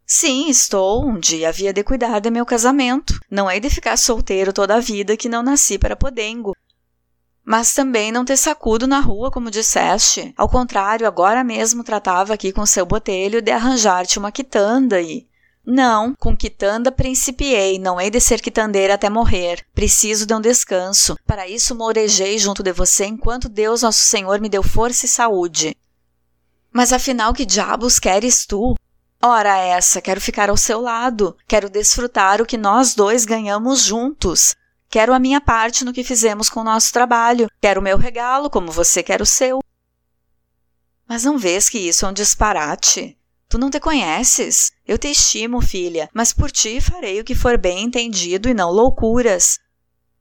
Sim, 0.05 0.49
estou. 0.49 1.03
Um 1.05 1.19
dia 1.19 1.49
havia 1.49 1.73
de 1.73 1.83
cuidar 1.83 2.19
de 2.19 2.29
meu 2.29 2.45
casamento. 2.45 3.19
Não 3.29 3.49
hei 3.49 3.59
de 3.59 3.69
ficar 3.69 3.97
solteiro 3.97 4.53
toda 4.53 4.75
a 4.75 4.79
vida 4.79 5.17
que 5.17 5.27
não 5.27 5.41
nasci 5.41 5.79
para 5.79 5.95
podengo. 5.95 6.55
Mas 7.43 7.73
também 7.73 8.11
não 8.11 8.25
ter 8.25 8.37
sacudo 8.37 8.87
na 8.87 8.99
rua, 8.99 9.31
como 9.31 9.51
disseste. 9.51 10.33
Ao 10.37 10.49
contrário, 10.49 11.07
agora 11.07 11.43
mesmo 11.43 11.83
tratava 11.83 12.33
aqui 12.33 12.51
com 12.51 12.65
seu 12.65 12.85
botelho 12.85 13.41
de 13.41 13.51
arranjar-te 13.51 14.19
uma 14.19 14.31
quitanda 14.31 15.01
e. 15.01 15.27
Não, 15.65 16.13
com 16.19 16.37
quitanda 16.37 16.91
principiei, 16.91 17.79
não 17.79 17.99
hei 17.99 18.11
de 18.11 18.19
ser 18.19 18.39
quitandeira 18.39 18.93
até 18.93 19.09
morrer. 19.09 19.65
Preciso 19.73 20.25
de 20.27 20.33
um 20.35 20.39
descanso. 20.39 21.17
Para 21.25 21.47
isso 21.47 21.73
mourejei 21.73 22.37
junto 22.37 22.61
de 22.61 22.71
você 22.71 23.05
enquanto 23.05 23.49
Deus 23.49 23.81
Nosso 23.81 24.01
Senhor 24.01 24.39
me 24.39 24.49
deu 24.49 24.61
força 24.61 25.07
e 25.07 25.09
saúde. 25.09 25.75
Mas 26.71 26.93
afinal, 26.93 27.33
que 27.33 27.45
diabos 27.45 27.97
queres 27.99 28.45
tu? 28.45 28.74
Ora, 29.27 29.57
essa, 29.57 30.03
quero 30.03 30.21
ficar 30.21 30.51
ao 30.51 30.55
seu 30.55 30.79
lado, 30.79 31.35
quero 31.47 31.67
desfrutar 31.67 32.39
o 32.39 32.45
que 32.45 32.59
nós 32.59 32.93
dois 32.93 33.25
ganhamos 33.25 33.81
juntos. 33.81 34.55
Quero 34.87 35.11
a 35.11 35.17
minha 35.17 35.41
parte 35.41 35.83
no 35.83 35.91
que 35.91 36.03
fizemos 36.03 36.47
com 36.47 36.59
o 36.59 36.63
nosso 36.63 36.93
trabalho. 36.93 37.49
Quero 37.59 37.81
o 37.81 37.83
meu 37.83 37.97
regalo, 37.97 38.51
como 38.51 38.71
você 38.71 39.01
quer 39.01 39.23
o 39.23 39.25
seu. 39.25 39.63
Mas 41.09 41.23
não 41.23 41.39
vês 41.39 41.67
que 41.67 41.79
isso 41.79 42.05
é 42.05 42.09
um 42.09 42.13
disparate? 42.13 43.17
Tu 43.49 43.57
não 43.57 43.71
te 43.71 43.79
conheces? 43.79 44.71
Eu 44.85 44.95
te 44.95 45.07
estimo, 45.07 45.59
filha, 45.59 46.07
mas 46.13 46.31
por 46.31 46.51
ti 46.51 46.79
farei 46.79 47.19
o 47.19 47.23
que 47.23 47.33
for 47.33 47.57
bem 47.57 47.83
entendido 47.83 48.47
e 48.47 48.53
não 48.53 48.69
loucuras. 48.69 49.57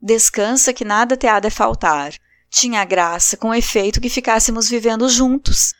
Descansa 0.00 0.72
que 0.72 0.82
nada 0.82 1.14
te 1.14 1.26
há 1.26 1.40
de 1.40 1.50
faltar. 1.50 2.14
Tinha 2.48 2.82
graça, 2.86 3.36
com 3.36 3.54
efeito, 3.54 4.00
que 4.00 4.08
ficássemos 4.08 4.66
vivendo 4.66 5.06
juntos. 5.10 5.74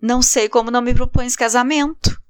Não 0.00 0.22
sei 0.22 0.48
como 0.48 0.70
não 0.70 0.80
me 0.80 0.94
propões 0.94 1.34
casamento. 1.34 2.21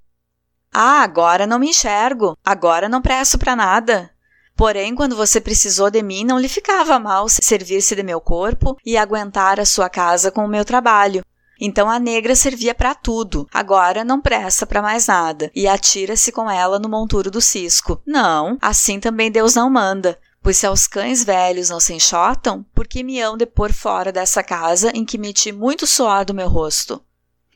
Ah, 0.72 1.02
agora 1.02 1.46
não 1.46 1.58
me 1.58 1.68
enxergo. 1.68 2.36
Agora 2.44 2.88
não 2.88 3.02
presto 3.02 3.38
para 3.38 3.54
nada. 3.54 4.10
Porém, 4.56 4.94
quando 4.94 5.16
você 5.16 5.40
precisou 5.40 5.90
de 5.90 6.02
mim, 6.02 6.24
não 6.24 6.38
lhe 6.38 6.48
ficava 6.48 6.98
mal 6.98 7.26
servir-se 7.28 7.94
de 7.94 8.02
meu 8.02 8.20
corpo 8.20 8.76
e 8.84 8.96
aguentar 8.96 9.60
a 9.60 9.64
sua 9.64 9.88
casa 9.88 10.30
com 10.30 10.44
o 10.44 10.48
meu 10.48 10.64
trabalho. 10.64 11.24
Então 11.60 11.88
a 11.88 11.98
negra 11.98 12.34
servia 12.34 12.74
para 12.74 12.94
tudo, 12.94 13.46
agora 13.52 14.02
não 14.02 14.20
presta 14.20 14.66
para 14.66 14.82
mais 14.82 15.06
nada, 15.06 15.48
e 15.54 15.68
atira-se 15.68 16.32
com 16.32 16.50
ela 16.50 16.76
no 16.78 16.88
monturo 16.88 17.30
do 17.30 17.40
cisco. 17.40 18.02
Não, 18.04 18.58
assim 18.60 18.98
também 18.98 19.30
Deus 19.30 19.54
não 19.54 19.70
manda. 19.70 20.18
Pois 20.42 20.56
se 20.56 20.66
aos 20.66 20.88
cães 20.88 21.22
velhos 21.22 21.70
não 21.70 21.78
se 21.78 21.94
enxotam, 21.94 22.66
por 22.74 22.88
que 22.88 23.04
me 23.04 23.20
hão 23.20 23.36
de 23.36 23.46
pôr 23.46 23.72
fora 23.72 24.10
dessa 24.10 24.42
casa 24.42 24.90
em 24.92 25.04
que 25.04 25.16
meti 25.16 25.52
muito 25.52 25.86
suor 25.86 26.24
do 26.24 26.34
meu 26.34 26.48
rosto? 26.48 27.00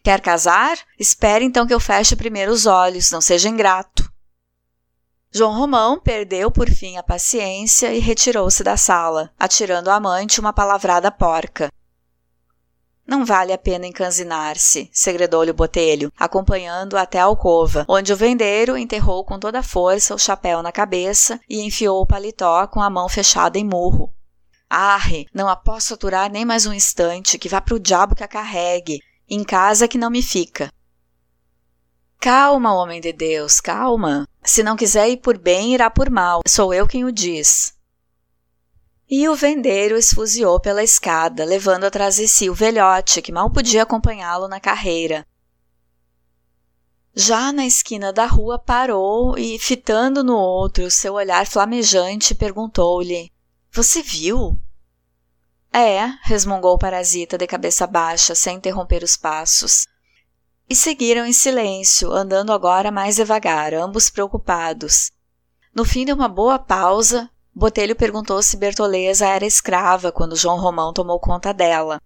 Quer 0.07 0.21
casar? 0.21 0.79
Espere 0.97 1.45
então 1.45 1.67
que 1.67 1.75
eu 1.75 1.81
feche 1.81 2.15
primeiro 2.15 2.53
os 2.53 2.65
olhos, 2.65 3.11
não 3.11 3.21
seja 3.21 3.49
ingrato. 3.49 4.09
João 5.33 5.59
Romão 5.59 5.99
perdeu 5.99 6.49
por 6.49 6.71
fim 6.71 6.97
a 6.97 7.03
paciência 7.03 7.93
e 7.93 7.99
retirou-se 7.99 8.63
da 8.63 8.77
sala, 8.77 9.33
atirando 9.37 9.91
à 9.91 9.97
amante 9.97 10.39
uma 10.39 10.53
palavrada 10.53 11.11
porca. 11.11 11.73
Não 13.05 13.25
vale 13.25 13.53
a 13.53 13.59
pena 13.59 13.85
encanzinar-se, 13.85 14.89
segredou-lhe 14.93 15.51
o 15.51 15.55
botelho, 15.55 16.13
acompanhando 16.17 16.97
até 16.97 17.19
a 17.19 17.25
alcova, 17.25 17.85
onde 17.89 18.13
o 18.13 18.17
vendeiro 18.17 18.79
enterrou 18.79 19.25
com 19.25 19.41
toda 19.41 19.59
a 19.59 19.65
força 19.65 20.15
o 20.15 20.19
chapéu 20.21 20.63
na 20.63 20.71
cabeça 20.71 21.41
e 21.49 21.63
enfiou 21.63 22.01
o 22.01 22.07
paletó 22.07 22.65
com 22.69 22.81
a 22.81 22.89
mão 22.89 23.09
fechada 23.09 23.59
em 23.59 23.65
murro. 23.65 24.15
Arre, 24.71 25.27
não 25.35 25.49
a 25.49 25.57
posso 25.57 25.95
aturar 25.95 26.31
nem 26.31 26.45
mais 26.45 26.65
um 26.65 26.73
instante, 26.73 27.41
que 27.41 27.49
vá 27.49 27.61
pro 27.61 27.81
diabo 27.81 28.15
que 28.15 28.23
a 28.23 28.29
carregue. 28.29 29.01
Em 29.29 29.43
casa 29.43 29.89
que 29.89 29.99
não 29.99 30.11
me 30.11 30.23
fica. 30.23 30.73
Calma, 32.21 32.75
homem 32.75 33.01
de 33.01 33.13
Deus, 33.13 33.61
calma. 33.61 34.27
Se 34.45 34.63
não 34.63 34.77
quiser 34.77 35.09
ir 35.09 35.17
por 35.19 35.37
bem, 35.37 35.75
irá 35.75 35.91
por 35.91 36.11
mal. 36.11 36.43
Sou 36.47 36.73
eu 36.73 36.87
quem 36.87 37.05
o 37.05 37.13
diz. 37.13 37.75
E 39.09 39.29
o 39.29 39.37
vendeiro 39.37 39.97
esfuziou 39.97 40.61
pela 40.61 40.83
escada, 40.83 41.45
levando 41.45 41.85
atrás 41.85 42.17
de 42.17 42.27
si 42.27 42.51
o 42.51 42.55
velhote, 42.55 43.23
que 43.23 43.33
mal 43.33 43.51
podia 43.51 43.83
acompanhá-lo 43.83 44.49
na 44.49 44.59
carreira. 44.59 45.25
Já 47.15 47.53
na 47.53 47.65
esquina 47.65 48.13
da 48.13 48.27
rua 48.27 48.59
parou 48.59 49.39
e, 49.39 49.59
fitando 49.59 50.23
no 50.23 50.37
outro 50.37 50.91
seu 50.91 51.15
olhar 51.15 51.47
flamejante, 51.47 52.35
perguntou-lhe: 52.35 53.33
Você 53.73 54.03
viu? 54.03 54.61
É, 55.79 56.11
resmungou 56.23 56.73
o 56.73 56.79
parasita 56.79 57.37
de 57.37 57.47
cabeça 57.47 57.87
baixa, 57.87 58.35
sem 58.35 58.57
interromper 58.57 59.03
os 59.03 59.15
passos. 59.15 59.87
E 60.67 60.75
seguiram 60.75 61.27
em 61.27 61.35
silêncio, 61.35 62.11
andando 62.11 62.51
agora 62.51 62.91
mais 62.91 63.17
devagar, 63.17 63.75
ambos 63.75 64.09
preocupados. 64.09 65.13
No 65.75 65.85
fim 65.85 66.07
de 66.07 66.15
uma 66.15 66.29
boa 66.29 66.59
pausa, 66.59 67.29
Botelho 67.55 67.95
perguntou 67.95 68.43
se 68.43 68.57
Bertoleza 68.57 69.27
era 69.27 69.45
escrava 69.45 70.11
quando 70.11 70.35
João 70.35 70.59
Romão 70.59 70.95
tomou 70.95 71.21
conta 71.21 71.53
dela. 71.53 72.01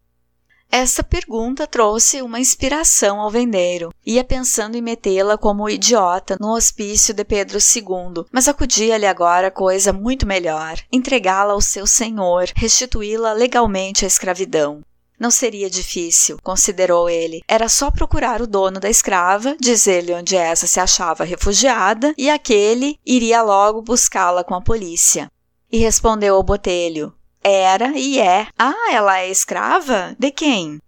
Essa 0.72 1.02
pergunta 1.02 1.66
trouxe 1.66 2.22
uma 2.22 2.38
inspiração 2.38 3.20
ao 3.20 3.28
vendeiro. 3.28 3.92
Ia 4.06 4.22
pensando 4.22 4.76
em 4.76 4.80
metê-la 4.80 5.36
como 5.36 5.68
idiota 5.68 6.36
no 6.38 6.54
hospício 6.54 7.12
de 7.12 7.24
Pedro 7.24 7.58
II, 7.58 8.24
mas 8.30 8.46
acudia-lhe 8.46 9.06
agora 9.06 9.50
coisa 9.50 9.92
muito 9.92 10.24
melhor: 10.24 10.78
entregá-la 10.92 11.54
ao 11.54 11.60
seu 11.60 11.88
senhor, 11.88 12.48
restituí-la 12.54 13.32
legalmente 13.32 14.04
à 14.04 14.08
escravidão. 14.08 14.80
Não 15.18 15.30
seria 15.30 15.68
difícil, 15.68 16.38
considerou 16.40 17.10
ele. 17.10 17.42
Era 17.48 17.68
só 17.68 17.90
procurar 17.90 18.40
o 18.40 18.46
dono 18.46 18.78
da 18.78 18.88
escrava, 18.88 19.56
dizer-lhe 19.60 20.14
onde 20.14 20.36
essa 20.36 20.68
se 20.68 20.78
achava 20.78 21.24
refugiada, 21.24 22.14
e 22.16 22.30
aquele 22.30 22.96
iria 23.04 23.42
logo 23.42 23.82
buscá-la 23.82 24.44
com 24.44 24.54
a 24.54 24.62
polícia. 24.62 25.30
E 25.70 25.78
respondeu 25.78 26.36
ao 26.36 26.42
botelho: 26.42 27.12
Era 27.42 27.96
e 27.96 28.18
é. 28.18 28.48
Ah, 28.58 28.92
ela 28.92 29.18
é 29.18 29.30
escrava? 29.30 30.14
De 30.18 30.30
quem? 30.30 30.80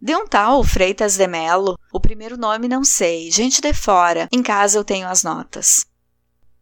De 0.00 0.14
um 0.14 0.26
tal 0.26 0.62
Freitas 0.62 1.16
de 1.16 1.26
Melo. 1.26 1.76
O 1.92 1.98
primeiro 1.98 2.36
nome 2.36 2.68
não 2.68 2.84
sei, 2.84 3.30
gente 3.32 3.60
de 3.60 3.74
fora. 3.74 4.28
Em 4.30 4.42
casa 4.42 4.78
eu 4.78 4.84
tenho 4.84 5.08
as 5.08 5.24
notas. 5.24 5.84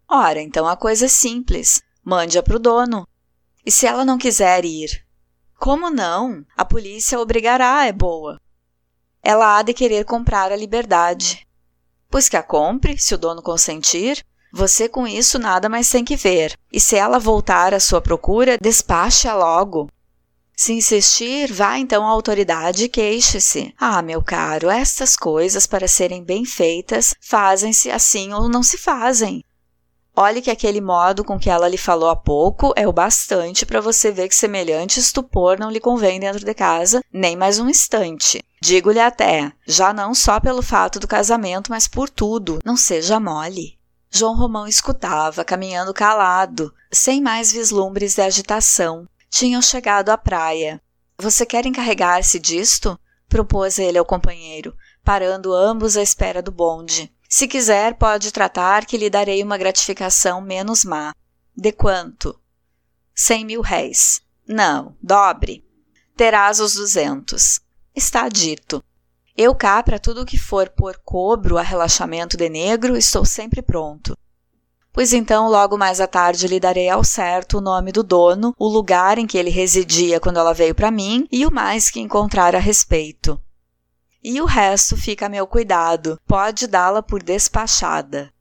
Ora, 0.09 0.41
então 0.41 0.67
a 0.67 0.77
coisa 0.77 1.05
é 1.05 1.09
simples. 1.09 1.83
Mande-a 2.03 2.43
para 2.43 2.57
o 2.57 2.59
dono. 2.59 3.07
E 3.65 3.71
se 3.71 3.87
ela 3.87 4.05
não 4.05 4.17
quiser 4.17 4.65
ir? 4.65 5.05
Como 5.59 5.91
não? 5.91 6.45
A 6.57 6.65
polícia 6.65 7.19
obrigará, 7.21 7.85
é 7.85 7.93
boa. 7.93 8.41
Ela 9.23 9.59
há 9.59 9.63
de 9.63 9.75
querer 9.75 10.05
comprar 10.05 10.51
a 10.51 10.57
liberdade. 10.57 11.47
Pois 12.09 12.29
que 12.29 12.37
a 12.37 12.43
compre, 12.43 12.97
se 12.97 13.15
o 13.15 13.19
dono 13.19 13.43
consentir. 13.43 14.25
Você 14.57 14.89
com 14.89 15.07
isso 15.07 15.39
nada 15.39 15.69
mais 15.69 15.91
tem 15.91 16.03
que 16.03 16.17
ver. 16.17 16.59
E 16.73 16.81
se 16.81 16.97
ela 16.97 17.19
voltar 17.19 17.75
à 17.75 17.79
sua 17.79 18.01
procura, 18.01 18.57
despache-a 18.57 19.35
logo. 19.35 19.87
Se 20.57 20.73
insistir, 20.73 21.53
vá 21.53 21.79
então 21.79 22.03
à 22.03 22.09
autoridade 22.09 22.85
e 22.85 22.89
queixe-se. 22.89 23.75
Ah, 23.79 24.01
meu 24.01 24.23
caro, 24.23 24.71
estas 24.71 25.15
coisas, 25.15 25.67
para 25.67 25.87
serem 25.87 26.25
bem 26.25 26.47
feitas, 26.47 27.15
fazem-se 27.21 27.91
assim 27.91 28.33
ou 28.33 28.49
não 28.49 28.63
se 28.63 28.79
fazem. 28.79 29.45
Olhe 30.17 30.41
que 30.41 30.51
aquele 30.51 30.81
modo 30.81 31.23
com 31.23 31.39
que 31.39 31.51
ela 31.51 31.69
lhe 31.69 31.77
falou 31.77 32.09
há 32.09 32.17
pouco 32.17 32.73
é 32.75 32.89
o 32.89 32.93
bastante 32.95 33.67
para 33.67 33.83
você 33.83 34.11
ver 34.11 34.27
que 34.27 34.35
semelhante 34.35 34.99
estupor 34.99 35.59
não 35.59 35.71
lhe 35.71 35.81
convém 35.81 36.19
dentro 36.19 36.43
de 36.43 36.55
casa 36.55 37.03
nem 37.13 37.37
mais 37.37 37.59
um 37.59 37.69
instante. 37.69 38.43
Digo-lhe 38.63 39.01
até, 39.01 39.53
já 39.67 39.93
não 39.93 40.15
só 40.15 40.41
pelo 40.41 40.63
fato 40.63 40.99
do 40.99 41.07
casamento, 41.07 41.71
mas 41.71 41.87
por 41.87 42.09
tudo, 42.09 42.59
não 42.65 42.75
seja 42.75 43.21
mole. 43.21 43.76
João 44.17 44.35
Romão 44.35 44.67
escutava, 44.67 45.45
caminhando 45.45 45.93
calado, 45.93 46.75
sem 46.91 47.21
mais 47.21 47.53
vislumbres 47.53 48.15
de 48.15 48.23
agitação. 48.23 49.07
Tinham 49.29 49.61
chegado 49.61 50.09
à 50.09 50.17
praia. 50.17 50.81
Você 51.19 51.45
quer 51.45 51.67
encarregar-se 51.67 52.39
disto? 52.39 52.99
propôs 53.29 53.79
ele 53.79 53.99
ao 53.99 54.05
companheiro, 54.07 54.75
parando 55.05 55.53
ambos 55.53 55.97
à 55.97 56.03
espera 56.03 56.41
do 56.41 56.51
bonde. 56.51 57.13
Se 57.29 57.47
quiser, 57.47 57.99
pode 57.99 58.33
tratar 58.33 58.87
que 58.87 58.97
lhe 58.97 59.11
darei 59.11 59.43
uma 59.43 59.59
gratificação 59.59 60.41
menos 60.41 60.85
má. 60.85 61.15
De 61.55 61.71
quanto? 61.71 62.41
Cem 63.15 63.45
mil 63.45 63.61
réis. 63.61 64.23
Não, 64.49 64.97
dobre. 65.03 65.63
Terás 66.17 66.59
os 66.59 66.75
duzentos. 66.75 67.61
Está 67.95 68.29
dito. 68.31 68.83
Eu 69.37 69.55
cá, 69.55 69.83
para 69.83 69.99
tudo 69.99 70.23
o 70.23 70.27
que 70.27 70.39
for 70.39 70.71
por 70.71 70.97
cobro 71.05 71.59
a 71.59 71.63
relaxamento 71.63 72.39
de 72.39 72.49
negro, 72.49 72.97
estou 72.97 73.23
sempre 73.23 73.61
pronto. 73.61 74.17
Pois 74.91 75.13
então, 75.13 75.51
logo 75.51 75.77
mais 75.77 76.01
à 76.01 76.07
tarde, 76.07 76.49
lhe 76.49 76.59
darei 76.59 76.89
ao 76.89 77.05
certo 77.05 77.59
o 77.59 77.61
nome 77.61 77.93
do 77.93 78.03
dono, 78.03 78.55
o 78.59 78.67
lugar 78.67 79.19
em 79.19 79.27
que 79.27 79.37
ele 79.37 79.51
residia 79.51 80.19
quando 80.19 80.39
ela 80.39 80.55
veio 80.55 80.75
para 80.75 80.91
mim 80.91 81.29
e 81.31 81.45
o 81.45 81.53
mais 81.53 81.91
que 81.91 82.01
encontrar 82.01 82.57
a 82.57 82.59
respeito. 82.59 83.39
E 84.25 84.41
o 84.41 84.47
resto 84.47 84.97
fica 84.97 85.27
a 85.27 85.29
meu 85.29 85.47
cuidado, 85.47 86.19
pode 86.27 86.67
dá-la 86.67 87.03
por 87.03 87.23
despachada. 87.23 88.33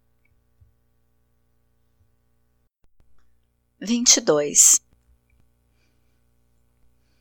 22. 3.82 4.85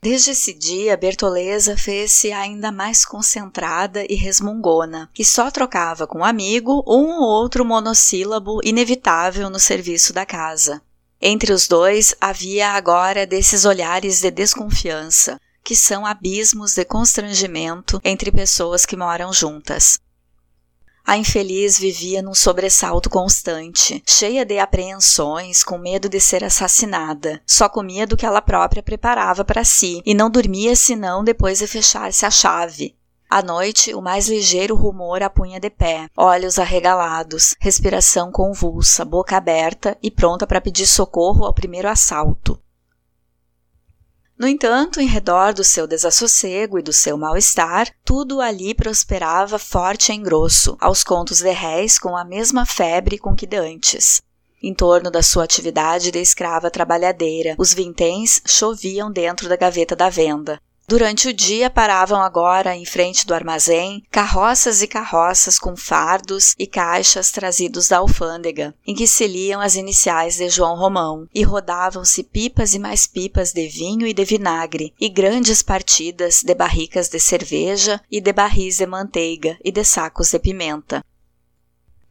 Desde 0.05 0.29
esse 0.29 0.53
dia, 0.53 0.95
Bertoleza 0.95 1.75
fez-se 1.75 2.31
ainda 2.31 2.71
mais 2.71 3.03
concentrada 3.03 4.05
e 4.07 4.13
resmungona, 4.13 5.09
e 5.17 5.25
só 5.25 5.49
trocava 5.49 6.05
com 6.05 6.19
o 6.19 6.23
amigo 6.23 6.83
um 6.87 7.19
ou 7.19 7.23
outro 7.23 7.65
monossílabo 7.65 8.59
inevitável 8.63 9.49
no 9.49 9.57
serviço 9.57 10.13
da 10.13 10.23
casa. 10.23 10.79
Entre 11.19 11.51
os 11.51 11.67
dois 11.67 12.13
havia 12.21 12.73
agora 12.73 13.25
desses 13.25 13.65
olhares 13.65 14.21
de 14.21 14.29
desconfiança, 14.29 15.41
que 15.63 15.75
são 15.75 16.05
abismos 16.05 16.75
de 16.75 16.85
constrangimento 16.85 17.99
entre 18.03 18.31
pessoas 18.31 18.85
que 18.85 18.95
moram 18.95 19.33
juntas. 19.33 19.97
A 21.07 21.17
infeliz 21.17 21.77
vivia 21.77 22.19
num 22.19 22.33
sobressalto 22.33 23.11
constante, 23.11 24.01
cheia 24.07 24.43
de 24.43 24.57
apreensões, 24.57 25.63
com 25.63 25.77
medo 25.77 26.09
de 26.09 26.19
ser 26.19 26.43
assassinada. 26.43 27.39
Só 27.45 27.69
comia 27.69 28.07
do 28.07 28.17
que 28.17 28.25
ela 28.25 28.41
própria 28.41 28.81
preparava 28.81 29.45
para 29.45 29.63
si 29.63 30.01
e 30.03 30.15
não 30.15 30.31
dormia 30.31 30.75
senão 30.75 31.23
depois 31.23 31.59
de 31.59 31.67
fechar-se 31.67 32.25
a 32.25 32.31
chave. 32.31 32.95
À 33.29 33.43
noite, 33.43 33.93
o 33.93 34.01
mais 34.01 34.27
ligeiro 34.27 34.75
rumor 34.75 35.21
a 35.21 35.29
punha 35.29 35.59
de 35.59 35.69
pé, 35.69 36.07
olhos 36.17 36.57
arregalados, 36.57 37.55
respiração 37.59 38.31
convulsa, 38.31 39.05
boca 39.05 39.37
aberta 39.37 39.95
e 40.01 40.09
pronta 40.09 40.47
para 40.47 40.61
pedir 40.61 40.87
socorro 40.87 41.45
ao 41.45 41.53
primeiro 41.53 41.87
assalto. 41.87 42.59
No 44.37 44.47
entanto, 44.47 44.99
em 44.99 45.07
redor 45.07 45.53
do 45.53 45.63
seu 45.63 45.87
desassossego 45.87 46.77
e 46.77 46.81
do 46.81 46.91
seu 46.91 47.17
mal-estar, 47.17 47.89
tudo 48.03 48.41
ali 48.41 48.73
prosperava 48.73 49.57
forte 49.57 50.11
em 50.11 50.21
grosso, 50.21 50.75
aos 50.81 51.05
contos 51.05 51.39
de 51.39 51.51
réis 51.51 51.97
com 51.97 52.17
a 52.17 52.25
mesma 52.25 52.65
febre 52.65 53.17
com 53.17 53.33
que 53.33 53.47
de 53.47 53.55
antes. 53.55 54.21
Em 54.61 54.73
torno 54.73 55.09
da 55.09 55.23
sua 55.23 55.45
atividade 55.45 56.11
de 56.11 56.19
escrava 56.19 56.69
trabalhadeira, 56.69 57.55
os 57.57 57.73
vinténs 57.73 58.41
choviam 58.45 59.09
dentro 59.09 59.47
da 59.47 59.55
gaveta 59.55 59.95
da 59.95 60.09
venda. 60.09 60.59
Durante 60.87 61.27
o 61.27 61.33
dia 61.33 61.67
paravam 61.67 62.21
agora 62.21 62.75
em 62.75 62.85
frente 62.85 63.25
do 63.25 63.33
armazém 63.33 64.03
carroças 64.11 64.83
e 64.83 64.87
carroças 64.87 65.57
com 65.57 65.75
fardos 65.75 66.53
e 66.59 66.67
caixas 66.67 67.31
trazidos 67.31 67.87
da 67.87 67.97
alfândega, 67.97 68.75
em 68.85 68.93
que 68.93 69.07
se 69.07 69.25
liam 69.25 69.59
as 69.59 69.73
iniciais 69.73 70.35
de 70.35 70.47
João 70.47 70.77
Romão, 70.77 71.27
e 71.33 71.41
rodavam-se 71.41 72.23
pipas 72.23 72.75
e 72.75 72.79
mais 72.79 73.07
pipas 73.07 73.51
de 73.51 73.67
vinho 73.67 74.05
e 74.05 74.13
de 74.13 74.23
vinagre, 74.23 74.93
e 75.01 75.09
grandes 75.09 75.63
partidas 75.63 76.43
de 76.43 76.53
barricas 76.53 77.09
de 77.09 77.19
cerveja 77.19 77.99
e 78.11 78.21
de 78.21 78.31
barris 78.31 78.77
de 78.77 78.85
manteiga 78.85 79.57
e 79.65 79.71
de 79.71 79.83
sacos 79.83 80.29
de 80.29 80.37
pimenta. 80.37 81.03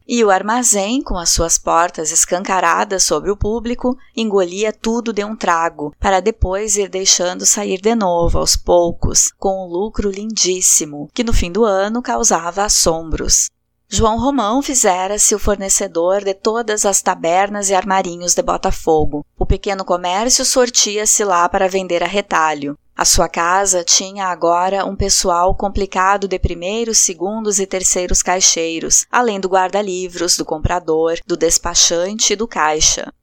E 0.07 0.23
o 0.23 0.29
armazém, 0.29 1.01
com 1.01 1.17
as 1.17 1.31
suas 1.31 1.57
portas 1.57 2.11
escancaradas 2.11 3.03
sobre 3.03 3.31
o 3.31 3.37
público, 3.37 3.97
engolia 4.15 4.71
tudo 4.71 5.11
de 5.11 5.23
um 5.25 5.35
trago, 5.35 5.95
para 5.99 6.19
depois 6.19 6.77
ir 6.77 6.89
deixando 6.89 7.45
sair 7.45 7.81
de 7.81 7.95
novo 7.95 8.37
aos 8.37 8.55
poucos, 8.55 9.31
com 9.39 9.65
um 9.65 9.69
lucro 9.69 10.11
lindíssimo, 10.11 11.09
que 11.11 11.23
no 11.23 11.33
fim 11.33 11.51
do 11.51 11.65
ano 11.65 12.03
causava 12.03 12.63
assombros. 12.63 13.49
João 13.87 14.19
Romão 14.19 14.61
fizera-se 14.61 15.33
o 15.33 15.39
fornecedor 15.39 16.23
de 16.23 16.33
todas 16.33 16.85
as 16.85 17.01
tabernas 17.01 17.69
e 17.69 17.75
armarinhos 17.75 18.33
de 18.33 18.41
Botafogo. 18.41 19.25
O 19.37 19.45
pequeno 19.45 19.85
comércio 19.85 20.43
sortia-se 20.43 21.23
lá 21.23 21.47
para 21.47 21.69
vender 21.69 22.03
a 22.03 22.07
retalho. 22.07 22.77
A 22.97 23.03
sua 23.03 23.27
casa 23.27 23.83
tinha 23.83 24.27
agora 24.27 24.85
um 24.85 24.95
pessoal 24.95 25.53
complicado 25.53 26.29
de 26.29 26.39
primeiros, 26.39 26.97
segundos 26.99 27.59
e 27.59 27.67
terceiros 27.67 28.23
caixeiros, 28.23 29.05
além 29.11 29.37
do 29.37 29.49
guarda-livros, 29.49 30.37
do 30.37 30.45
comprador, 30.45 31.17
do 31.27 31.35
despachante 31.35 32.31
e 32.31 32.35
do 32.37 32.47
caixa. 32.47 33.13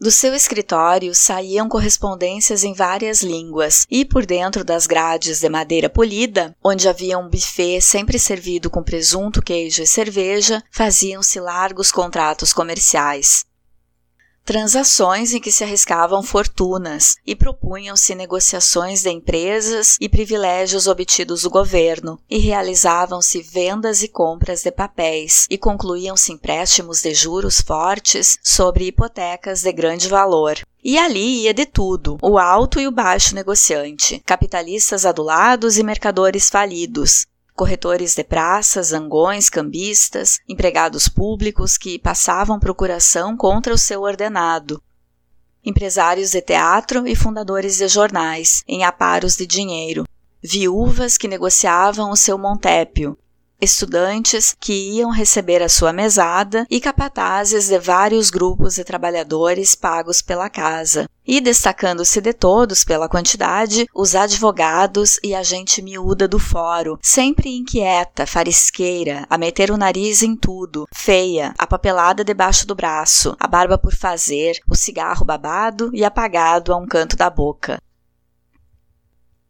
Do 0.00 0.10
seu 0.10 0.34
escritório 0.34 1.14
saíam 1.14 1.68
correspondências 1.68 2.64
em 2.64 2.72
várias 2.72 3.20
línguas, 3.20 3.86
e 3.90 4.02
por 4.02 4.24
dentro 4.24 4.64
das 4.64 4.86
grades 4.86 5.40
de 5.40 5.48
madeira 5.50 5.90
polida, 5.90 6.56
onde 6.64 6.88
havia 6.88 7.18
um 7.18 7.28
buffet 7.28 7.82
sempre 7.82 8.18
servido 8.18 8.70
com 8.70 8.82
presunto, 8.82 9.42
queijo 9.42 9.82
e 9.82 9.86
cerveja, 9.86 10.62
faziam-se 10.70 11.38
largos 11.38 11.92
contratos 11.92 12.50
comerciais 12.50 13.44
transações 14.44 15.32
em 15.32 15.40
que 15.40 15.52
se 15.52 15.64
arriscavam 15.64 16.22
fortunas 16.22 17.16
e 17.26 17.36
propunham-se 17.36 18.14
negociações 18.14 19.02
de 19.02 19.10
empresas 19.10 19.96
e 20.00 20.08
privilégios 20.08 20.86
obtidos 20.86 21.42
do 21.42 21.50
governo, 21.50 22.18
e 22.28 22.38
realizavam-se 22.38 23.42
vendas 23.42 24.02
e 24.02 24.08
compras 24.08 24.62
de 24.62 24.70
papéis, 24.70 25.46
e 25.48 25.56
concluíam-se 25.56 26.32
empréstimos 26.32 27.02
de 27.02 27.14
juros 27.14 27.60
fortes 27.60 28.38
sobre 28.42 28.86
hipotecas 28.86 29.62
de 29.62 29.72
grande 29.72 30.08
valor. 30.08 30.58
E 30.82 30.98
ali 30.98 31.42
ia 31.42 31.52
de 31.52 31.66
tudo, 31.66 32.16
o 32.22 32.38
alto 32.38 32.80
e 32.80 32.88
o 32.88 32.90
baixo 32.90 33.34
negociante, 33.34 34.22
capitalistas 34.24 35.04
adulados 35.04 35.76
e 35.76 35.82
mercadores 35.82 36.48
falidos, 36.48 37.26
corretores 37.60 38.14
de 38.14 38.24
praças, 38.24 38.86
zangões, 38.86 39.50
cambistas, 39.50 40.38
empregados 40.48 41.10
públicos 41.10 41.76
que 41.76 41.98
passavam 41.98 42.58
procuração 42.58 43.36
contra 43.36 43.74
o 43.74 43.76
seu 43.76 44.00
ordenado, 44.00 44.82
empresários 45.62 46.30
de 46.30 46.40
teatro 46.40 47.06
e 47.06 47.14
fundadores 47.14 47.76
de 47.76 47.86
jornais, 47.86 48.64
em 48.66 48.82
aparos 48.82 49.36
de 49.36 49.46
dinheiro, 49.46 50.06
viúvas 50.42 51.18
que 51.18 51.28
negociavam 51.28 52.10
o 52.10 52.16
seu 52.16 52.38
montépio, 52.38 53.18
estudantes 53.60 54.56
que 54.58 54.72
iam 54.72 55.10
receber 55.10 55.62
a 55.62 55.68
sua 55.68 55.92
mesada 55.92 56.66
e 56.70 56.80
capatazes 56.80 57.68
de 57.68 57.78
vários 57.78 58.30
grupos 58.30 58.74
de 58.74 58.84
trabalhadores 58.84 59.74
pagos 59.74 60.22
pela 60.22 60.48
casa. 60.48 61.08
E 61.26 61.40
destacando-se 61.40 62.20
de 62.20 62.32
todos 62.32 62.82
pela 62.82 63.08
quantidade, 63.08 63.86
os 63.94 64.14
advogados 64.14 65.18
e 65.22 65.34
a 65.34 65.42
gente 65.42 65.80
miúda 65.80 66.26
do 66.26 66.38
fórum, 66.38 66.96
sempre 67.02 67.56
inquieta, 67.56 68.26
farisqueira, 68.26 69.26
a 69.30 69.38
meter 69.38 69.70
o 69.70 69.76
nariz 69.76 70.22
em 70.22 70.34
tudo, 70.34 70.86
feia, 70.92 71.54
a 71.56 71.66
papelada 71.66 72.24
debaixo 72.24 72.66
do 72.66 72.74
braço, 72.74 73.36
a 73.38 73.46
barba 73.46 73.78
por 73.78 73.94
fazer, 73.94 74.58
o 74.68 74.74
cigarro 74.74 75.24
babado 75.24 75.90
e 75.94 76.04
apagado 76.04 76.72
a 76.72 76.76
um 76.76 76.86
canto 76.86 77.16
da 77.16 77.30
boca. 77.30 77.80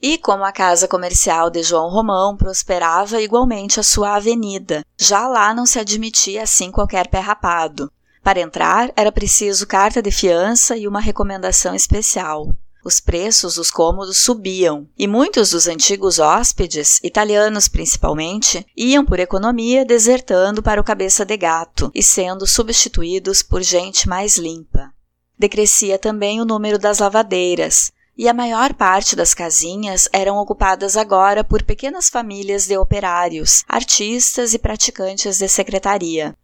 E 0.03 0.17
como 0.17 0.45
a 0.45 0.53
casa 0.53 0.89
comercial 0.89 1.51
de 1.51 1.63
João 1.63 1.91
Romão 1.91 2.35
prosperava 2.35 3.21
igualmente 3.21 3.79
a 3.79 3.83
sua 3.83 4.17
avenida, 4.17 4.83
já 4.99 5.29
lá 5.29 5.53
não 5.53 5.67
se 5.67 5.79
admitia 5.79 6.43
assim 6.43 6.71
qualquer 6.71 7.09
pé 7.09 7.19
rapado. 7.19 7.93
Para 8.23 8.41
entrar 8.41 8.91
era 8.97 9.13
preciso 9.13 9.67
carta 9.67 10.01
de 10.01 10.11
fiança 10.11 10.77
e 10.77 10.89
uma 10.89 11.01
recomendação 11.01 11.75
especial. 11.75 12.55
Os 12.83 12.99
preços 12.99 13.57
dos 13.57 13.71
cômodos 13.71 14.19
subiam 14.19 14.89
e 14.99 15.07
muitos 15.07 15.51
dos 15.51 15.67
antigos 15.67 16.19
hóspedes, 16.19 16.99
italianos 17.03 17.69
principalmente, 17.69 18.67
iam 18.75 19.05
por 19.05 19.21
economia 19.21 19.85
desertando 19.85 20.63
para 20.63 20.81
o 20.81 20.85
cabeça 20.85 21.27
de 21.27 21.37
gato 21.37 21.91
e 21.95 22.03
sendo 22.03 22.47
substituídos 22.47 23.43
por 23.43 23.63
gente 23.63 24.09
mais 24.09 24.39
limpa. 24.39 24.91
Decrescia 25.39 25.99
também 25.99 26.41
o 26.41 26.47
número 26.47 26.79
das 26.79 27.01
lavadeiras, 27.01 27.93
e 28.21 28.29
a 28.29 28.35
maior 28.35 28.75
parte 28.75 29.17
das 29.17 29.33
casinhas 29.33 30.07
eram 30.13 30.37
ocupadas 30.37 30.95
agora 30.95 31.43
por 31.43 31.63
pequenas 31.63 32.11
famílias 32.11 32.67
de 32.67 32.77
operários, 32.77 33.65
artistas 33.67 34.53
e 34.53 34.59
praticantes 34.59 35.39
de 35.39 35.49
secretaria. 35.49 36.37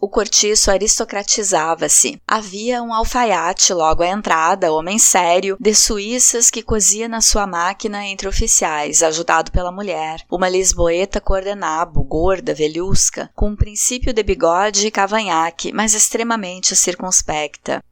O 0.00 0.08
cortiço 0.08 0.70
aristocratizava-se. 0.70 2.18
Havia 2.26 2.82
um 2.82 2.94
alfaiate 2.94 3.74
logo 3.74 4.02
à 4.02 4.06
entrada, 4.06 4.72
homem 4.72 4.98
sério, 4.98 5.58
de 5.60 5.74
suíças 5.74 6.50
que 6.50 6.62
cosia 6.62 7.06
na 7.06 7.20
sua 7.20 7.46
máquina 7.46 8.06
entre 8.06 8.26
oficiais, 8.26 9.02
ajudado 9.02 9.52
pela 9.52 9.70
mulher. 9.70 10.24
Uma 10.30 10.48
lisboeta 10.48 11.20
coordenabo, 11.20 12.02
gorda, 12.02 12.54
velhusca, 12.54 13.28
com 13.34 13.50
um 13.50 13.56
princípio 13.56 14.14
de 14.14 14.22
bigode 14.22 14.86
e 14.86 14.90
cavanhaque, 14.90 15.74
mas 15.74 15.92
extremamente 15.92 16.74
circunspecta. 16.74 17.82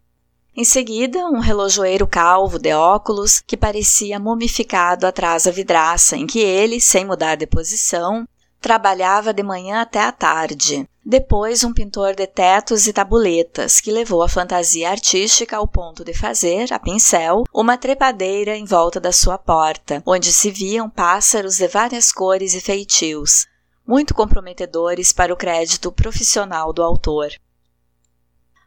Em 0.61 0.65
seguida, 0.65 1.25
um 1.29 1.39
relojoeiro 1.39 2.05
calvo 2.05 2.59
de 2.59 2.73
óculos 2.73 3.41
que 3.47 3.57
parecia 3.57 4.19
mumificado 4.19 5.07
atrás 5.07 5.45
da 5.45 5.53
vidraça, 5.53 6.17
em 6.17 6.27
que 6.27 6.41
ele, 6.41 6.81
sem 6.81 7.05
mudar 7.05 7.37
de 7.37 7.47
posição, 7.47 8.27
trabalhava 8.61 9.33
de 9.33 9.41
manhã 9.41 9.81
até 9.81 10.01
à 10.01 10.11
tarde. 10.11 10.85
Depois, 11.07 11.63
um 11.63 11.73
pintor 11.73 12.17
de 12.17 12.27
tetos 12.27 12.89
e 12.89 12.93
tabuletas, 12.93 13.81
que 13.81 13.93
levou 13.93 14.21
a 14.21 14.29
fantasia 14.29 14.91
artística 14.91 15.57
ao 15.57 15.69
ponto 15.69 16.05
de 16.05 16.13
fazer, 16.13 16.73
a 16.73 16.79
pincel, 16.81 17.45
uma 17.55 17.79
trepadeira 17.79 18.57
em 18.57 18.65
volta 18.65 18.99
da 18.99 19.13
sua 19.13 19.39
porta, 19.39 20.03
onde 20.05 20.33
se 20.33 20.51
viam 20.51 20.91
pássaros 20.91 21.59
de 21.59 21.69
várias 21.69 22.11
cores 22.11 22.55
e 22.55 22.61
feitios, 22.61 23.47
muito 23.87 24.13
comprometedores 24.13 25.13
para 25.13 25.33
o 25.33 25.37
crédito 25.37 25.93
profissional 25.93 26.73
do 26.73 26.83
autor. 26.83 27.31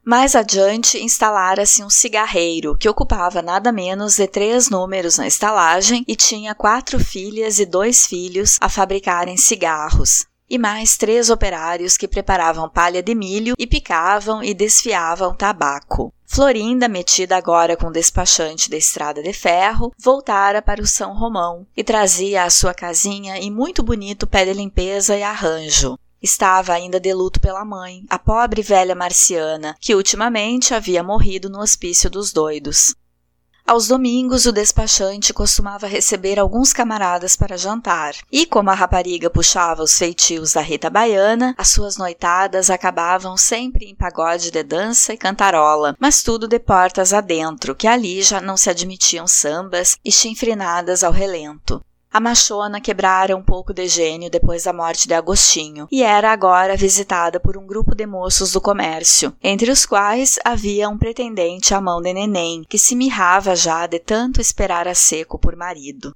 Mais 0.03 0.35
adiante, 0.35 0.97
instalara-se 0.97 1.83
um 1.83 1.89
cigarreiro, 1.89 2.75
que 2.75 2.89
ocupava 2.89 3.41
nada 3.41 3.71
menos 3.71 4.15
de 4.15 4.27
três 4.27 4.69
números 4.69 5.17
na 5.17 5.27
estalagem 5.27 6.03
e 6.07 6.15
tinha 6.15 6.55
quatro 6.55 6.99
filhas 6.99 7.59
e 7.59 7.65
dois 7.65 8.07
filhos 8.07 8.57
a 8.59 8.67
fabricarem 8.67 9.37
cigarros 9.37 10.25
e 10.51 10.57
mais 10.57 10.97
três 10.97 11.29
operários 11.29 11.95
que 11.95 12.09
preparavam 12.09 12.69
palha 12.69 13.01
de 13.01 13.15
milho 13.15 13.55
e 13.57 13.65
picavam 13.65 14.43
e 14.43 14.53
desfiavam 14.53 15.33
tabaco. 15.33 16.13
Florinda, 16.25 16.89
metida 16.89 17.37
agora 17.37 17.77
com 17.77 17.87
o 17.87 17.91
despachante 17.91 18.69
da 18.69 18.75
estrada 18.75 19.23
de 19.23 19.31
ferro, 19.31 19.93
voltara 19.97 20.61
para 20.61 20.81
o 20.81 20.85
São 20.87 21.13
Romão 21.13 21.65
e 21.75 21.85
trazia 21.85 22.43
à 22.43 22.49
sua 22.49 22.73
casinha 22.73 23.37
em 23.37 23.49
muito 23.49 23.81
bonito 23.81 24.27
pé 24.27 24.43
de 24.43 24.51
limpeza 24.51 25.15
e 25.15 25.23
arranjo. 25.23 25.97
Estava 26.21 26.73
ainda 26.73 26.99
de 26.99 27.11
luto 27.13 27.39
pela 27.39 27.65
mãe, 27.65 28.05
a 28.07 28.19
pobre 28.19 28.61
velha 28.61 28.93
marciana, 28.93 29.75
que 29.79 29.95
ultimamente 29.95 30.73
havia 30.73 31.01
morrido 31.01 31.49
no 31.49 31.59
hospício 31.59 32.11
dos 32.11 32.31
doidos. 32.31 32.93
Aos 33.65 33.87
domingos, 33.87 34.45
o 34.45 34.51
despachante 34.51 35.33
costumava 35.33 35.87
receber 35.87 36.37
alguns 36.37 36.73
camaradas 36.73 37.35
para 37.35 37.57
jantar, 37.57 38.13
e 38.31 38.45
como 38.45 38.69
a 38.69 38.73
rapariga 38.73 39.29
puxava 39.29 39.81
os 39.81 39.97
feitios 39.97 40.53
da 40.53 40.61
Rita 40.61 40.89
Baiana, 40.89 41.55
as 41.57 41.69
suas 41.69 41.95
noitadas 41.95 42.69
acabavam 42.69 43.37
sempre 43.37 43.85
em 43.85 43.95
pagode 43.95 44.51
de 44.51 44.61
dança 44.61 45.13
e 45.13 45.17
cantarola, 45.17 45.95
mas 45.99 46.21
tudo 46.21 46.47
de 46.47 46.59
portas 46.59 47.13
adentro, 47.13 47.73
que 47.73 47.87
ali 47.87 48.21
já 48.21 48.41
não 48.41 48.57
se 48.57 48.69
admitiam 48.69 49.25
sambas 49.25 49.97
e 50.03 50.11
chinfrinadas 50.11 51.03
ao 51.03 51.11
relento. 51.11 51.81
A 52.13 52.19
machona 52.19 52.81
quebrara 52.81 53.37
um 53.37 53.41
pouco 53.41 53.73
de 53.73 53.87
gênio 53.87 54.29
depois 54.29 54.65
da 54.65 54.73
morte 54.73 55.07
de 55.07 55.13
Agostinho 55.13 55.87
e 55.89 56.03
era 56.03 56.33
agora 56.33 56.75
visitada 56.75 57.39
por 57.39 57.55
um 57.55 57.65
grupo 57.65 57.95
de 57.95 58.05
moços 58.05 58.51
do 58.51 58.59
comércio, 58.59 59.33
entre 59.41 59.71
os 59.71 59.85
quais 59.85 60.37
havia 60.43 60.89
um 60.89 60.97
pretendente 60.97 61.73
à 61.73 61.79
mão 61.79 62.01
de 62.01 62.13
neném, 62.13 62.65
que 62.67 62.77
se 62.77 62.97
mirrava 62.97 63.55
já 63.55 63.87
de 63.87 63.97
tanto 63.97 64.41
esperar 64.41 64.89
a 64.89 64.93
seco 64.93 65.39
por 65.39 65.55
marido. 65.55 66.13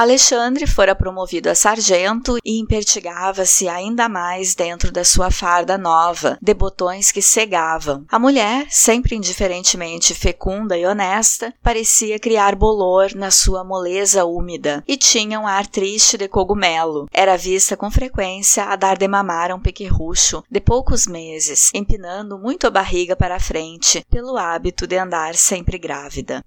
Alexandre 0.00 0.66
fora 0.66 0.94
promovido 0.94 1.50
a 1.50 1.54
sargento 1.54 2.38
e 2.42 2.58
impertigava-se 2.58 3.68
ainda 3.68 4.08
mais 4.08 4.54
dentro 4.54 4.90
da 4.90 5.04
sua 5.04 5.30
farda 5.30 5.76
nova, 5.76 6.38
de 6.40 6.54
botões 6.54 7.12
que 7.12 7.20
cegavam. 7.20 8.06
A 8.08 8.18
mulher, 8.18 8.66
sempre 8.70 9.14
indiferentemente 9.14 10.14
fecunda 10.14 10.78
e 10.78 10.86
honesta, 10.86 11.52
parecia 11.62 12.18
criar 12.18 12.54
bolor 12.54 13.14
na 13.14 13.30
sua 13.30 13.62
moleza 13.62 14.24
úmida 14.24 14.82
e 14.88 14.96
tinha 14.96 15.38
um 15.38 15.46
ar 15.46 15.66
triste 15.66 16.16
de 16.16 16.28
cogumelo. 16.28 17.06
Era 17.12 17.36
vista 17.36 17.76
com 17.76 17.90
frequência 17.90 18.64
a 18.64 18.76
dar 18.76 18.96
de 18.96 19.06
mamar 19.06 19.50
a 19.50 19.54
um 19.54 19.60
pequerrucho 19.60 20.42
de 20.50 20.62
poucos 20.62 21.06
meses, 21.06 21.70
empinando 21.74 22.38
muito 22.38 22.66
a 22.66 22.70
barriga 22.70 23.14
para 23.14 23.36
a 23.36 23.40
frente, 23.40 24.02
pelo 24.10 24.38
hábito 24.38 24.86
de 24.86 24.96
andar 24.96 25.34
sempre 25.34 25.76
grávida. 25.76 26.42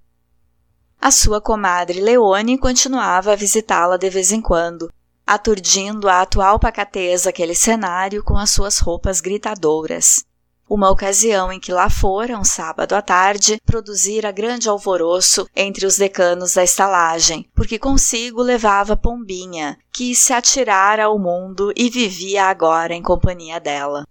A 1.05 1.11
sua 1.11 1.41
comadre 1.41 1.99
Leone 1.99 2.57
continuava 2.57 3.33
a 3.33 3.35
visitá-la 3.35 3.97
de 3.97 4.09
vez 4.09 4.31
em 4.31 4.39
quando, 4.39 4.89
aturdindo 5.27 6.07
a 6.07 6.21
atual 6.21 6.57
pacateza 6.57 7.29
aquele 7.29 7.53
cenário 7.53 8.23
com 8.23 8.37
as 8.37 8.51
suas 8.51 8.79
roupas 8.79 9.19
gritadoras. 9.19 10.23
Uma 10.65 10.89
ocasião 10.89 11.51
em 11.51 11.59
que 11.59 11.73
lá 11.73 11.89
fora, 11.89 12.39
um 12.39 12.45
sábado 12.45 12.93
à 12.93 13.01
tarde, 13.01 13.59
produzira 13.65 14.31
grande 14.31 14.69
alvoroço 14.69 15.45
entre 15.53 15.85
os 15.85 15.97
decanos 15.97 16.53
da 16.53 16.63
estalagem, 16.63 17.49
porque 17.53 17.77
consigo 17.77 18.41
levava 18.41 18.95
Pombinha, 18.95 19.77
que 19.91 20.15
se 20.15 20.31
atirara 20.31 21.03
ao 21.03 21.19
mundo 21.19 21.73
e 21.75 21.89
vivia 21.89 22.45
agora 22.45 22.93
em 22.93 23.03
companhia 23.03 23.59
dela. 23.59 24.05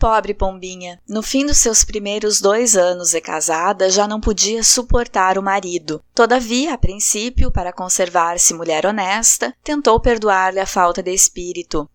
Pobre 0.00 0.32
Pombinha, 0.32 0.98
no 1.06 1.22
fim 1.22 1.44
dos 1.44 1.58
seus 1.58 1.84
primeiros 1.84 2.40
dois 2.40 2.74
anos 2.74 3.10
de 3.10 3.20
casada, 3.20 3.90
já 3.90 4.08
não 4.08 4.18
podia 4.18 4.64
suportar 4.64 5.36
o 5.36 5.42
marido. 5.42 6.02
Todavia, 6.14 6.72
a 6.72 6.78
princípio, 6.78 7.52
para 7.52 7.70
conservar-se 7.70 8.54
mulher 8.54 8.86
honesta, 8.86 9.54
tentou 9.62 10.00
perdoar-lhe 10.00 10.58
a 10.58 10.64
falta 10.64 11.02
de 11.02 11.12
espírito, 11.12 11.86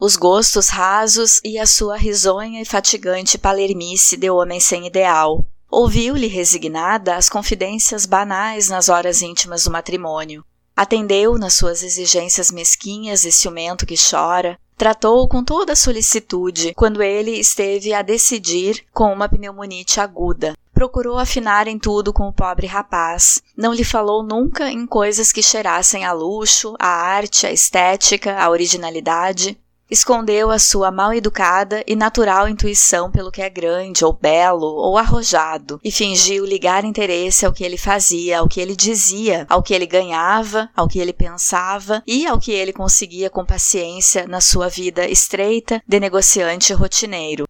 os 0.00 0.16
gostos 0.16 0.68
rasos 0.68 1.42
e 1.44 1.58
a 1.58 1.66
sua 1.66 1.98
risonha 1.98 2.62
e 2.62 2.64
fatigante 2.64 3.36
palermice 3.36 4.16
de 4.16 4.30
homem 4.30 4.58
sem 4.58 4.86
ideal. 4.86 5.46
Ouviu-lhe 5.70 6.28
resignada 6.28 7.16
as 7.16 7.28
confidências 7.28 8.06
banais 8.06 8.70
nas 8.70 8.88
horas 8.88 9.20
íntimas 9.20 9.64
do 9.64 9.70
matrimônio. 9.70 10.42
Atendeu 10.74 11.36
nas 11.36 11.52
suas 11.52 11.82
exigências 11.82 12.50
mesquinhas 12.50 13.26
e 13.26 13.30
ciumento 13.30 13.84
que 13.84 13.94
chora, 13.94 14.58
Tratou-o 14.82 15.28
com 15.28 15.44
toda 15.44 15.76
solicitude 15.76 16.74
quando 16.74 17.04
ele 17.04 17.38
esteve 17.38 17.94
a 17.94 18.02
decidir 18.02 18.84
com 18.92 19.12
uma 19.12 19.28
pneumonite 19.28 20.00
aguda. 20.00 20.54
Procurou 20.74 21.20
afinar 21.20 21.68
em 21.68 21.78
tudo 21.78 22.12
com 22.12 22.26
o 22.26 22.32
pobre 22.32 22.66
rapaz. 22.66 23.40
Não 23.56 23.72
lhe 23.72 23.84
falou 23.84 24.24
nunca 24.24 24.68
em 24.72 24.84
coisas 24.84 25.30
que 25.30 25.40
cheirassem 25.40 26.04
a 26.04 26.10
luxo, 26.10 26.74
a 26.80 26.88
arte, 26.88 27.46
a 27.46 27.52
estética, 27.52 28.36
a 28.36 28.50
originalidade 28.50 29.56
escondeu 29.92 30.50
a 30.50 30.58
sua 30.58 30.90
mal 30.90 31.12
educada 31.12 31.84
e 31.86 31.94
natural 31.94 32.48
intuição 32.48 33.10
pelo 33.10 33.30
que 33.30 33.42
é 33.42 33.50
grande 33.50 34.06
ou 34.06 34.14
belo 34.14 34.64
ou 34.64 34.96
arrojado 34.96 35.78
e 35.84 35.92
fingiu 35.92 36.46
ligar 36.46 36.82
interesse 36.82 37.44
ao 37.44 37.52
que 37.52 37.62
ele 37.62 37.76
fazia, 37.76 38.38
ao 38.38 38.48
que 38.48 38.58
ele 38.58 38.74
dizia, 38.74 39.44
ao 39.50 39.62
que 39.62 39.74
ele 39.74 39.84
ganhava, 39.84 40.70
ao 40.74 40.88
que 40.88 40.98
ele 40.98 41.12
pensava 41.12 42.02
e 42.06 42.26
ao 42.26 42.40
que 42.40 42.52
ele 42.52 42.72
conseguia 42.72 43.28
com 43.28 43.44
paciência 43.44 44.26
na 44.26 44.40
sua 44.40 44.66
vida 44.66 45.06
estreita 45.06 45.82
de 45.86 46.00
negociante 46.00 46.72
rotineiro. 46.72 47.44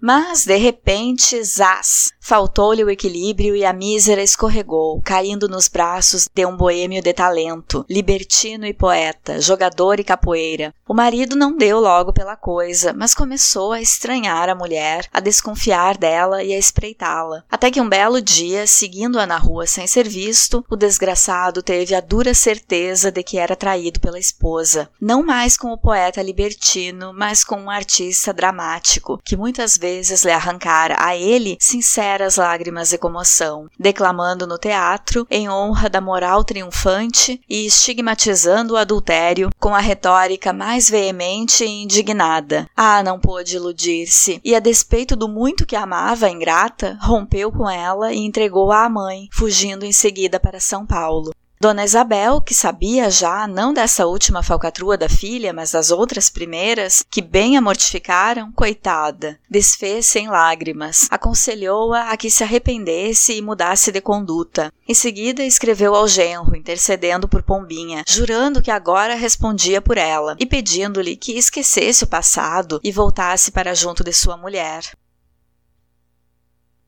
Mas, 0.00 0.44
de 0.44 0.56
repente, 0.56 1.42
zás! 1.42 2.12
Faltou-lhe 2.20 2.82
o 2.82 2.90
equilíbrio 2.90 3.54
e 3.54 3.64
a 3.64 3.72
mísera 3.72 4.22
escorregou, 4.22 5.00
caindo 5.02 5.48
nos 5.48 5.68
braços 5.68 6.28
de 6.34 6.44
um 6.44 6.56
boêmio 6.56 7.00
de 7.00 7.12
talento, 7.12 7.86
libertino 7.88 8.66
e 8.66 8.74
poeta, 8.74 9.40
jogador 9.40 10.00
e 10.00 10.04
capoeira. 10.04 10.74
O 10.88 10.94
marido 10.94 11.36
não 11.36 11.56
deu 11.56 11.80
logo 11.80 12.12
pela 12.12 12.36
coisa, 12.36 12.92
mas 12.92 13.14
começou 13.14 13.72
a 13.72 13.80
estranhar 13.80 14.48
a 14.48 14.54
mulher, 14.54 15.08
a 15.12 15.20
desconfiar 15.20 15.96
dela 15.96 16.42
e 16.42 16.52
a 16.52 16.58
espreitá-la. 16.58 17.44
Até 17.50 17.70
que 17.70 17.80
um 17.80 17.88
belo 17.88 18.20
dia, 18.20 18.66
seguindo-a 18.66 19.26
na 19.26 19.38
rua 19.38 19.66
sem 19.66 19.86
ser 19.86 20.08
visto, 20.08 20.64
o 20.68 20.76
desgraçado 20.76 21.62
teve 21.62 21.94
a 21.94 22.00
dura 22.00 22.34
certeza 22.34 23.10
de 23.12 23.22
que 23.22 23.38
era 23.38 23.56
traído 23.56 24.00
pela 24.00 24.18
esposa. 24.18 24.90
Não 25.00 25.22
mais 25.22 25.56
com 25.56 25.68
o 25.72 25.78
poeta 25.78 26.20
libertino, 26.20 27.12
mas 27.14 27.44
com 27.44 27.56
um 27.56 27.70
artista 27.70 28.32
dramático, 28.32 29.20
que 29.24 29.36
muitas 29.36 29.76
vezes 29.76 29.85
lhe 30.24 30.30
arrancara 30.30 30.96
a 30.98 31.16
ele 31.16 31.56
sinceras 31.60 32.36
lágrimas 32.36 32.90
de 32.90 32.98
comoção, 32.98 33.68
declamando 33.78 34.46
no 34.46 34.58
teatro 34.58 35.26
em 35.30 35.48
honra 35.48 35.88
da 35.88 36.00
moral 36.00 36.44
triunfante 36.44 37.40
e 37.48 37.66
estigmatizando 37.66 38.74
o 38.74 38.76
adultério 38.76 39.50
com 39.58 39.74
a 39.74 39.80
retórica 39.80 40.52
mais 40.52 40.90
veemente 40.90 41.64
e 41.64 41.82
indignada. 41.82 42.68
Ah, 42.76 43.02
não 43.02 43.18
pôde 43.18 43.56
iludir-se, 43.56 44.40
e 44.44 44.54
a 44.54 44.60
despeito 44.60 45.16
do 45.16 45.28
muito 45.28 45.66
que 45.66 45.76
amava 45.76 46.26
a 46.26 46.30
ingrata, 46.30 46.98
rompeu 47.00 47.52
com 47.52 47.68
ela 47.68 48.12
e 48.12 48.18
entregou-a 48.18 48.84
à 48.84 48.88
mãe, 48.88 49.28
fugindo 49.32 49.84
em 49.84 49.92
seguida 49.92 50.38
para 50.40 50.60
São 50.60 50.86
Paulo. 50.86 51.32
Dona 51.58 51.84
Isabel, 51.84 52.40
que 52.40 52.54
sabia 52.54 53.10
já 53.10 53.46
não 53.46 53.72
dessa 53.72 54.06
última 54.06 54.42
falcatrua 54.42 54.98
da 54.98 55.08
filha, 55.08 55.54
mas 55.54 55.72
das 55.72 55.90
outras 55.90 56.28
primeiras, 56.28 57.02
que 57.10 57.22
bem 57.22 57.56
a 57.56 57.62
mortificaram, 57.62 58.52
coitada, 58.52 59.38
desfez-se 59.48 60.18
em 60.18 60.28
lágrimas, 60.28 61.08
aconselhou-a 61.10 62.10
a 62.10 62.16
que 62.16 62.30
se 62.30 62.44
arrependesse 62.44 63.32
e 63.32 63.40
mudasse 63.40 63.90
de 63.90 64.02
conduta. 64.02 64.70
Em 64.86 64.94
seguida, 64.94 65.42
escreveu 65.42 65.94
ao 65.94 66.06
genro, 66.06 66.54
intercedendo 66.54 67.26
por 67.26 67.42
Pombinha, 67.42 68.04
jurando 68.06 68.60
que 68.60 68.70
agora 68.70 69.14
respondia 69.14 69.80
por 69.80 69.96
ela 69.96 70.36
e 70.38 70.44
pedindo-lhe 70.44 71.16
que 71.16 71.38
esquecesse 71.38 72.04
o 72.04 72.08
passado 72.08 72.80
e 72.84 72.92
voltasse 72.92 73.50
para 73.50 73.74
junto 73.74 74.04
de 74.04 74.12
sua 74.12 74.36
mulher. 74.36 74.82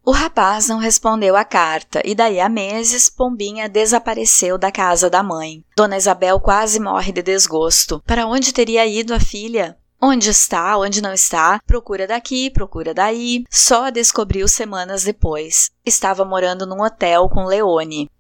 O 0.09 0.11
rapaz 0.11 0.69
não 0.69 0.79
respondeu 0.79 1.37
à 1.37 1.45
carta 1.45 2.01
e 2.03 2.15
daí 2.15 2.41
a 2.41 2.49
meses 2.49 3.11
Pombinha 3.11 3.69
desapareceu 3.69 4.57
da 4.57 4.73
casa 4.73 5.11
da 5.11 5.23
mãe. 5.23 5.63
Dona 5.77 5.99
Isabel 5.99 6.41
quase 6.41 6.81
morre 6.81 7.13
de 7.13 7.21
desgosto. 7.21 8.03
Para 8.07 8.27
onde 8.27 8.55
teria 8.55 8.87
ido 8.87 9.13
a 9.13 9.21
filha? 9.21 9.77
Onde 10.01 10.31
está, 10.31 10.79
onde 10.79 11.03
não 11.03 11.13
está, 11.13 11.61
procura 11.67 12.07
daqui, 12.07 12.49
procura 12.49 12.95
daí. 12.95 13.45
Só 13.51 13.85
a 13.85 13.91
descobriu 13.91 14.49
semanas 14.49 15.05
depois. 15.05 15.71
Estava 15.85 16.25
morando 16.25 16.65
num 16.65 16.81
hotel 16.83 17.29
com 17.29 17.45
Leone. 17.45 18.11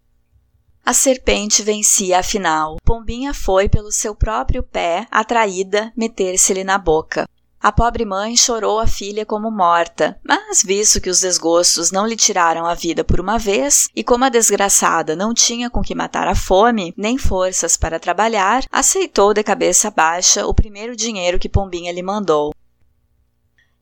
A 0.84 0.92
serpente 0.92 1.62
vencia 1.62 2.18
afinal. 2.18 2.76
Pombinha 2.84 3.32
foi 3.32 3.66
pelo 3.66 3.90
seu 3.90 4.14
próprio 4.14 4.62
pé, 4.62 5.06
atraída, 5.10 5.90
meter-se-lhe 5.96 6.64
na 6.64 6.76
boca. 6.76 7.26
A 7.60 7.72
pobre 7.72 8.04
mãe 8.04 8.36
chorou 8.36 8.78
a 8.78 8.86
filha 8.86 9.26
como 9.26 9.50
morta, 9.50 10.16
mas 10.24 10.62
visto 10.62 11.00
que 11.00 11.10
os 11.10 11.20
desgostos 11.20 11.90
não 11.90 12.06
lhe 12.06 12.14
tiraram 12.14 12.64
a 12.64 12.74
vida 12.74 13.02
por 13.02 13.18
uma 13.18 13.36
vez, 13.36 13.88
e 13.96 14.04
como 14.04 14.24
a 14.24 14.28
desgraçada 14.28 15.16
não 15.16 15.34
tinha 15.34 15.68
com 15.68 15.82
que 15.82 15.94
matar 15.94 16.28
a 16.28 16.36
fome, 16.36 16.94
nem 16.96 17.18
forças 17.18 17.76
para 17.76 17.98
trabalhar, 17.98 18.64
aceitou 18.70 19.34
de 19.34 19.42
cabeça 19.42 19.90
baixa 19.90 20.46
o 20.46 20.54
primeiro 20.54 20.94
dinheiro 20.94 21.38
que 21.38 21.48
Pombinha 21.48 21.90
lhe 21.90 22.02
mandou. 22.02 22.54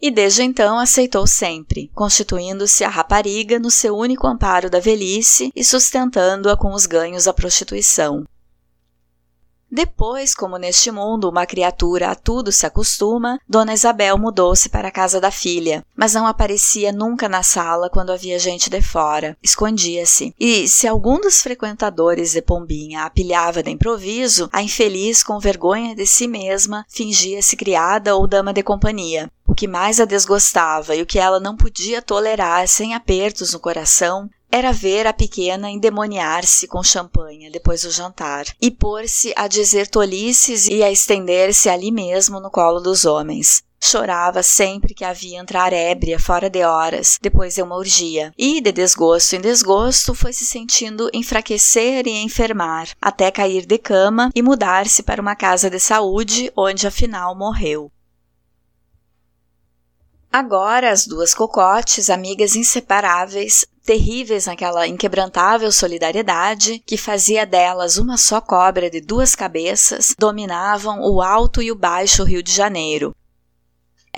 E 0.00 0.10
desde 0.10 0.42
então 0.42 0.78
aceitou 0.78 1.26
sempre, 1.26 1.90
constituindo-se 1.94 2.82
a 2.82 2.88
rapariga 2.88 3.58
no 3.58 3.70
seu 3.70 3.94
único 3.94 4.26
amparo 4.26 4.70
da 4.70 4.80
velhice 4.80 5.52
e 5.54 5.62
sustentando-a 5.62 6.56
com 6.56 6.72
os 6.72 6.86
ganhos 6.86 7.24
da 7.24 7.32
prostituição. 7.32 8.24
Depois, 9.76 10.34
como 10.34 10.56
neste 10.56 10.90
mundo 10.90 11.28
uma 11.28 11.44
criatura 11.44 12.08
a 12.08 12.14
tudo 12.14 12.50
se 12.50 12.64
acostuma, 12.64 13.38
Dona 13.46 13.74
Isabel 13.74 14.16
mudou-se 14.16 14.70
para 14.70 14.88
a 14.88 14.90
casa 14.90 15.20
da 15.20 15.30
filha, 15.30 15.84
mas 15.94 16.14
não 16.14 16.26
aparecia 16.26 16.90
nunca 16.90 17.28
na 17.28 17.42
sala 17.42 17.90
quando 17.90 18.10
havia 18.10 18.38
gente 18.38 18.70
de 18.70 18.80
fora, 18.80 19.36
escondia-se. 19.42 20.34
E 20.40 20.66
se 20.66 20.88
algum 20.88 21.20
dos 21.20 21.42
frequentadores 21.42 22.32
de 22.32 22.40
Pombinha 22.40 23.02
a 23.02 23.10
pilhava 23.10 23.62
de 23.62 23.70
improviso, 23.70 24.48
a 24.50 24.62
infeliz, 24.62 25.22
com 25.22 25.38
vergonha 25.38 25.94
de 25.94 26.06
si 26.06 26.26
mesma, 26.26 26.86
fingia-se 26.88 27.54
criada 27.54 28.16
ou 28.16 28.26
dama 28.26 28.54
de 28.54 28.62
companhia. 28.62 29.30
O 29.46 29.54
que 29.54 29.68
mais 29.68 30.00
a 30.00 30.06
desgostava 30.06 30.96
e 30.96 31.02
o 31.02 31.06
que 31.06 31.18
ela 31.18 31.38
não 31.38 31.54
podia 31.54 32.00
tolerar 32.00 32.66
sem 32.66 32.94
apertos 32.94 33.52
no 33.52 33.60
coração 33.60 34.30
era 34.56 34.72
ver 34.72 35.06
a 35.06 35.12
pequena 35.12 35.70
endemoniar-se 35.70 36.66
com 36.66 36.82
champanhe 36.82 37.50
depois 37.50 37.82
do 37.82 37.90
jantar 37.90 38.46
e 38.58 38.70
pôr-se 38.70 39.30
a 39.36 39.46
dizer 39.46 39.86
tolices 39.86 40.66
e 40.66 40.82
a 40.82 40.90
estender-se 40.90 41.68
ali 41.68 41.92
mesmo 41.92 42.40
no 42.40 42.50
colo 42.50 42.80
dos 42.80 43.04
homens. 43.04 43.62
Chorava 43.78 44.42
sempre 44.42 44.94
que 44.94 45.04
havia 45.04 45.38
entrar 45.38 45.74
ébria 45.74 46.18
fora 46.18 46.48
de 46.48 46.64
horas, 46.64 47.18
depois 47.20 47.54
de 47.54 47.60
uma 47.60 47.76
urgia, 47.76 48.32
e 48.36 48.62
de 48.62 48.72
desgosto 48.72 49.36
em 49.36 49.40
desgosto 49.42 50.14
foi 50.14 50.32
se 50.32 50.46
sentindo 50.46 51.10
enfraquecer 51.12 52.06
e 52.06 52.22
enfermar, 52.22 52.88
até 52.98 53.30
cair 53.30 53.66
de 53.66 53.76
cama 53.76 54.30
e 54.34 54.40
mudar-se 54.40 55.02
para 55.02 55.20
uma 55.20 55.36
casa 55.36 55.68
de 55.68 55.78
saúde, 55.78 56.50
onde 56.56 56.86
afinal 56.86 57.36
morreu. 57.36 57.92
Agora 60.32 60.90
as 60.90 61.06
duas 61.06 61.34
cocotes, 61.34 62.10
amigas 62.10 62.56
inseparáveis, 62.56 63.66
terríveis 63.86 64.44
naquela 64.44 64.86
inquebrantável 64.86 65.72
solidariedade 65.72 66.82
que 66.84 66.98
fazia 66.98 67.46
delas 67.46 67.96
uma 67.96 68.18
só 68.18 68.40
cobra 68.40 68.90
de 68.90 69.00
duas 69.00 69.34
cabeças, 69.34 70.14
dominavam 70.18 71.00
o 71.00 71.22
alto 71.22 71.62
e 71.62 71.72
o 71.72 71.76
baixo 71.76 72.24
Rio 72.24 72.42
de 72.42 72.52
Janeiro, 72.52 73.14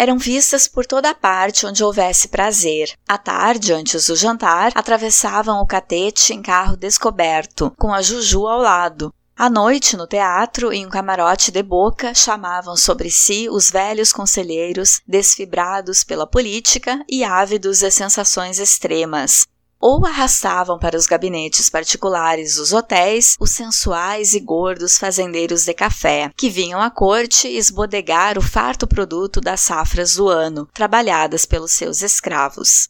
eram 0.01 0.17
vistas 0.17 0.69
por 0.69 0.87
toda 0.87 1.13
parte 1.13 1.67
onde 1.67 1.83
houvesse 1.83 2.29
prazer. 2.29 2.93
À 3.07 3.19
tarde, 3.19 3.73
antes 3.73 4.07
do 4.07 4.15
jantar, 4.15 4.71
atravessavam 4.77 5.61
o 5.61 5.67
catete 5.67 6.33
em 6.33 6.41
carro 6.41 6.77
descoberto, 6.77 7.73
com 7.77 7.93
a 7.93 8.01
Juju 8.01 8.47
ao 8.47 8.61
lado. 8.61 9.13
À 9.37 9.51
noite, 9.51 9.97
no 9.97 10.07
teatro, 10.07 10.73
em 10.73 10.87
um 10.87 10.89
camarote 10.89 11.51
de 11.51 11.65
boca, 11.65 12.15
chamavam 12.15 12.77
sobre 12.77 13.11
si 13.11 13.49
os 13.51 13.73
velhos 13.73 14.13
conselheiros, 14.13 15.01
desfibrados 15.05 16.05
pela 16.05 16.29
política 16.29 17.05
e 17.09 17.25
ávidos 17.25 17.81
de 17.81 17.91
sensações 17.91 18.61
extremas 18.61 19.47
ou 19.81 20.05
arrastavam 20.05 20.79
para 20.79 20.97
os 20.97 21.07
gabinetes 21.07 21.71
particulares 21.71 22.57
dos 22.57 22.73
hotéis 22.73 23.37
os 23.39 23.51
sensuais 23.51 24.35
e 24.35 24.41
gordos 24.41 24.99
fazendeiros 24.99 25.65
de 25.65 25.75
café, 25.75 26.31
que 26.37 26.51
vinham 26.51 26.81
à 26.81 26.91
corte 26.91 27.47
esbodegar 27.49 28.37
o 28.37 28.43
farto 28.43 28.87
produto 28.87 29.41
das 29.41 29.61
safras 29.61 30.15
do 30.15 30.29
ano, 30.29 30.69
trabalhadas 30.75 31.47
pelos 31.47 31.73
seus 31.73 32.03
escravos. 32.03 32.89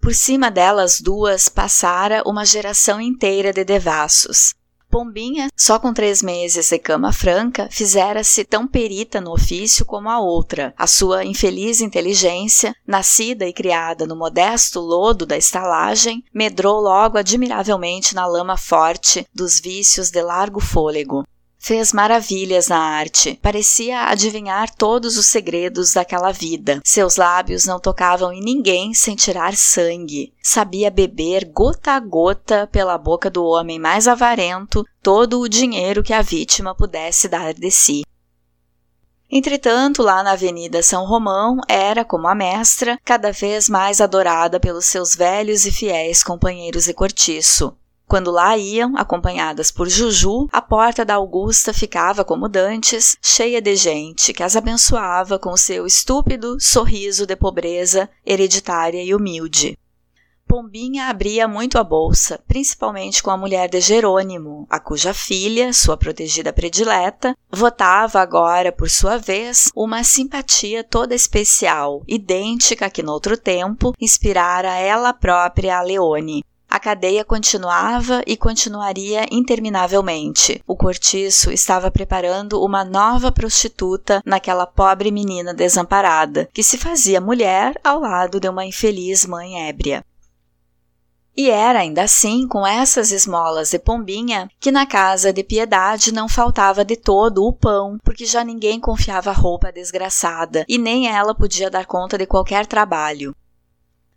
Por 0.00 0.14
cima 0.14 0.50
delas 0.50 1.00
duas 1.00 1.48
passara 1.48 2.22
uma 2.26 2.44
geração 2.44 3.00
inteira 3.00 3.54
de 3.54 3.64
devassos, 3.64 4.54
Pombinha, 4.94 5.48
só 5.56 5.76
com 5.76 5.92
três 5.92 6.22
meses 6.22 6.68
de 6.68 6.78
cama 6.78 7.12
franca, 7.12 7.66
fizera-se 7.68 8.44
tão 8.44 8.64
perita 8.64 9.20
no 9.20 9.32
ofício 9.32 9.84
como 9.84 10.08
a 10.08 10.20
outra. 10.20 10.72
A 10.78 10.86
sua 10.86 11.24
infeliz 11.24 11.80
inteligência, 11.80 12.72
nascida 12.86 13.44
e 13.44 13.52
criada 13.52 14.06
no 14.06 14.14
modesto 14.14 14.78
lodo 14.78 15.26
da 15.26 15.36
estalagem, 15.36 16.22
medrou 16.32 16.80
logo 16.80 17.18
admiravelmente 17.18 18.14
na 18.14 18.24
lama 18.24 18.56
forte 18.56 19.26
dos 19.34 19.58
vícios 19.58 20.10
de 20.10 20.22
largo 20.22 20.60
fôlego 20.60 21.24
fez 21.64 21.94
maravilhas 21.94 22.68
na 22.68 22.78
arte. 22.78 23.38
Parecia 23.40 24.02
adivinhar 24.02 24.68
todos 24.74 25.16
os 25.16 25.24
segredos 25.24 25.94
daquela 25.94 26.30
vida. 26.30 26.78
Seus 26.84 27.16
lábios 27.16 27.64
não 27.64 27.80
tocavam 27.80 28.30
em 28.34 28.40
ninguém 28.42 28.92
sem 28.92 29.16
tirar 29.16 29.56
sangue. 29.56 30.34
Sabia 30.42 30.90
beber 30.90 31.46
gota 31.46 31.92
a 31.92 32.00
gota 32.00 32.68
pela 32.70 32.98
boca 32.98 33.30
do 33.30 33.42
homem 33.42 33.78
mais 33.78 34.06
avarento 34.06 34.84
todo 35.02 35.40
o 35.40 35.48
dinheiro 35.48 36.02
que 36.02 36.12
a 36.12 36.20
vítima 36.20 36.74
pudesse 36.74 37.28
dar 37.28 37.54
de 37.54 37.70
si. 37.70 38.02
Entretanto, 39.30 40.02
lá 40.02 40.22
na 40.22 40.32
Avenida 40.32 40.82
São 40.82 41.06
Romão, 41.06 41.56
era, 41.66 42.04
como 42.04 42.28
a 42.28 42.34
mestra, 42.34 42.98
cada 43.02 43.32
vez 43.32 43.70
mais 43.70 44.02
adorada 44.02 44.60
pelos 44.60 44.84
seus 44.84 45.16
velhos 45.16 45.64
e 45.64 45.72
fiéis 45.72 46.22
companheiros 46.22 46.84
de 46.84 46.92
cortiço. 46.92 47.74
Quando 48.14 48.30
lá 48.30 48.56
iam, 48.56 48.96
acompanhadas 48.96 49.72
por 49.72 49.88
Juju, 49.88 50.46
a 50.52 50.62
porta 50.62 51.04
da 51.04 51.16
Augusta 51.16 51.74
ficava 51.74 52.24
como 52.24 52.48
dantes, 52.48 53.16
cheia 53.20 53.60
de 53.60 53.74
gente 53.74 54.32
que 54.32 54.44
as 54.44 54.54
abençoava 54.54 55.36
com 55.36 55.56
seu 55.56 55.84
estúpido 55.84 56.56
sorriso 56.60 57.26
de 57.26 57.34
pobreza 57.34 58.08
hereditária 58.24 59.02
e 59.02 59.12
humilde. 59.12 59.76
Pombinha 60.46 61.06
abria 61.08 61.48
muito 61.48 61.76
a 61.76 61.82
bolsa, 61.82 62.40
principalmente 62.46 63.20
com 63.20 63.32
a 63.32 63.36
mulher 63.36 63.68
de 63.68 63.80
Jerônimo, 63.80 64.64
a 64.70 64.78
cuja 64.78 65.12
filha, 65.12 65.72
sua 65.72 65.96
protegida 65.96 66.52
predileta, 66.52 67.36
votava 67.50 68.20
agora, 68.20 68.70
por 68.70 68.88
sua 68.88 69.16
vez, 69.16 69.72
uma 69.74 70.04
simpatia 70.04 70.84
toda 70.84 71.16
especial, 71.16 72.04
idêntica 72.06 72.88
que, 72.88 73.02
noutro 73.02 73.36
tempo, 73.36 73.92
inspirara 74.00 74.72
ela 74.76 75.12
própria 75.12 75.78
a 75.78 75.82
Leone, 75.82 76.44
a 76.74 76.80
cadeia 76.80 77.24
continuava 77.24 78.20
e 78.26 78.36
continuaria 78.36 79.28
interminavelmente. 79.30 80.60
O 80.66 80.74
cortiço 80.74 81.52
estava 81.52 81.88
preparando 81.88 82.60
uma 82.60 82.84
nova 82.84 83.30
prostituta 83.30 84.20
naquela 84.26 84.66
pobre 84.66 85.12
menina 85.12 85.54
desamparada, 85.54 86.48
que 86.52 86.64
se 86.64 86.76
fazia 86.76 87.20
mulher 87.20 87.78
ao 87.84 88.00
lado 88.00 88.40
de 88.40 88.48
uma 88.48 88.66
infeliz 88.66 89.24
mãe 89.24 89.68
ébria. 89.68 90.04
E 91.36 91.48
era 91.48 91.78
ainda 91.78 92.02
assim, 92.02 92.48
com 92.48 92.66
essas 92.66 93.12
esmolas 93.12 93.70
de 93.70 93.78
pombinha, 93.78 94.50
que 94.58 94.72
na 94.72 94.84
casa 94.84 95.32
de 95.32 95.44
piedade 95.44 96.12
não 96.12 96.28
faltava 96.28 96.84
de 96.84 96.96
todo 96.96 97.44
o 97.44 97.52
pão, 97.52 97.98
porque 98.02 98.26
já 98.26 98.42
ninguém 98.42 98.80
confiava 98.80 99.30
roupa 99.30 99.70
desgraçada 99.70 100.64
e 100.68 100.76
nem 100.76 101.06
ela 101.06 101.36
podia 101.36 101.70
dar 101.70 101.86
conta 101.86 102.18
de 102.18 102.26
qualquer 102.26 102.66
trabalho. 102.66 103.32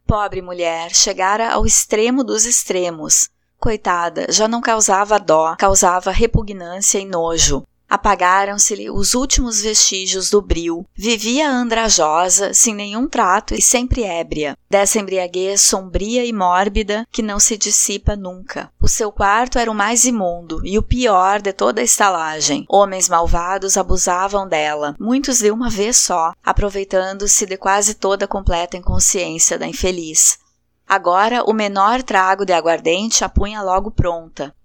Pobre 0.07 0.41
mulher, 0.41 0.95
chegara 0.95 1.51
ao 1.51 1.65
extremo 1.65 2.23
dos 2.23 2.45
extremos. 2.45 3.27
Coitada, 3.59 4.27
já 4.29 4.47
não 4.47 4.61
causava 4.61 5.19
dó, 5.19 5.53
causava 5.57 6.11
repugnância 6.11 6.97
e 6.97 7.03
nojo. 7.03 7.67
Apagaram-se-lhe 7.89 8.89
os 8.89 9.13
últimos 9.13 9.61
vestígios 9.61 10.29
do 10.29 10.41
bril. 10.41 10.85
Vivia 10.95 11.49
andrajosa, 11.49 12.53
sem 12.53 12.73
nenhum 12.73 13.07
trato 13.07 13.53
e 13.53 13.61
sempre 13.61 14.03
ébria, 14.03 14.57
dessa 14.69 14.97
embriaguez 14.97 15.59
sombria 15.59 16.23
e 16.25 16.31
mórbida 16.31 17.05
que 17.11 17.21
não 17.21 17.37
se 17.37 17.57
dissipa 17.57 18.15
nunca. 18.15 18.71
O 18.87 18.89
seu 18.89 19.11
quarto 19.11 19.59
era 19.59 19.69
o 19.69 19.75
mais 19.75 20.05
imundo 20.05 20.61
e 20.65 20.77
o 20.77 20.81
pior 20.81 21.41
de 21.41 21.51
toda 21.51 21.81
a 21.81 21.83
estalagem. 21.83 22.65
Homens 22.69 23.09
malvados 23.09 23.75
abusavam 23.75 24.47
dela, 24.47 24.95
muitos 24.97 25.39
de 25.39 25.51
uma 25.51 25.69
vez 25.69 25.97
só, 25.97 26.31
aproveitando-se 26.41 27.45
de 27.45 27.57
quase 27.57 27.95
toda 27.95 28.23
a 28.23 28.27
completa 28.29 28.77
inconsciência 28.77 29.59
da 29.59 29.67
infeliz. 29.67 30.39
Agora, 30.87 31.43
o 31.43 31.51
menor 31.51 32.01
trago 32.01 32.45
de 32.45 32.53
aguardente 32.53 33.25
a 33.25 33.27
punha 33.27 33.61
logo 33.61 33.91
pronta, 33.91 34.55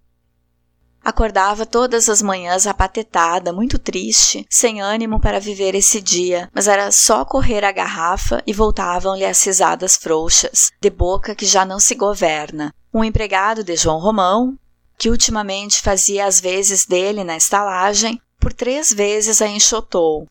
Acordava 1.04 1.66
todas 1.66 2.08
as 2.08 2.22
manhãs 2.22 2.66
apatetada, 2.66 3.52
muito 3.52 3.78
triste, 3.78 4.46
sem 4.48 4.80
ânimo 4.80 5.18
para 5.18 5.40
viver 5.40 5.74
esse 5.74 6.00
dia, 6.00 6.48
mas 6.54 6.68
era 6.68 6.92
só 6.92 7.24
correr 7.24 7.64
a 7.64 7.72
garrafa 7.72 8.40
e 8.46 8.52
voltavam-lhe 8.52 9.24
as 9.24 9.42
risadas 9.42 9.96
frouxas, 9.96 10.70
de 10.80 10.90
boca 10.90 11.34
que 11.34 11.44
já 11.44 11.64
não 11.64 11.80
se 11.80 11.96
governa. 11.96 12.72
Um 12.94 13.02
empregado 13.02 13.64
de 13.64 13.74
João 13.74 13.98
Romão, 13.98 14.56
que 14.96 15.10
ultimamente 15.10 15.82
fazia 15.82 16.24
as 16.24 16.40
vezes 16.40 16.86
dele 16.86 17.24
na 17.24 17.36
estalagem, 17.36 18.20
por 18.38 18.52
três 18.52 18.92
vezes 18.92 19.42
a 19.42 19.48
enxotou. 19.48 20.28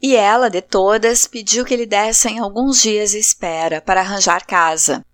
E 0.00 0.14
ela, 0.16 0.48
de 0.48 0.62
todas, 0.62 1.26
pediu 1.26 1.64
que 1.64 1.76
lhe 1.76 1.86
dessem 1.86 2.38
alguns 2.38 2.80
dias 2.80 3.10
de 3.10 3.18
espera 3.18 3.80
para 3.80 4.00
arranjar 4.00 4.46
casa. 4.46 5.04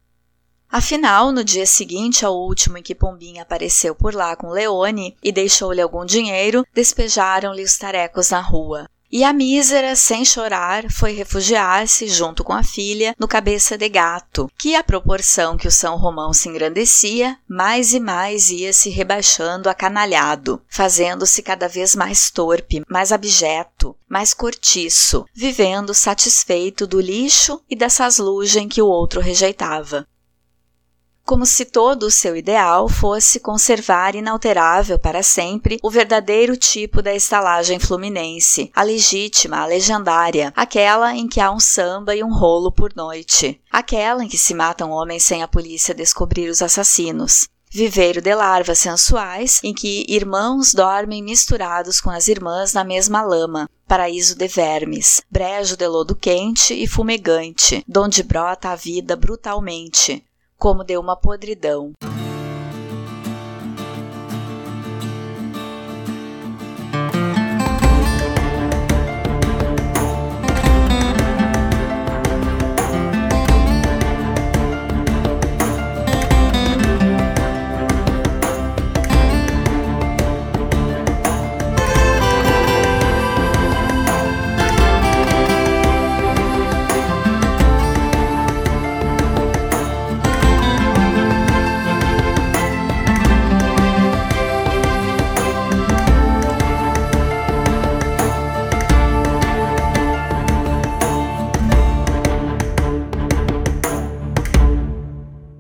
Afinal, 0.73 1.33
no 1.33 1.45
dia 1.45 1.67
seguinte 1.67 2.25
ao 2.25 2.35
último 2.35 2.79
em 2.79 2.83
que 2.83 2.95
Pombinha 2.95 3.43
apareceu 3.43 3.95
por 3.95 4.15
lá 4.15 4.35
com 4.35 4.49
Leone 4.49 5.15
e 5.23 5.31
deixou-lhe 5.31 5.83
algum 5.83 6.03
dinheiro, 6.03 6.67
despejaram-lhe 6.73 7.63
os 7.63 7.77
tarecos 7.77 8.31
na 8.31 8.41
rua. 8.41 8.89
E 9.11 9.23
a 9.23 9.35
mísera, 9.35 9.95
sem 9.95 10.25
chorar, 10.25 10.91
foi 10.91 11.13
refugiar-se, 11.13 12.09
junto 12.09 12.43
com 12.43 12.55
a 12.55 12.63
filha, 12.63 13.15
no 13.19 13.29
cabeça 13.29 13.77
de 13.77 13.87
gato, 13.87 14.51
que, 14.57 14.75
à 14.75 14.83
proporção 14.83 15.59
que 15.59 15.69
o 15.69 15.71
São 15.71 15.99
Romão 15.99 16.33
se 16.33 16.49
engrandecia, 16.49 17.37
mais 17.47 17.93
e 17.93 18.01
mais 18.01 18.49
ia 18.49 18.73
se 18.73 18.89
rebaixando 18.89 19.69
acanalhado, 19.69 20.63
fazendo-se 20.67 21.43
cada 21.43 21.69
vez 21.69 21.95
mais 21.95 22.31
torpe, 22.31 22.81
mais 22.89 23.13
abjeto, 23.13 23.95
mais 24.09 24.33
cortiço, 24.33 25.27
vivendo 25.35 25.93
satisfeito 25.93 26.87
do 26.87 26.99
lixo 26.99 27.61
e 27.69 27.77
da 27.77 27.91
saslugem 27.91 28.67
que 28.67 28.81
o 28.81 28.87
outro 28.87 29.21
rejeitava 29.21 30.07
como 31.25 31.47
se 31.47 31.65
todo 31.65 32.05
o 32.05 32.11
seu 32.11 32.37
ideal 32.37 32.89
fosse 32.89 33.41
conservar 33.41 34.15
inalterável 34.15 34.99
para 34.99 35.23
sempre 35.23 35.79
o 35.83 35.91
verdadeiro 35.91 36.57
tipo 36.57 37.01
da 37.01 37.15
estalagem 37.15 37.79
fluminense, 37.79 38.71
a 38.75 38.83
legítima, 38.83 39.59
a 39.59 39.67
legendária, 39.67 40.53
aquela 40.57 41.15
em 41.15 41.29
que 41.29 41.41
há 41.41 41.51
um 41.51 41.61
samba 41.61 42.15
e 42.15 42.23
um 42.23 42.33
rolo 42.33 42.73
por 42.73 42.93
noite, 42.95 43.61
aquela 43.71 44.25
em 44.25 44.29
que 44.29 44.39
se 44.39 44.55
matam 44.55 44.91
homens 44.91 45.23
sem 45.23 45.43
a 45.43 45.49
polícia 45.49 45.95
descobrir 45.95 46.49
os 46.49 46.63
assassinos. 46.63 47.49
Viveiro 47.75 48.21
de 48.21 48.35
larvas 48.35 48.81
sensuais, 48.81 49.59
em 49.65 49.73
que 49.73 50.05
irmãos 50.07 50.75
dormem 50.75 51.23
misturados 51.23 52.03
com 52.03 52.11
as 52.11 52.29
irmãs 52.29 52.75
na 52.75 52.85
mesma 52.85 53.23
lama, 53.23 53.67
paraíso 53.89 54.37
de 54.37 54.47
vermes, 54.47 55.23
brejo 55.31 55.75
de 55.75 55.89
lodo 55.89 56.15
quente 56.15 56.75
e 56.75 56.87
fumegante, 56.87 57.83
donde 57.89 58.23
brota 58.23 58.69
a 58.69 58.77
vida 58.77 59.17
brutalmente, 59.17 60.23
como 60.63 60.85
de 60.85 60.97
uma 60.97 61.17
podridão. 61.17 61.93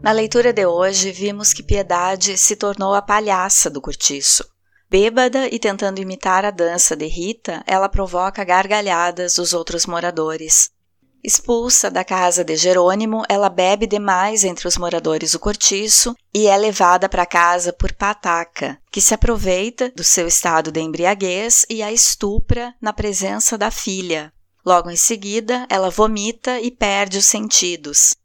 Na 0.02 0.10
leitura 0.10 0.52
de 0.52 0.66
hoje, 0.66 1.12
vimos 1.12 1.52
que 1.52 1.62
Piedade 1.62 2.36
se 2.36 2.56
tornou 2.56 2.92
a 2.92 3.00
palhaça 3.00 3.70
do 3.70 3.80
cortiço. 3.80 4.44
Bêbada 4.90 5.46
e 5.46 5.60
tentando 5.60 6.00
imitar 6.00 6.44
a 6.44 6.50
dança 6.50 6.96
de 6.96 7.06
Rita, 7.06 7.62
ela 7.68 7.88
provoca 7.88 8.42
gargalhadas 8.42 9.34
dos 9.34 9.52
outros 9.52 9.86
moradores. 9.86 10.70
Expulsa 11.22 11.88
da 11.88 12.02
casa 12.02 12.42
de 12.42 12.56
Jerônimo, 12.56 13.22
ela 13.28 13.48
bebe 13.48 13.86
demais 13.86 14.42
entre 14.42 14.66
os 14.66 14.76
moradores 14.76 15.32
do 15.32 15.38
cortiço 15.38 16.16
e 16.34 16.48
é 16.48 16.56
levada 16.56 17.08
para 17.08 17.24
casa 17.24 17.72
por 17.72 17.92
Pataca, 17.92 18.78
que 18.90 19.00
se 19.00 19.14
aproveita 19.14 19.88
do 19.94 20.02
seu 20.02 20.26
estado 20.26 20.72
de 20.72 20.80
embriaguez 20.80 21.64
e 21.70 21.80
a 21.80 21.92
estupra 21.92 22.74
na 22.80 22.92
presença 22.92 23.56
da 23.56 23.70
filha. 23.70 24.32
Logo 24.66 24.90
em 24.90 24.96
seguida, 24.96 25.64
ela 25.70 25.90
vomita 25.90 26.60
e 26.60 26.72
perde 26.72 27.18
os 27.18 27.24
sentidos. 27.24 28.16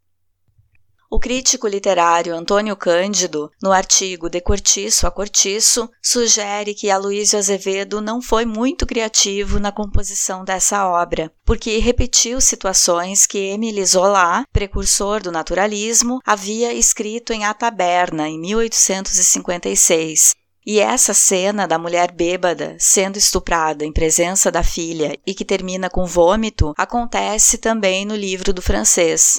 O 1.09 1.19
crítico 1.19 1.69
literário 1.69 2.35
Antônio 2.35 2.75
Cândido, 2.75 3.49
no 3.63 3.71
artigo 3.71 4.29
De 4.29 4.41
Cortiço 4.41 5.07
a 5.07 5.11
Cortiço, 5.11 5.89
sugere 6.03 6.73
que 6.73 6.89
Aloysio 6.89 7.39
Azevedo 7.39 8.01
não 8.01 8.21
foi 8.21 8.45
muito 8.45 8.85
criativo 8.85 9.57
na 9.57 9.71
composição 9.71 10.43
dessa 10.43 10.85
obra, 10.85 11.31
porque 11.45 11.77
repetiu 11.77 12.41
situações 12.41 13.25
que 13.25 13.37
Émile 13.37 13.85
Zola, 13.85 14.43
precursor 14.51 15.23
do 15.23 15.31
naturalismo, 15.31 16.19
havia 16.25 16.73
escrito 16.73 17.31
em 17.31 17.45
A 17.45 17.53
Taberna, 17.53 18.27
em 18.27 18.37
1856. 18.37 20.35
E 20.65 20.81
essa 20.81 21.13
cena 21.13 21.65
da 21.65 21.79
mulher 21.79 22.11
bêbada 22.11 22.75
sendo 22.77 23.15
estuprada 23.17 23.85
em 23.85 23.93
presença 23.93 24.51
da 24.51 24.61
filha 24.61 25.17
e 25.25 25.33
que 25.33 25.45
termina 25.45 25.89
com 25.89 26.05
vômito 26.05 26.73
acontece 26.77 27.57
também 27.57 28.03
no 28.03 28.13
livro 28.13 28.51
do 28.51 28.61
francês. 28.61 29.37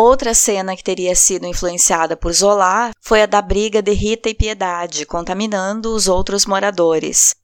Outra 0.00 0.32
cena 0.32 0.76
que 0.76 0.84
teria 0.84 1.12
sido 1.16 1.44
influenciada 1.44 2.16
por 2.16 2.32
Zola 2.32 2.92
foi 3.00 3.22
a 3.22 3.26
da 3.26 3.42
briga 3.42 3.82
de 3.82 3.90
Rita 3.90 4.28
e 4.28 4.34
Piedade, 4.34 5.04
contaminando 5.04 5.92
os 5.92 6.06
outros 6.06 6.46
moradores. 6.46 7.34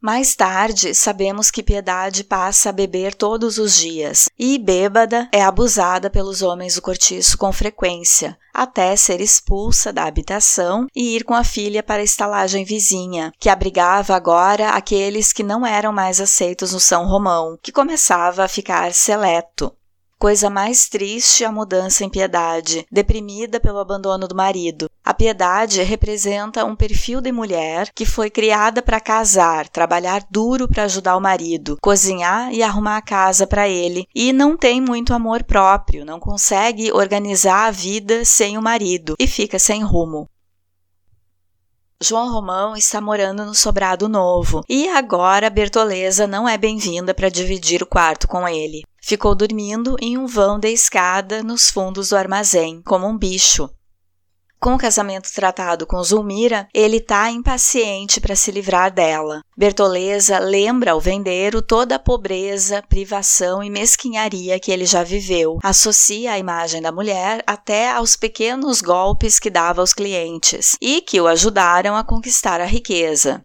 Mais 0.00 0.34
tarde, 0.34 0.94
sabemos 0.94 1.50
que 1.50 1.62
Piedade 1.62 2.24
passa 2.24 2.70
a 2.70 2.72
beber 2.72 3.14
todos 3.14 3.58
os 3.58 3.76
dias 3.76 4.26
e, 4.38 4.58
bêbada, 4.58 5.28
é 5.30 5.42
abusada 5.42 6.08
pelos 6.08 6.40
homens 6.40 6.76
do 6.76 6.80
cortiço 6.80 7.36
com 7.36 7.52
frequência, 7.52 8.38
até 8.54 8.96
ser 8.96 9.20
expulsa 9.20 9.92
da 9.92 10.04
habitação 10.04 10.86
e 10.96 11.14
ir 11.14 11.24
com 11.24 11.34
a 11.34 11.44
filha 11.44 11.82
para 11.82 12.00
a 12.00 12.04
estalagem 12.04 12.64
vizinha, 12.64 13.34
que 13.38 13.50
abrigava 13.50 14.16
agora 14.16 14.70
aqueles 14.70 15.30
que 15.30 15.42
não 15.42 15.66
eram 15.66 15.92
mais 15.92 16.22
aceitos 16.22 16.72
no 16.72 16.80
São 16.80 17.06
Romão, 17.06 17.58
que 17.62 17.70
começava 17.70 18.44
a 18.44 18.48
ficar 18.48 18.94
seleto. 18.94 19.70
Coisa 20.18 20.48
mais 20.48 20.88
triste 20.88 21.44
a 21.44 21.52
mudança 21.52 22.02
em 22.02 22.08
Piedade, 22.08 22.86
deprimida 22.90 23.60
pelo 23.60 23.78
abandono 23.78 24.26
do 24.26 24.34
marido. 24.34 24.88
A 25.04 25.12
Piedade 25.12 25.82
representa 25.82 26.64
um 26.64 26.74
perfil 26.74 27.20
de 27.20 27.30
mulher 27.30 27.90
que 27.94 28.06
foi 28.06 28.30
criada 28.30 28.80
para 28.80 28.98
casar, 28.98 29.68
trabalhar 29.68 30.24
duro 30.30 30.66
para 30.66 30.84
ajudar 30.84 31.18
o 31.18 31.20
marido, 31.20 31.76
cozinhar 31.82 32.50
e 32.50 32.62
arrumar 32.62 32.96
a 32.96 33.02
casa 33.02 33.46
para 33.46 33.68
ele, 33.68 34.06
e 34.14 34.32
não 34.32 34.56
tem 34.56 34.80
muito 34.80 35.12
amor 35.12 35.44
próprio, 35.44 36.02
não 36.02 36.18
consegue 36.18 36.90
organizar 36.90 37.66
a 37.66 37.70
vida 37.70 38.24
sem 38.24 38.56
o 38.56 38.62
marido 38.62 39.16
e 39.20 39.26
fica 39.26 39.58
sem 39.58 39.84
rumo. 39.84 40.26
João 42.02 42.30
Romão 42.30 42.74
está 42.74 43.00
morando 43.00 43.44
no 43.44 43.54
sobrado 43.54 44.08
novo 44.08 44.62
e 44.68 44.88
agora 44.88 45.48
Bertoleza 45.48 46.26
não 46.26 46.48
é 46.48 46.58
bem-vinda 46.58 47.14
para 47.14 47.30
dividir 47.30 47.82
o 47.82 47.86
quarto 47.86 48.26
com 48.28 48.46
ele. 48.46 48.82
Ficou 49.06 49.36
dormindo 49.36 49.94
em 50.00 50.18
um 50.18 50.26
vão 50.26 50.58
de 50.58 50.68
escada 50.68 51.40
nos 51.40 51.70
fundos 51.70 52.08
do 52.08 52.16
armazém, 52.16 52.82
como 52.82 53.06
um 53.06 53.16
bicho. 53.16 53.70
Com 54.58 54.74
o 54.74 54.78
casamento 54.78 55.32
tratado 55.32 55.86
com 55.86 56.02
Zulmira, 56.02 56.66
ele 56.74 56.96
está 56.96 57.30
impaciente 57.30 58.20
para 58.20 58.34
se 58.34 58.50
livrar 58.50 58.92
dela. 58.92 59.42
Bertoleza 59.56 60.40
lembra 60.40 60.90
ao 60.90 61.00
vendeiro 61.00 61.62
toda 61.62 61.94
a 61.94 62.00
pobreza, 62.00 62.82
privação 62.88 63.62
e 63.62 63.70
mesquinharia 63.70 64.58
que 64.58 64.72
ele 64.72 64.84
já 64.84 65.04
viveu. 65.04 65.60
Associa 65.62 66.32
a 66.32 66.38
imagem 66.40 66.82
da 66.82 66.90
mulher 66.90 67.44
até 67.46 67.92
aos 67.92 68.16
pequenos 68.16 68.82
golpes 68.82 69.38
que 69.38 69.48
dava 69.48 69.82
aos 69.82 69.92
clientes 69.92 70.74
e 70.80 71.00
que 71.00 71.20
o 71.20 71.28
ajudaram 71.28 71.94
a 71.94 72.02
conquistar 72.02 72.60
a 72.60 72.66
riqueza. 72.66 73.44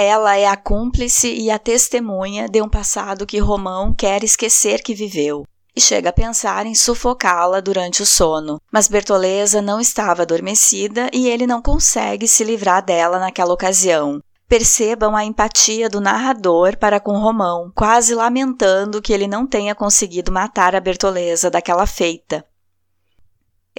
Ela 0.00 0.34
é 0.34 0.46
a 0.46 0.56
cúmplice 0.56 1.30
e 1.30 1.50
a 1.50 1.58
testemunha 1.58 2.48
de 2.48 2.62
um 2.62 2.68
passado 2.70 3.26
que 3.26 3.38
Romão 3.38 3.92
quer 3.92 4.24
esquecer 4.24 4.82
que 4.82 4.94
viveu 4.94 5.44
e 5.76 5.80
chega 5.80 6.08
a 6.08 6.12
pensar 6.12 6.64
em 6.64 6.74
sufocá-la 6.74 7.60
durante 7.60 8.02
o 8.02 8.06
sono. 8.06 8.58
Mas 8.72 8.88
Bertoleza 8.88 9.60
não 9.60 9.78
estava 9.78 10.22
adormecida 10.22 11.10
e 11.12 11.28
ele 11.28 11.46
não 11.46 11.60
consegue 11.60 12.26
se 12.26 12.42
livrar 12.42 12.82
dela 12.82 13.18
naquela 13.18 13.52
ocasião. 13.52 14.22
Percebam 14.48 15.14
a 15.14 15.22
empatia 15.22 15.88
do 15.88 16.00
narrador 16.00 16.78
para 16.78 16.98
com 16.98 17.18
Romão, 17.18 17.70
quase 17.74 18.14
lamentando 18.14 19.02
que 19.02 19.12
ele 19.12 19.28
não 19.28 19.46
tenha 19.46 19.74
conseguido 19.74 20.32
matar 20.32 20.74
a 20.74 20.80
Bertoleza 20.80 21.50
daquela 21.50 21.86
feita. 21.86 22.44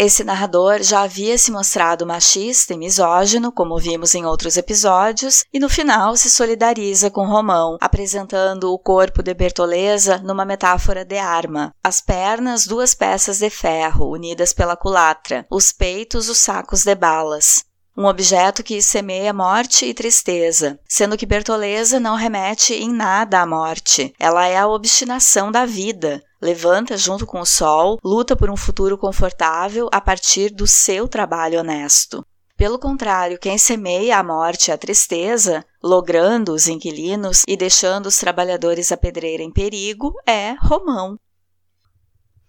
Esse 0.04 0.24
narrador 0.24 0.82
já 0.82 1.04
havia 1.04 1.38
se 1.38 1.52
mostrado 1.52 2.08
machista 2.08 2.74
e 2.74 2.78
misógino, 2.78 3.52
como 3.52 3.78
vimos 3.78 4.16
em 4.16 4.26
outros 4.26 4.58
episódios, 4.58 5.46
e 5.54 5.60
no 5.60 5.70
final 5.70 6.18
se 6.18 6.28
solidariza 6.28 7.12
com 7.12 7.28
Romão, 7.28 7.78
apresentando 7.80 8.74
o 8.74 8.80
corpo 8.80 9.22
de 9.22 9.32
Bertoleza 9.32 10.18
numa 10.18 10.44
metáfora 10.44 11.06
de 11.06 11.20
arma. 11.20 11.72
As 11.84 12.02
pernas, 12.02 12.66
duas 12.66 12.96
peças 12.96 13.38
de 13.38 13.52
ferro 13.52 14.10
unidas 14.10 14.54
pela 14.54 14.76
culatra, 14.76 15.46
os 15.52 15.72
peitos, 15.72 16.30
os 16.30 16.40
sacos 16.40 16.84
de 16.84 16.96
balas 16.96 17.64
um 17.96 18.06
objeto 18.06 18.64
que 18.64 18.82
semeia 18.82 19.34
morte 19.34 19.86
e 19.86 19.94
tristeza, 19.94 20.80
sendo 20.88 21.18
que 21.18 21.26
Bertoleza 21.26 22.00
não 22.00 22.16
remete 22.16 22.74
em 22.74 22.90
nada 22.90 23.42
à 23.42 23.46
morte. 23.46 24.14
Ela 24.18 24.48
é 24.48 24.58
a 24.58 24.68
obstinação 24.68 25.52
da 25.52 25.66
vida, 25.66 26.24
levanta 26.42 26.98
junto 26.98 27.26
com 27.26 27.40
o 27.40 27.46
sol, 27.46 28.00
luta 28.04 28.36
por 28.36 28.50
um 28.50 28.58
futuro 28.58 28.98
confortável 28.98 29.88
a 29.92 30.02
partir 30.02 30.50
do 30.50 30.66
seu 30.66 31.08
trabalho 31.08 31.60
honesto. 31.60 32.26
Pelo 32.58 32.78
contrário, 32.78 33.40
quem 33.40 33.58
semeia 33.58 34.18
a 34.20 34.24
morte 34.24 34.68
e 34.68 34.72
a 34.72 34.78
tristeza, 34.78 35.66
logrando 35.82 36.54
os 36.54 36.68
inquilinos 36.68 37.44
e 37.48 37.58
deixando 37.58 38.06
os 38.06 38.18
trabalhadores 38.18 38.92
a 38.92 38.98
pedreira 38.98 39.42
em 39.42 39.52
perigo, 39.52 40.14
é 40.28 40.56
Romão. 40.60 41.18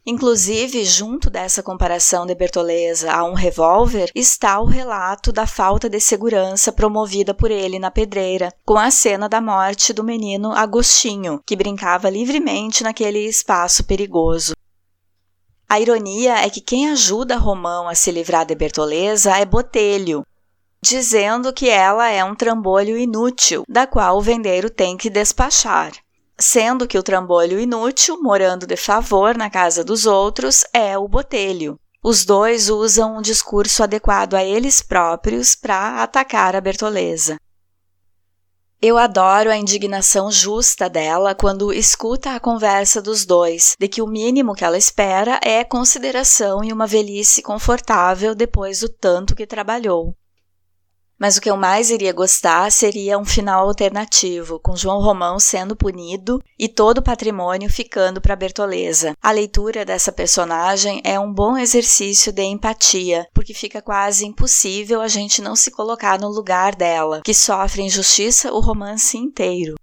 Inclusive, 0.05 0.85
junto 0.85 1.31
dessa 1.31 1.63
comparação 1.63 2.27
de 2.27 2.35
Bertoleza 2.35 3.13
a 3.13 3.23
um 3.23 3.35
revólver, 3.35 4.11
está 4.17 4.61
o 4.61 4.65
relato 4.65 5.31
da 5.31 5.47
falta 5.47 5.89
de 5.89 6.01
segurança 6.01 6.73
promovida 6.73 7.33
por 7.33 7.53
ele 7.53 7.79
na 7.79 7.89
pedreira, 7.89 8.53
com 8.65 8.77
a 8.77 8.91
cena 8.91 9.29
da 9.29 9.41
morte 9.41 9.93
do 9.93 10.03
menino 10.03 10.51
Agostinho, 10.51 11.41
que 11.47 11.55
brincava 11.55 12.11
livremente 12.11 12.83
naquele 12.83 13.21
espaço 13.21 13.85
perigoso. 13.85 14.55
A 15.69 15.79
ironia 15.79 16.35
é 16.35 16.51
que 16.51 16.61
quem 16.61 16.91
ajuda 16.91 17.37
Romão 17.37 17.89
a 17.89 17.95
se 17.95 18.11
livrar 18.11 18.45
de 18.45 18.57
Bertoleza 18.57 19.39
é 19.39 19.45
Botelho, 19.45 20.27
dizendo 20.83 21.53
que 21.53 21.71
ela 21.71 22.11
é 22.11 22.25
um 22.25 22.35
trambolho 22.35 22.99
inútil, 22.99 23.63
da 23.69 23.87
qual 23.87 24.19
o 24.19 24.21
vendeiro 24.21 24.69
tem 24.69 24.97
que 24.97 25.09
despachar 25.09 25.93
sendo 26.43 26.87
que 26.87 26.99
o 26.99 27.03
trambolho 27.03 27.61
inútil, 27.61 28.21
morando 28.21 28.67
de 28.67 28.77
favor 28.77 29.37
na 29.37 29.49
casa 29.49 29.85
dos 29.85 30.05
outros, 30.07 30.65
é 30.75 30.99
o 30.99 31.09
botelho. 31.09 31.79
Os 32.03 32.25
dois 32.25 32.69
usam 32.69 33.17
um 33.17 33.23
discurso 33.23 33.83
adequado 33.83 34.35
a 34.35 34.43
eles 34.43 34.83
próprios 34.83 35.55
para 35.55 36.03
atacar 36.03 36.57
a 36.57 36.61
Bertoleza. 36.61 37.39
Eu 38.81 38.99
adoro 38.99 39.49
a 39.49 39.57
indignação 39.57 40.29
justa 40.29 40.91
dela 40.91 41.37
quando 41.37 41.73
escuta 41.73 42.35
a 42.35 42.41
conversa 42.41 43.01
dos 43.01 43.25
dois, 43.25 43.77
de 43.79 43.87
que 43.87 44.03
o 44.03 44.09
mínimo 44.09 44.57
que 44.57 44.65
ela 44.65 44.77
espera 44.77 45.39
é 45.41 45.63
consideração 45.63 46.65
e 46.65 46.73
uma 46.73 46.89
velhice 46.89 47.41
confortável 47.41 48.35
depois 48.35 48.81
do 48.81 48.89
tanto 48.89 49.37
que 49.37 49.47
trabalhou. 49.47 50.17
Mas 51.23 51.37
o 51.37 51.41
que 51.41 51.49
eu 51.49 51.57
mais 51.57 51.89
iria 51.89 52.13
gostar 52.13 52.73
seria 52.73 53.17
um 53.17 53.25
final 53.25 53.69
alternativo, 53.69 54.59
com 54.59 54.75
João 54.75 55.01
Romão 55.01 55.39
sendo 55.39 55.77
punido 55.77 56.43
e 56.59 56.67
todo 56.67 56.99
o 56.99 57.03
patrimônio 57.03 57.71
ficando 57.71 58.21
para 58.21 58.35
Bertoleza. 58.35 59.17
A 59.23 59.31
leitura 59.31 59.85
dessa 59.85 60.11
personagem 60.11 61.01
é 61.05 61.21
um 61.21 61.33
bom 61.33 61.57
exercício 61.57 62.33
de 62.33 62.43
empatia, 62.43 63.25
porque 63.33 63.55
fica 63.55 63.81
quase 63.81 64.27
impossível 64.27 65.01
a 65.01 65.07
gente 65.07 65.41
não 65.41 65.55
se 65.55 65.71
colocar 65.71 66.19
no 66.19 66.29
lugar 66.29 66.75
dela, 66.75 67.21
que 67.25 67.33
sofre 67.33 67.83
injustiça 67.83 68.53
o 68.53 68.59
romance 68.59 69.17
inteiro. 69.17 69.77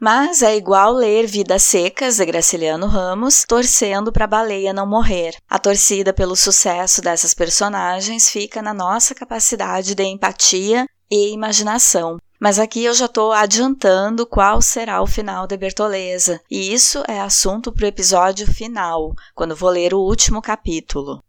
Mas 0.00 0.42
é 0.42 0.56
igual 0.56 0.92
ler 0.92 1.26
Vidas 1.26 1.64
Secas 1.64 2.18
de 2.18 2.24
Graciliano 2.24 2.86
Ramos, 2.86 3.44
torcendo 3.48 4.12
para 4.12 4.26
a 4.26 4.28
baleia 4.28 4.72
não 4.72 4.86
morrer. 4.86 5.34
A 5.50 5.58
torcida 5.58 6.12
pelo 6.12 6.36
sucesso 6.36 7.02
dessas 7.02 7.34
personagens 7.34 8.30
fica 8.30 8.62
na 8.62 8.72
nossa 8.72 9.12
capacidade 9.12 9.96
de 9.96 10.04
empatia 10.04 10.86
e 11.10 11.32
imaginação. 11.32 12.16
Mas 12.38 12.60
aqui 12.60 12.84
eu 12.84 12.94
já 12.94 13.06
estou 13.06 13.32
adiantando 13.32 14.24
qual 14.24 14.62
será 14.62 15.02
o 15.02 15.06
final 15.06 15.48
de 15.48 15.56
Bertoleza, 15.56 16.40
e 16.48 16.72
isso 16.72 17.02
é 17.08 17.18
assunto 17.18 17.72
para 17.72 17.84
o 17.84 17.88
episódio 17.88 18.46
final, 18.46 19.12
quando 19.34 19.56
vou 19.56 19.70
ler 19.70 19.92
o 19.92 19.98
último 19.98 20.40
capítulo. 20.40 21.20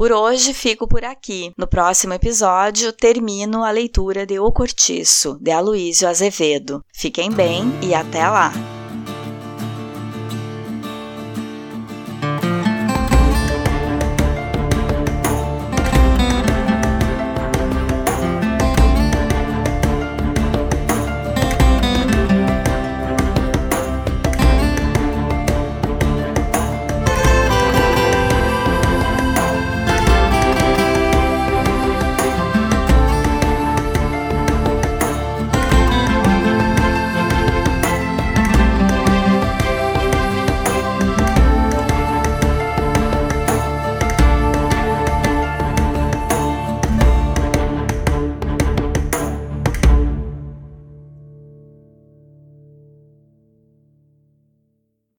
Por 0.00 0.12
hoje 0.12 0.54
fico 0.54 0.88
por 0.88 1.04
aqui. 1.04 1.52
No 1.58 1.66
próximo 1.66 2.14
episódio 2.14 2.90
termino 2.90 3.62
a 3.62 3.70
leitura 3.70 4.24
de 4.24 4.38
O 4.38 4.50
Cortiço, 4.50 5.36
de 5.38 5.50
Aloísio 5.50 6.08
Azevedo. 6.08 6.82
Fiquem 6.90 7.30
bem 7.30 7.64
e 7.82 7.94
até 7.94 8.26
lá! 8.26 8.79